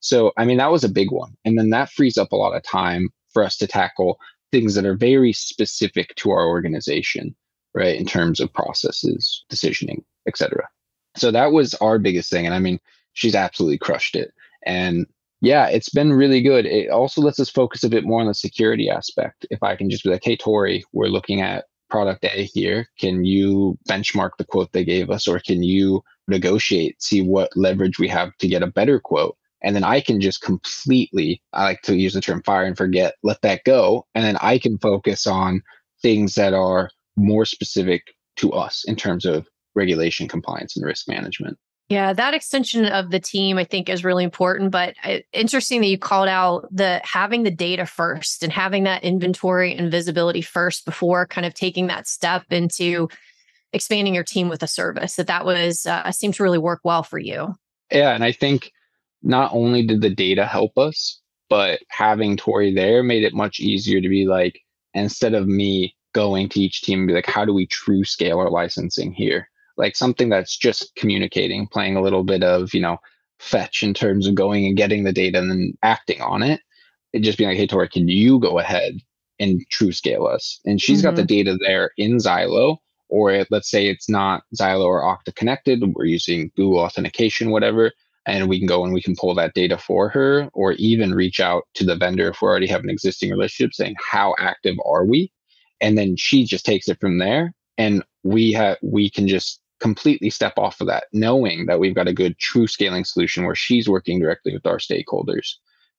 So, 0.00 0.32
I 0.36 0.44
mean, 0.44 0.58
that 0.58 0.70
was 0.70 0.84
a 0.84 0.88
big 0.88 1.10
one. 1.10 1.36
And 1.44 1.58
then 1.58 1.70
that 1.70 1.90
frees 1.90 2.18
up 2.18 2.32
a 2.32 2.36
lot 2.36 2.54
of 2.54 2.62
time 2.62 3.08
for 3.32 3.42
us 3.42 3.56
to 3.58 3.66
tackle 3.66 4.18
things 4.52 4.74
that 4.74 4.84
are 4.84 4.96
very 4.96 5.32
specific 5.32 6.14
to 6.16 6.30
our 6.30 6.46
organization, 6.46 7.34
right? 7.74 7.96
In 7.96 8.06
terms 8.06 8.40
of 8.40 8.52
processes, 8.52 9.44
decisioning, 9.50 10.02
etc. 10.26 10.68
So 11.16 11.30
that 11.30 11.52
was 11.52 11.74
our 11.74 11.98
biggest 11.98 12.30
thing. 12.30 12.44
And 12.44 12.54
I 12.54 12.58
mean, 12.58 12.80
she's 13.12 13.34
absolutely 13.34 13.78
crushed 13.78 14.16
it. 14.16 14.32
And 14.66 15.06
yeah, 15.40 15.68
it's 15.68 15.88
been 15.88 16.12
really 16.12 16.42
good. 16.42 16.66
It 16.66 16.90
also 16.90 17.20
lets 17.20 17.40
us 17.40 17.50
focus 17.50 17.82
a 17.82 17.88
bit 17.88 18.04
more 18.04 18.20
on 18.20 18.26
the 18.26 18.34
security 18.34 18.90
aspect. 18.90 19.46
If 19.50 19.62
I 19.62 19.76
can 19.76 19.88
just 19.90 20.04
be 20.04 20.10
like, 20.10 20.24
hey, 20.24 20.36
Tori, 20.36 20.84
we're 20.92 21.06
looking 21.06 21.40
at 21.40 21.64
product 21.88 22.24
A 22.24 22.44
here. 22.44 22.86
Can 22.98 23.24
you 23.24 23.78
benchmark 23.88 24.30
the 24.38 24.44
quote 24.44 24.72
they 24.72 24.84
gave 24.84 25.10
us, 25.10 25.26
or 25.26 25.40
can 25.40 25.62
you 25.62 26.02
negotiate, 26.28 27.02
see 27.02 27.20
what 27.20 27.50
leverage 27.56 27.98
we 27.98 28.08
have 28.08 28.36
to 28.38 28.48
get 28.48 28.62
a 28.62 28.66
better 28.68 29.00
quote? 29.00 29.36
And 29.62 29.76
then 29.76 29.84
I 29.84 30.00
can 30.00 30.20
just 30.20 30.40
completely, 30.40 31.42
I 31.52 31.64
like 31.64 31.82
to 31.82 31.96
use 31.96 32.14
the 32.14 32.20
term 32.20 32.42
fire 32.44 32.64
and 32.64 32.76
forget, 32.76 33.14
let 33.22 33.42
that 33.42 33.64
go. 33.64 34.06
And 34.14 34.24
then 34.24 34.36
I 34.40 34.58
can 34.58 34.78
focus 34.78 35.26
on 35.26 35.62
things 36.00 36.34
that 36.34 36.54
are 36.54 36.90
more 37.16 37.44
specific 37.44 38.02
to 38.36 38.52
us 38.52 38.84
in 38.86 38.96
terms 38.96 39.26
of 39.26 39.46
regulation, 39.74 40.28
compliance, 40.28 40.76
and 40.76 40.86
risk 40.86 41.08
management. 41.08 41.58
Yeah, 41.90 42.12
that 42.12 42.34
extension 42.34 42.86
of 42.86 43.10
the 43.10 43.18
team 43.18 43.58
I 43.58 43.64
think 43.64 43.88
is 43.88 44.04
really 44.04 44.22
important. 44.22 44.70
But 44.70 44.94
interesting 45.32 45.80
that 45.80 45.88
you 45.88 45.98
called 45.98 46.28
out 46.28 46.68
the 46.70 47.00
having 47.02 47.42
the 47.42 47.50
data 47.50 47.84
first 47.84 48.44
and 48.44 48.52
having 48.52 48.84
that 48.84 49.02
inventory 49.02 49.74
and 49.74 49.90
visibility 49.90 50.40
first 50.40 50.84
before 50.84 51.26
kind 51.26 51.44
of 51.44 51.52
taking 51.52 51.88
that 51.88 52.06
step 52.06 52.44
into 52.50 53.08
expanding 53.72 54.14
your 54.14 54.22
team 54.22 54.48
with 54.48 54.62
a 54.62 54.68
service. 54.68 55.16
That 55.16 55.26
that 55.26 55.44
was 55.44 55.84
uh, 55.84 56.12
seemed 56.12 56.34
to 56.34 56.44
really 56.44 56.58
work 56.58 56.80
well 56.84 57.02
for 57.02 57.18
you. 57.18 57.56
Yeah, 57.90 58.14
and 58.14 58.22
I 58.22 58.30
think 58.30 58.70
not 59.24 59.52
only 59.52 59.84
did 59.84 60.00
the 60.00 60.14
data 60.14 60.46
help 60.46 60.78
us, 60.78 61.20
but 61.48 61.80
having 61.88 62.36
Tori 62.36 62.72
there 62.72 63.02
made 63.02 63.24
it 63.24 63.34
much 63.34 63.58
easier 63.58 64.00
to 64.00 64.08
be 64.08 64.28
like 64.28 64.60
instead 64.94 65.34
of 65.34 65.48
me 65.48 65.96
going 66.12 66.48
to 66.50 66.60
each 66.60 66.82
team 66.82 67.00
and 67.00 67.08
be 67.08 67.14
like, 67.14 67.26
how 67.26 67.44
do 67.44 67.52
we 67.52 67.66
true 67.66 68.04
scale 68.04 68.38
our 68.38 68.50
licensing 68.50 69.12
here? 69.12 69.48
Like 69.80 69.96
something 69.96 70.28
that's 70.28 70.56
just 70.56 70.94
communicating, 70.94 71.66
playing 71.66 71.96
a 71.96 72.02
little 72.02 72.22
bit 72.22 72.42
of, 72.42 72.72
you 72.74 72.80
know, 72.80 72.98
fetch 73.38 73.82
in 73.82 73.94
terms 73.94 74.26
of 74.26 74.34
going 74.34 74.66
and 74.66 74.76
getting 74.76 75.04
the 75.04 75.12
data 75.12 75.38
and 75.38 75.50
then 75.50 75.72
acting 75.82 76.20
on 76.20 76.42
it. 76.42 76.60
It 77.12 77.20
just 77.20 77.38
being 77.38 77.50
like, 77.50 77.58
hey, 77.58 77.66
Tori, 77.66 77.88
can 77.88 78.06
you 78.06 78.38
go 78.38 78.58
ahead 78.58 78.98
and 79.40 79.60
true 79.70 79.92
scale 79.92 80.26
us? 80.26 80.60
And 80.64 80.80
she's 80.80 80.98
mm-hmm. 80.98 81.08
got 81.08 81.16
the 81.16 81.22
mm-hmm. 81.22 81.50
data 81.50 81.58
there 81.66 81.90
in 81.96 82.18
Zylo, 82.18 82.76
or 83.08 83.44
let's 83.50 83.70
say 83.70 83.88
it's 83.88 84.08
not 84.08 84.42
Zylo 84.54 84.84
or 84.84 85.02
Okta 85.02 85.34
connected. 85.34 85.82
We're 85.94 86.04
using 86.04 86.52
Google 86.56 86.80
authentication, 86.80 87.50
whatever. 87.50 87.92
And 88.26 88.48
we 88.48 88.58
can 88.58 88.68
go 88.68 88.84
and 88.84 88.92
we 88.92 89.02
can 89.02 89.16
pull 89.16 89.34
that 89.36 89.54
data 89.54 89.78
for 89.78 90.10
her, 90.10 90.48
or 90.52 90.72
even 90.72 91.14
reach 91.14 91.40
out 91.40 91.64
to 91.74 91.84
the 91.84 91.96
vendor 91.96 92.28
if 92.28 92.42
we 92.42 92.46
already 92.46 92.66
have 92.68 92.84
an 92.84 92.90
existing 92.90 93.30
relationship 93.30 93.72
saying, 93.72 93.96
how 93.98 94.34
active 94.38 94.76
are 94.84 95.06
we? 95.06 95.32
And 95.80 95.96
then 95.96 96.16
she 96.16 96.44
just 96.44 96.66
takes 96.66 96.88
it 96.88 97.00
from 97.00 97.18
there. 97.18 97.54
And 97.78 98.04
we 98.22 98.52
have 98.52 98.76
we 98.82 99.08
can 99.08 99.26
just 99.26 99.59
completely 99.80 100.30
step 100.30 100.54
off 100.56 100.80
of 100.80 100.86
that, 100.86 101.04
knowing 101.12 101.66
that 101.66 101.80
we've 101.80 101.94
got 101.94 102.08
a 102.08 102.12
good 102.12 102.38
true 102.38 102.66
scaling 102.66 103.04
solution 103.04 103.44
where 103.44 103.54
she's 103.54 103.88
working 103.88 104.20
directly 104.20 104.52
with 104.52 104.66
our 104.66 104.78
stakeholders. 104.78 105.54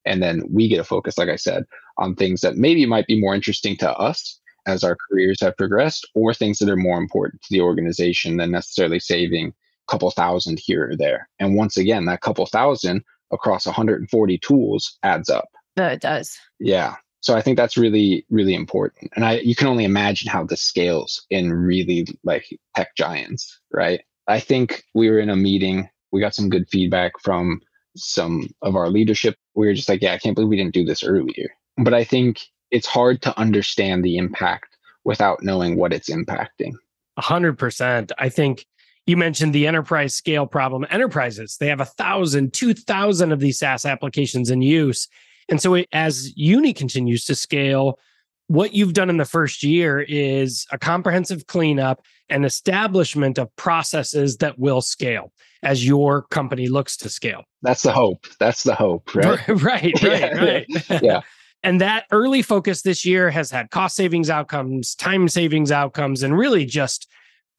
And 0.06 0.22
then 0.22 0.44
we 0.50 0.68
get 0.68 0.80
a 0.80 0.84
focus, 0.84 1.18
like 1.18 1.30
I 1.30 1.36
said, 1.36 1.66
on 1.98 2.16
things 2.16 2.42
that 2.42 2.58
maybe 2.58 2.86
might 2.86 3.08
be 3.08 3.20
more 3.20 3.36
interesting 3.36 3.78
to 3.78 3.92
us 3.94 4.40
as 4.68 4.84
our 4.84 4.96
careers 5.10 5.42
have 5.42 5.58
progressed, 5.58 6.08
or 6.14 6.34
things 6.34 6.60
that 6.60 6.70
are 6.70 6.78
more 6.78 7.00
important 7.00 7.42
to 7.42 7.48
the 7.50 7.62
organization 7.62 8.38
than 8.38 8.52
necessarily 8.52 9.00
saving 9.00 9.48
a 9.48 9.92
couple 9.92 10.12
thousand 10.12 10.60
here 10.64 10.92
or 10.92 10.96
there. 10.96 11.28
And 11.40 11.56
once 11.56 11.78
again, 11.78 12.06
that 12.06 12.22
couple 12.22 12.46
thousand 12.46 13.04
across 13.32 13.66
140 13.66 14.38
tools 14.38 14.98
adds 15.02 15.30
up. 15.30 15.50
No, 15.78 15.88
it 15.88 16.02
does. 16.02 16.38
Yeah 16.60 16.96
so 17.22 17.36
i 17.36 17.42
think 17.42 17.58
that's 17.58 17.78
really 17.78 18.26
really 18.30 18.54
important. 18.54 19.10
And 19.16 19.24
i 19.26 19.40
you 19.40 19.56
can 19.56 19.68
only 19.68 19.86
imagine 19.86 20.30
how 20.30 20.44
this 20.44 20.62
scales 20.62 21.26
in 21.30 21.54
really 21.54 22.06
like 22.24 22.46
tech 22.76 22.96
giants 22.96 23.60
right? 23.72 24.02
I 24.28 24.40
think 24.40 24.84
we 24.94 25.10
were 25.10 25.20
in 25.20 25.30
a 25.30 25.36
meeting 25.36 25.90
we 26.12 26.20
got 26.22 26.36
some 26.36 26.50
good 26.50 26.68
feedback 26.70 27.14
from 27.22 27.62
some 27.96 28.50
of 28.62 28.76
our 28.76 28.90
leadership. 28.90 29.36
We 29.56 29.68
were 29.68 29.74
just 29.74 29.90
like 29.90 30.02
yeah 30.02 30.14
i 30.14 30.18
can't 30.18 30.36
believe 30.36 30.50
we 30.50 30.58
didn't 30.58 30.74
do 30.74 30.86
this 30.86 31.04
earlier. 31.04 31.50
But 31.78 31.94
i 31.94 32.04
think 32.04 32.42
it's 32.70 32.88
hard 32.88 33.22
to 33.24 33.38
understand 33.40 34.04
the 34.04 34.18
impact 34.18 34.78
without 35.04 35.44
knowing 35.44 35.76
what 35.78 35.94
it's 35.94 36.10
impacting. 36.10 36.74
100% 37.20 38.12
i 38.18 38.30
think 38.30 38.66
You 39.08 39.18
mentioned 39.18 39.54
the 39.54 39.68
enterprise 39.68 40.16
scale 40.16 40.46
problem. 40.46 40.86
Enterprises, 40.90 41.58
they 41.60 41.68
have 41.68 41.82
a 41.82 41.86
thousand, 41.86 42.54
two 42.54 42.74
thousand 42.74 43.32
of 43.32 43.40
these 43.40 43.58
SaaS 43.60 43.86
applications 43.86 44.50
in 44.52 44.62
use. 44.62 45.08
And 45.50 45.62
so 45.62 45.74
it, 45.76 45.88
as 45.92 46.34
Juni 46.34 46.76
continues 46.76 47.26
to 47.26 47.36
scale, 47.36 48.00
what 48.48 48.74
you've 48.74 48.94
done 48.94 49.10
in 49.10 49.18
the 49.18 49.26
first 49.26 49.64
year 49.64 50.02
is 50.02 50.66
a 50.72 50.78
comprehensive 50.78 51.48
cleanup 51.48 52.04
and 52.30 52.46
establishment 52.46 53.38
of 53.38 53.56
processes 53.56 54.38
that 54.38 54.60
will 54.60 54.82
scale 54.82 55.32
as 55.64 55.86
your 55.86 56.24
company 56.24 56.68
looks 56.68 56.98
to 56.98 57.10
scale. 57.10 57.44
That's 57.62 57.84
the 57.84 57.92
hope. 57.92 58.26
That's 58.40 58.64
the 58.64 58.76
hope, 58.76 59.14
right? 59.16 59.48
right, 59.48 60.04
right, 60.04 60.36
right. 60.36 61.02
Yeah. 61.02 61.22
And 61.64 61.80
that 61.80 62.06
early 62.10 62.42
focus 62.42 62.82
this 62.82 63.06
year 63.06 63.30
has 63.30 63.52
had 63.52 63.70
cost 63.70 63.96
savings 63.96 64.32
outcomes, 64.32 64.96
time 64.96 65.28
savings 65.30 65.72
outcomes, 65.72 66.24
and 66.24 66.36
really 66.36 66.66
just 66.66 67.08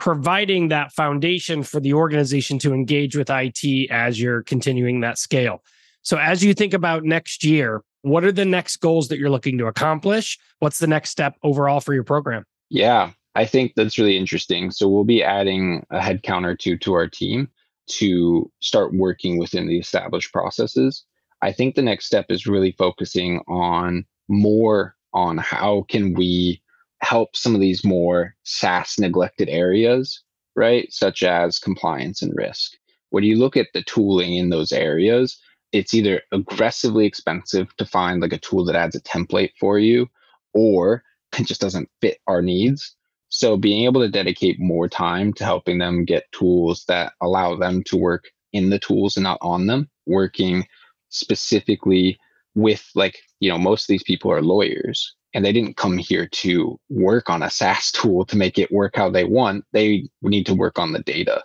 providing 0.01 0.67
that 0.69 0.91
foundation 0.91 1.63
for 1.63 1.79
the 1.79 1.93
organization 1.95 2.59
to 2.59 2.75
engage 2.75 3.17
with 3.17 3.31
IT 3.31 3.91
as 3.93 4.21
you're 4.21 4.43
continuing 4.43 5.03
that 5.03 5.19
scale. 5.19 5.63
So, 6.03 6.19
as 6.19 6.45
you 6.45 6.55
think 6.55 6.75
about 6.75 7.05
next 7.05 7.45
year, 7.45 7.83
what 8.03 8.25
are 8.25 8.33
the 8.33 8.45
next 8.45 8.79
goals 8.79 9.09
that 9.09 9.19
you're 9.19 9.31
looking 9.31 9.59
to 9.59 9.67
accomplish? 9.67 10.39
What's 10.59 10.79
the 10.79 10.87
next 10.87 11.11
step 11.11 11.37
overall 11.43 11.81
for 11.81 11.95
your 11.95 12.05
program? 12.05 12.45
Yeah, 12.69 13.13
I 13.35 13.47
think 13.47 13.73
that's 13.75 13.99
really 13.99 14.17
interesting. 14.17 14.71
So 14.71 14.89
we'll 14.89 15.05
be 15.05 15.23
adding 15.23 15.87
a 15.91 16.01
headcount 16.01 16.45
or 16.45 16.57
two 16.57 16.77
to 16.79 16.95
our 16.95 17.09
team 17.09 17.49
to 17.91 18.51
start 18.61 18.95
working 18.95 19.39
within 19.39 19.67
the 19.67 19.79
established 19.79 20.33
processes. 20.33 21.05
I 21.41 21.53
think 21.53 21.75
the 21.75 21.83
next 21.83 22.07
step 22.07 22.27
is 22.29 22.47
really 22.47 22.73
focusing 22.73 23.41
on 23.49 24.05
more 24.29 24.97
on 25.15 25.39
how 25.39 25.85
can 25.89 26.15
we 26.15 26.63
help 27.01 27.37
some 27.37 27.55
of 27.55 27.61
these 27.61 27.85
more 27.85 28.35
SaaS 28.45 28.99
neglected 28.99 29.49
areas, 29.49 30.23
right? 30.55 30.91
Such 30.93 31.23
as 31.23 31.59
compliance 31.59 32.23
and 32.23 32.33
risk. 32.37 32.73
When 33.11 33.25
you 33.25 33.37
look 33.37 33.57
at 33.57 33.69
the 33.75 33.83
tooling 33.83 34.37
in 34.37 34.51
those 34.51 34.73
areas, 34.73 35.39
it's 35.73 35.95
either 35.95 36.23
aggressively 36.33 37.07
expensive 37.07 37.75
to 37.77 37.87
find 37.87 38.21
like 38.21 38.33
a 38.33 38.39
tool 38.39 38.65
that 38.67 38.77
adds 38.77 38.95
a 38.95 39.01
template 39.01 39.53
for 39.59 39.79
you 39.79 40.09
or 40.55 41.03
it 41.39 41.47
just 41.47 41.61
doesn't 41.61 41.91
fit 42.01 42.19
our 42.27 42.43
needs. 42.43 42.95
So 43.31 43.57
being 43.57 43.85
able 43.85 44.03
to 44.03 44.11
dedicate 44.11 44.61
more 44.61 44.89
time 44.89 45.33
to 45.35 45.45
helping 45.45 45.79
them 45.79 46.05
get 46.05 46.31
tools 46.33 46.85
that 46.89 47.15
allow 47.23 47.57
them 47.57 47.83
to 47.85 47.97
work 47.97 48.25
in 48.53 48.69
the 48.69 48.79
tools 48.79 49.17
and 49.17 49.25
not 49.25 49.39
on 49.41 49.67
them, 49.67 49.89
working 50.07 50.67
specifically 51.09 52.19
with 52.55 52.87
like, 52.95 53.19
you 53.41 53.51
know, 53.51 53.57
most 53.57 53.85
of 53.85 53.89
these 53.89 54.03
people 54.03 54.31
are 54.31 54.43
lawyers 54.43 55.15
and 55.33 55.43
they 55.43 55.53
didn't 55.53 55.79
come 55.79 55.97
here 55.97 56.29
to 56.29 56.79
work 56.91 57.31
on 57.31 57.43
a 57.43 57.49
SaaS 57.51 57.91
tool 57.93 58.27
to 58.27 58.37
make 58.37 58.59
it 58.59 58.71
work 58.71 58.97
how 58.97 59.09
they 59.09 59.25
want. 59.25 59.65
They 59.73 60.09
need 60.21 60.45
to 60.47 60.55
work 60.55 60.79
on 60.79 60.93
the 60.93 61.03
data 61.03 61.43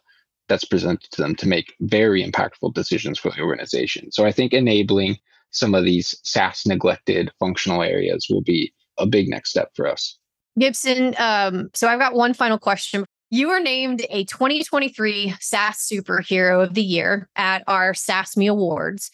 that's 0.48 0.66
presented 0.66 1.12
to 1.12 1.22
them 1.22 1.36
to 1.36 1.48
make 1.48 1.76
very 1.82 2.24
impactful 2.24 2.74
decisions 2.74 3.20
for 3.20 3.32
the 3.32 3.42
organization. 3.42 4.12
So 4.12 4.26
I 4.26 4.32
think 4.32 4.54
enabling 4.54 5.18
some 5.52 5.76
of 5.76 5.84
these 5.84 6.16
SaaS 6.24 6.66
neglected 6.66 7.32
functional 7.40 7.82
areas 7.82 8.28
will 8.30 8.42
be 8.42 8.74
a 8.98 9.06
big 9.06 9.30
next 9.30 9.50
step 9.50 9.72
for 9.76 9.88
us. 9.88 10.18
Gibson, 10.60 11.16
um, 11.18 11.70
so 11.74 11.88
I've 11.88 12.00
got 12.00 12.14
one 12.14 12.34
final 12.34 12.58
question. 12.58 13.06
You 13.30 13.50
were 13.50 13.60
named 13.60 14.06
a 14.10 14.24
2023 14.26 15.36
SaaS 15.40 15.78
Superhero 15.78 16.64
of 16.64 16.74
the 16.74 16.82
Year 16.82 17.30
at 17.36 17.64
our 17.68 17.94
SaaSme 17.94 18.50
Awards. 18.50 19.12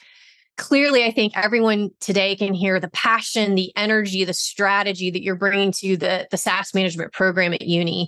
Clearly, 0.56 1.04
I 1.04 1.12
think 1.12 1.36
everyone 1.36 1.90
today 2.00 2.36
can 2.36 2.54
hear 2.54 2.80
the 2.80 2.92
passion, 2.92 3.56
the 3.56 3.72
energy, 3.76 4.24
the 4.24 4.34
strategy 4.34 5.10
that 5.10 5.24
you're 5.24 5.36
bringing 5.36 5.72
to 5.74 5.98
the, 5.98 6.28
the 6.30 6.38
SaaS 6.38 6.76
management 6.76 7.12
program 7.12 7.54
at 7.54 7.62
Juni. 7.62 8.08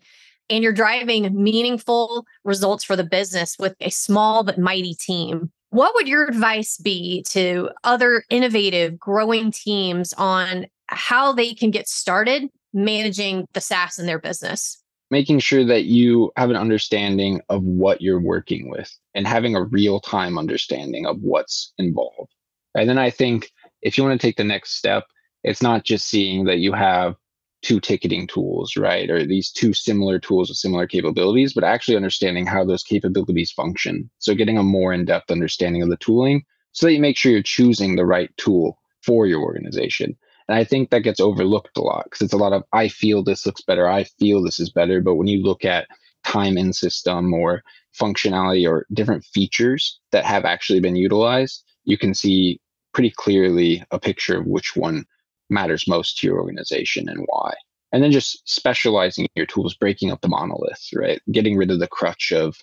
And 0.49 0.63
you're 0.63 0.73
driving 0.73 1.41
meaningful 1.41 2.25
results 2.43 2.83
for 2.83 2.95
the 2.95 3.03
business 3.03 3.57
with 3.57 3.75
a 3.81 3.89
small 3.89 4.43
but 4.43 4.59
mighty 4.59 4.93
team. 4.93 5.51
What 5.69 5.93
would 5.95 6.07
your 6.07 6.27
advice 6.27 6.77
be 6.77 7.23
to 7.29 7.69
other 7.83 8.23
innovative, 8.29 8.99
growing 8.99 9.51
teams 9.51 10.13
on 10.13 10.67
how 10.87 11.33
they 11.33 11.53
can 11.53 11.71
get 11.71 11.89
started 11.89 12.49
managing 12.73 13.47
the 13.53 13.61
SaaS 13.61 13.97
in 13.99 14.05
their 14.05 14.19
business? 14.19 14.81
Making 15.11 15.39
sure 15.39 15.65
that 15.65 15.85
you 15.85 16.31
have 16.37 16.49
an 16.49 16.55
understanding 16.55 17.41
of 17.49 17.63
what 17.63 18.01
you're 18.01 18.21
working 18.21 18.69
with 18.69 18.91
and 19.13 19.27
having 19.27 19.55
a 19.55 19.63
real 19.63 19.99
time 19.99 20.37
understanding 20.37 21.05
of 21.05 21.17
what's 21.21 21.73
involved. 21.77 22.31
And 22.75 22.89
then 22.89 22.97
I 22.97 23.09
think 23.09 23.51
if 23.81 23.97
you 23.97 24.03
want 24.03 24.19
to 24.19 24.27
take 24.27 24.37
the 24.37 24.43
next 24.43 24.77
step, 24.77 25.05
it's 25.43 25.61
not 25.61 25.83
just 25.83 26.07
seeing 26.07 26.45
that 26.45 26.57
you 26.57 26.73
have 26.73 27.15
two 27.61 27.79
ticketing 27.79 28.27
tools, 28.27 28.77
right? 28.77 29.09
Or 29.09 29.25
these 29.25 29.51
two 29.51 29.73
similar 29.73 30.19
tools 30.19 30.49
with 30.49 30.57
similar 30.57 30.87
capabilities, 30.87 31.53
but 31.53 31.63
actually 31.63 31.95
understanding 31.95 32.45
how 32.45 32.63
those 32.63 32.83
capabilities 32.83 33.51
function. 33.51 34.09
So 34.19 34.35
getting 34.35 34.57
a 34.57 34.63
more 34.63 34.93
in 34.93 35.05
depth 35.05 35.31
understanding 35.31 35.81
of 35.81 35.89
the 35.89 35.97
tooling 35.97 36.43
so 36.73 36.85
that 36.85 36.93
you 36.93 36.99
make 36.99 37.17
sure 37.17 37.31
you're 37.31 37.41
choosing 37.41 37.95
the 37.95 38.05
right 38.05 38.29
tool 38.37 38.77
for 39.03 39.25
your 39.25 39.41
organization. 39.41 40.15
And 40.47 40.57
I 40.57 40.63
think 40.63 40.89
that 40.89 40.99
gets 40.99 41.19
overlooked 41.19 41.77
a 41.77 41.81
lot 41.81 42.05
because 42.05 42.21
it's 42.21 42.33
a 42.33 42.37
lot 42.37 42.53
of, 42.53 42.63
I 42.71 42.87
feel 42.87 43.23
this 43.23 43.45
looks 43.45 43.61
better. 43.61 43.89
I 43.89 44.03
feel 44.03 44.43
this 44.43 44.59
is 44.59 44.69
better. 44.69 45.01
But 45.01 45.15
when 45.15 45.27
you 45.27 45.41
look 45.41 45.65
at 45.65 45.87
time 46.23 46.57
in 46.57 46.73
system 46.73 47.33
or 47.33 47.63
functionality 47.99 48.69
or 48.69 48.85
different 48.93 49.23
features 49.25 49.99
that 50.11 50.25
have 50.25 50.45
actually 50.45 50.79
been 50.79 50.95
utilized, 50.95 51.63
you 51.85 51.97
can 51.97 52.13
see 52.13 52.59
pretty 52.93 53.11
clearly 53.11 53.83
a 53.91 53.99
picture 53.99 54.37
of 54.37 54.45
which 54.45 54.75
one 54.75 55.05
matters 55.49 55.87
most 55.87 56.17
to 56.17 56.27
your 56.27 56.39
organization 56.39 57.09
and 57.09 57.25
why. 57.27 57.53
And 57.91 58.03
then 58.03 58.11
just 58.11 58.47
specializing 58.49 59.27
your 59.35 59.45
tools, 59.45 59.75
breaking 59.75 60.11
up 60.11 60.21
the 60.21 60.27
monolith, 60.27 60.89
right? 60.93 61.21
Getting 61.31 61.55
rid 61.55 61.71
of 61.71 61.79
the 61.79 61.87
crutch 61.87 62.31
of 62.31 62.57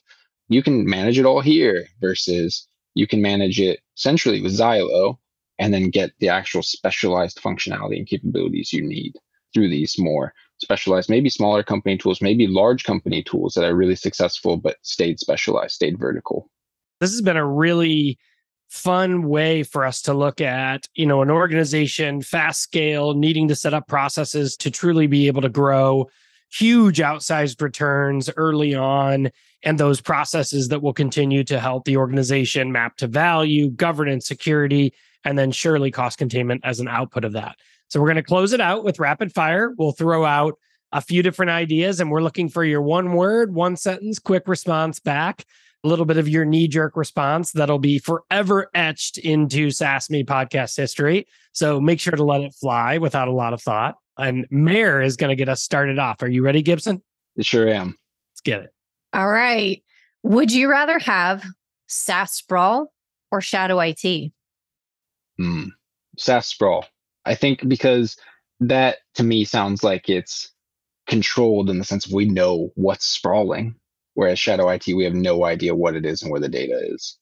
you 0.48 0.62
can 0.62 0.84
manage 0.84 1.18
it 1.18 1.24
all 1.24 1.40
here 1.40 1.86
versus 2.00 2.66
you 2.94 3.06
can 3.06 3.22
manage 3.22 3.60
it 3.60 3.80
centrally 3.94 4.42
with 4.42 4.58
Zylo 4.58 5.18
and 5.58 5.72
then 5.72 5.90
get 5.90 6.12
the 6.18 6.28
actual 6.28 6.62
specialized 6.62 7.40
functionality 7.40 7.96
and 7.96 8.06
capabilities 8.06 8.72
you 8.72 8.82
need 8.82 9.14
through 9.54 9.68
these 9.68 9.98
more 9.98 10.34
specialized, 10.58 11.10
maybe 11.10 11.28
smaller 11.28 11.62
company 11.62 11.96
tools, 11.96 12.22
maybe 12.22 12.46
large 12.46 12.84
company 12.84 13.22
tools 13.22 13.54
that 13.54 13.64
are 13.64 13.74
really 13.74 13.96
successful 13.96 14.56
but 14.56 14.76
stayed 14.82 15.18
specialized, 15.18 15.74
stayed 15.74 15.98
vertical. 15.98 16.48
This 17.00 17.10
has 17.10 17.20
been 17.20 17.36
a 17.36 17.46
really 17.46 18.18
fun 18.72 19.28
way 19.28 19.62
for 19.62 19.84
us 19.84 20.00
to 20.00 20.14
look 20.14 20.40
at 20.40 20.88
you 20.94 21.04
know 21.04 21.20
an 21.20 21.30
organization 21.30 22.22
fast 22.22 22.62
scale 22.62 23.12
needing 23.12 23.46
to 23.46 23.54
set 23.54 23.74
up 23.74 23.86
processes 23.86 24.56
to 24.56 24.70
truly 24.70 25.06
be 25.06 25.26
able 25.26 25.42
to 25.42 25.48
grow 25.50 26.08
huge 26.50 26.96
outsized 26.96 27.60
returns 27.60 28.30
early 28.38 28.74
on 28.74 29.30
and 29.62 29.78
those 29.78 30.00
processes 30.00 30.68
that 30.68 30.80
will 30.80 30.94
continue 30.94 31.44
to 31.44 31.60
help 31.60 31.84
the 31.84 31.98
organization 31.98 32.72
map 32.72 32.96
to 32.96 33.06
value 33.06 33.68
governance 33.68 34.26
security 34.26 34.94
and 35.22 35.38
then 35.38 35.52
surely 35.52 35.90
cost 35.90 36.16
containment 36.16 36.62
as 36.64 36.80
an 36.80 36.88
output 36.88 37.26
of 37.26 37.32
that. 37.32 37.56
So 37.88 38.00
we're 38.00 38.06
going 38.06 38.16
to 38.16 38.22
close 38.22 38.54
it 38.54 38.60
out 38.60 38.84
with 38.84 38.98
rapid 38.98 39.34
fire. 39.34 39.74
We'll 39.76 39.92
throw 39.92 40.24
out 40.24 40.58
a 40.92 41.02
few 41.02 41.22
different 41.22 41.50
ideas 41.50 42.00
and 42.00 42.10
we're 42.10 42.22
looking 42.22 42.48
for 42.48 42.64
your 42.64 42.82
one 42.82 43.12
word 43.12 43.54
one 43.54 43.76
sentence 43.76 44.18
quick 44.18 44.48
response 44.48 44.98
back 44.98 45.44
a 45.84 45.88
little 45.88 46.04
bit 46.04 46.16
of 46.16 46.28
your 46.28 46.44
knee 46.44 46.68
jerk 46.68 46.96
response 46.96 47.52
that'll 47.52 47.78
be 47.78 47.98
forever 47.98 48.70
etched 48.74 49.18
into 49.18 49.68
SaaSme 49.68 50.24
podcast 50.24 50.76
history. 50.76 51.26
So 51.52 51.80
make 51.80 52.00
sure 52.00 52.14
to 52.14 52.24
let 52.24 52.40
it 52.40 52.54
fly 52.54 52.98
without 52.98 53.28
a 53.28 53.32
lot 53.32 53.52
of 53.52 53.60
thought. 53.60 53.96
And 54.18 54.46
Mayor 54.50 55.00
is 55.00 55.16
going 55.16 55.30
to 55.30 55.36
get 55.36 55.48
us 55.48 55.62
started 55.62 55.98
off. 55.98 56.22
Are 56.22 56.28
you 56.28 56.44
ready, 56.44 56.62
Gibson? 56.62 57.02
I 57.38 57.42
sure 57.42 57.68
am. 57.68 57.96
Let's 58.32 58.40
get 58.44 58.62
it. 58.62 58.74
All 59.12 59.28
right. 59.28 59.82
Would 60.22 60.52
you 60.52 60.70
rather 60.70 60.98
have 61.00 61.44
SaaS 61.88 62.32
sprawl 62.32 62.92
or 63.30 63.40
shadow 63.40 63.80
IT? 63.80 64.32
Hmm. 65.38 65.64
SaaS 66.18 66.46
sprawl. 66.46 66.86
I 67.24 67.34
think 67.34 67.66
because 67.68 68.16
that 68.60 68.98
to 69.14 69.24
me 69.24 69.44
sounds 69.44 69.82
like 69.82 70.08
it's 70.08 70.52
controlled 71.08 71.68
in 71.68 71.78
the 71.78 71.84
sense 71.84 72.06
of 72.06 72.12
we 72.12 72.26
know 72.26 72.70
what's 72.74 73.06
sprawling 73.06 73.74
Whereas 74.14 74.38
Shadow 74.38 74.68
IT, 74.68 74.84
we 74.88 75.04
have 75.04 75.14
no 75.14 75.44
idea 75.44 75.74
what 75.74 75.96
it 75.96 76.04
is 76.04 76.22
and 76.22 76.30
where 76.30 76.40
the 76.40 76.48
data 76.48 76.78
is. 76.82 77.18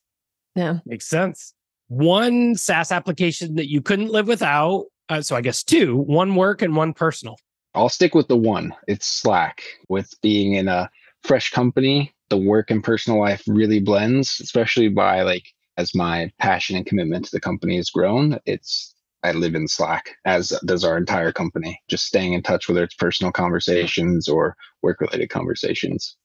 Yeah. 0.57 0.79
Makes 0.85 1.09
sense. 1.09 1.55
One 1.89 2.55
SaaS 2.57 2.93
application 2.93 3.55
that 3.57 3.71
you 3.71 3.83
couldn't 3.83 4.11
live 4.11 4.29
without. 4.29 4.87
Uh, 5.09 5.23
so 5.23 5.37
I 5.37 5.41
guess 5.41 5.63
two, 5.63 5.97
one 5.97 6.35
work 6.35 6.63
and 6.63 6.77
one 6.77 6.93
personal. 6.93 7.37
I'll 7.75 7.89
stick 7.89 8.15
with 8.15 8.29
the 8.29 8.37
one. 8.37 8.75
It's 8.89 9.07
Slack. 9.07 9.63
With 9.89 10.13
being 10.23 10.55
in 10.55 10.69
a 10.69 10.91
fresh 11.23 11.51
company, 11.51 12.13
the 12.29 12.37
work 12.37 12.71
and 12.71 12.83
personal 12.83 13.21
life 13.21 13.43
really 13.47 13.81
blends, 13.81 14.41
especially 14.41 14.89
by 14.89 15.23
like 15.23 15.45
as 15.77 15.95
my 15.95 16.31
passion 16.39 16.77
and 16.77 16.87
commitment 16.87 17.25
to 17.25 17.31
the 17.33 17.41
company 17.41 17.77
has 17.77 17.91
grown. 17.91 18.39
It's 18.47 18.95
I 19.23 19.33
live 19.33 19.55
in 19.55 19.69
Slack, 19.69 20.17
as 20.25 20.49
does 20.65 20.83
our 20.83 20.97
entire 20.97 21.31
company, 21.31 21.79
just 21.89 22.07
staying 22.07 22.33
in 22.33 22.43
touch, 22.43 22.69
whether 22.69 22.83
it's 22.83 22.95
personal 22.95 23.33
conversations 23.33 24.29
or 24.29 24.57
work 24.83 25.01
related 25.01 25.29
conversations. 25.29 26.17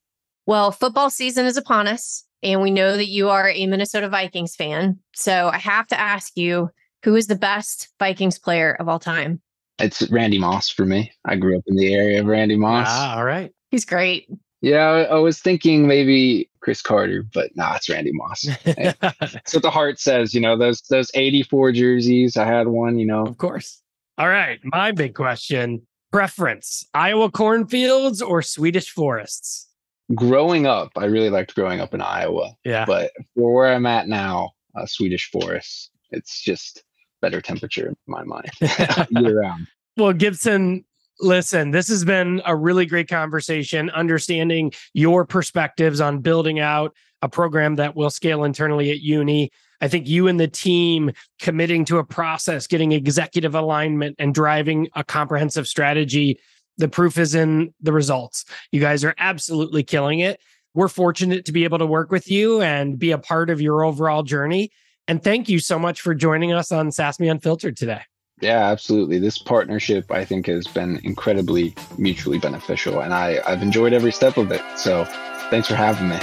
Well, 0.45 0.71
football 0.71 1.09
season 1.09 1.45
is 1.45 1.57
upon 1.57 1.87
us, 1.87 2.23
and 2.43 2.61
we 2.61 2.69
know 2.69 2.95
that 2.97 3.07
you 3.07 3.29
are 3.29 3.49
a 3.49 3.65
Minnesota 3.65 4.09
Vikings 4.09 4.55
fan. 4.55 4.99
So 5.15 5.49
I 5.49 5.57
have 5.57 5.87
to 5.87 5.99
ask 5.99 6.37
you 6.37 6.69
who 7.03 7.15
is 7.15 7.27
the 7.27 7.35
best 7.35 7.89
Vikings 7.99 8.37
player 8.37 8.75
of 8.79 8.87
all 8.87 8.99
time? 8.99 9.41
It's 9.79 10.09
Randy 10.09 10.39
Moss 10.39 10.69
for 10.69 10.85
me. 10.85 11.11
I 11.25 11.35
grew 11.35 11.57
up 11.57 11.63
in 11.67 11.75
the 11.75 11.93
area 11.93 12.19
of 12.19 12.27
Randy 12.27 12.55
Moss. 12.55 12.87
Ah, 12.89 13.17
all 13.17 13.25
right. 13.25 13.51
He's 13.71 13.85
great. 13.85 14.29
Yeah, 14.61 15.05
I 15.11 15.15
was 15.15 15.39
thinking 15.39 15.87
maybe 15.87 16.49
Cris 16.61 16.81
Carter, 16.81 17.23
but 17.33 17.51
nah, 17.55 17.75
it's 17.75 17.89
Randy 17.89 18.11
Moss. 18.13 18.47
That's 18.63 19.53
what 19.53 19.61
the 19.61 19.69
heart 19.69 19.99
says. 19.99 20.33
You 20.33 20.41
know, 20.41 20.57
those 20.57 20.81
those 20.89 21.11
84 21.13 21.73
jerseys. 21.73 22.37
I 22.37 22.45
had 22.45 22.67
one, 22.67 22.97
you 22.97 23.05
know. 23.05 23.23
Of 23.25 23.37
course. 23.37 23.81
All 24.17 24.29
right. 24.29 24.59
My 24.63 24.91
big 24.91 25.13
question 25.13 25.85
preference 26.11 26.87
Iowa 26.93 27.29
cornfields 27.29 28.21
or 28.21 28.41
Swedish 28.41 28.89
forests? 28.89 29.67
Growing 30.13 30.67
up, 30.67 30.91
I 30.95 31.05
really 31.05 31.29
liked 31.29 31.55
growing 31.55 31.79
up 31.79 31.93
in 31.93 32.01
Iowa. 32.01 32.55
Yeah. 32.63 32.85
But 32.85 33.11
for 33.33 33.53
where 33.53 33.73
I'm 33.73 33.85
at 33.87 34.07
now, 34.07 34.51
uh, 34.75 34.85
Swedish 34.85 35.31
forests, 35.31 35.89
it's 36.11 36.41
just 36.41 36.83
better 37.21 37.41
temperature 37.41 37.87
in 37.87 37.95
my 38.05 38.23
mind 38.23 38.51
year 39.09 39.41
round. 39.41 39.67
Well, 39.97 40.13
Gibson, 40.13 40.85
listen, 41.19 41.71
this 41.71 41.87
has 41.87 42.05
been 42.05 42.41
a 42.45 42.55
really 42.55 42.85
great 42.85 43.07
conversation, 43.07 43.89
understanding 43.91 44.73
your 44.93 45.25
perspectives 45.25 46.01
on 46.01 46.19
building 46.19 46.59
out 46.59 46.93
a 47.21 47.29
program 47.29 47.75
that 47.75 47.95
will 47.95 48.09
scale 48.09 48.43
internally 48.43 48.91
at 48.91 48.99
Juni. 48.99 49.49
I 49.81 49.87
think 49.87 50.07
you 50.07 50.27
and 50.27 50.39
the 50.39 50.47
team 50.47 51.11
committing 51.39 51.85
to 51.85 51.97
a 51.97 52.03
process, 52.03 52.67
getting 52.67 52.91
executive 52.91 53.55
alignment, 53.55 54.15
and 54.19 54.33
driving 54.33 54.87
a 54.95 55.03
comprehensive 55.03 55.67
strategy. 55.67 56.39
The 56.77 56.87
proof 56.87 57.17
is 57.17 57.35
in 57.35 57.73
the 57.81 57.91
results. 57.93 58.45
You 58.71 58.81
guys 58.81 59.03
are 59.03 59.15
absolutely 59.17 59.83
killing 59.83 60.19
it. 60.19 60.39
We're 60.73 60.89
fortunate 60.89 61.45
to 61.45 61.51
be 61.51 61.63
able 61.63 61.77
to 61.77 61.85
work 61.85 62.11
with 62.11 62.29
you 62.29 62.61
and 62.61 62.99
be 62.99 63.11
a 63.11 63.17
part 63.17 63.49
of 63.49 63.61
your 63.61 63.85
overall 63.85 64.23
journey. 64.23 64.71
And 65.07 65.23
thank 65.23 65.47
you 65.47 65.59
so 65.59 65.79
much 65.79 66.01
for 66.01 66.13
joining 66.13 66.51
us 66.51 66.71
on 66.71 66.89
SaaSMe 66.89 67.31
Unfiltered 67.31 67.77
today. 67.77 68.01
Yeah, 68.41 68.65
absolutely. 68.65 69.17
This 69.19 69.37
partnership, 69.37 70.11
I 70.11 70.25
think, 70.25 70.47
has 70.47 70.67
been 70.67 70.99
incredibly 71.03 71.73
mutually 71.97 72.37
beneficial, 72.37 72.99
and 72.99 73.13
I, 73.13 73.39
I've 73.47 73.61
enjoyed 73.61 73.93
every 73.93 74.11
step 74.11 74.35
of 74.35 74.51
it. 74.51 74.61
So 74.75 75.05
thanks 75.49 75.69
for 75.69 75.75
having 75.75 76.09
me. 76.09 76.19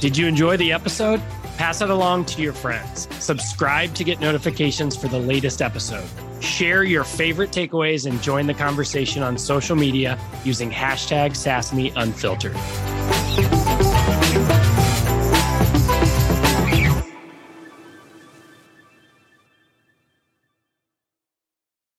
Did 0.00 0.16
you 0.16 0.26
enjoy 0.26 0.56
the 0.56 0.72
episode? 0.72 1.20
Pass 1.60 1.82
it 1.82 1.90
along 1.90 2.24
to 2.24 2.40
your 2.40 2.54
friends. 2.54 3.06
Subscribe 3.22 3.92
to 3.92 4.02
get 4.02 4.18
notifications 4.18 4.96
for 4.96 5.08
the 5.08 5.18
latest 5.18 5.60
episode. 5.60 6.08
Share 6.40 6.84
your 6.84 7.04
favorite 7.04 7.50
takeaways 7.50 8.10
and 8.10 8.22
join 8.22 8.46
the 8.46 8.54
conversation 8.54 9.22
on 9.22 9.36
social 9.36 9.76
media 9.76 10.18
using 10.42 10.70
hashtag 10.70 11.32
SaaSMeUnfiltered. 11.32 13.59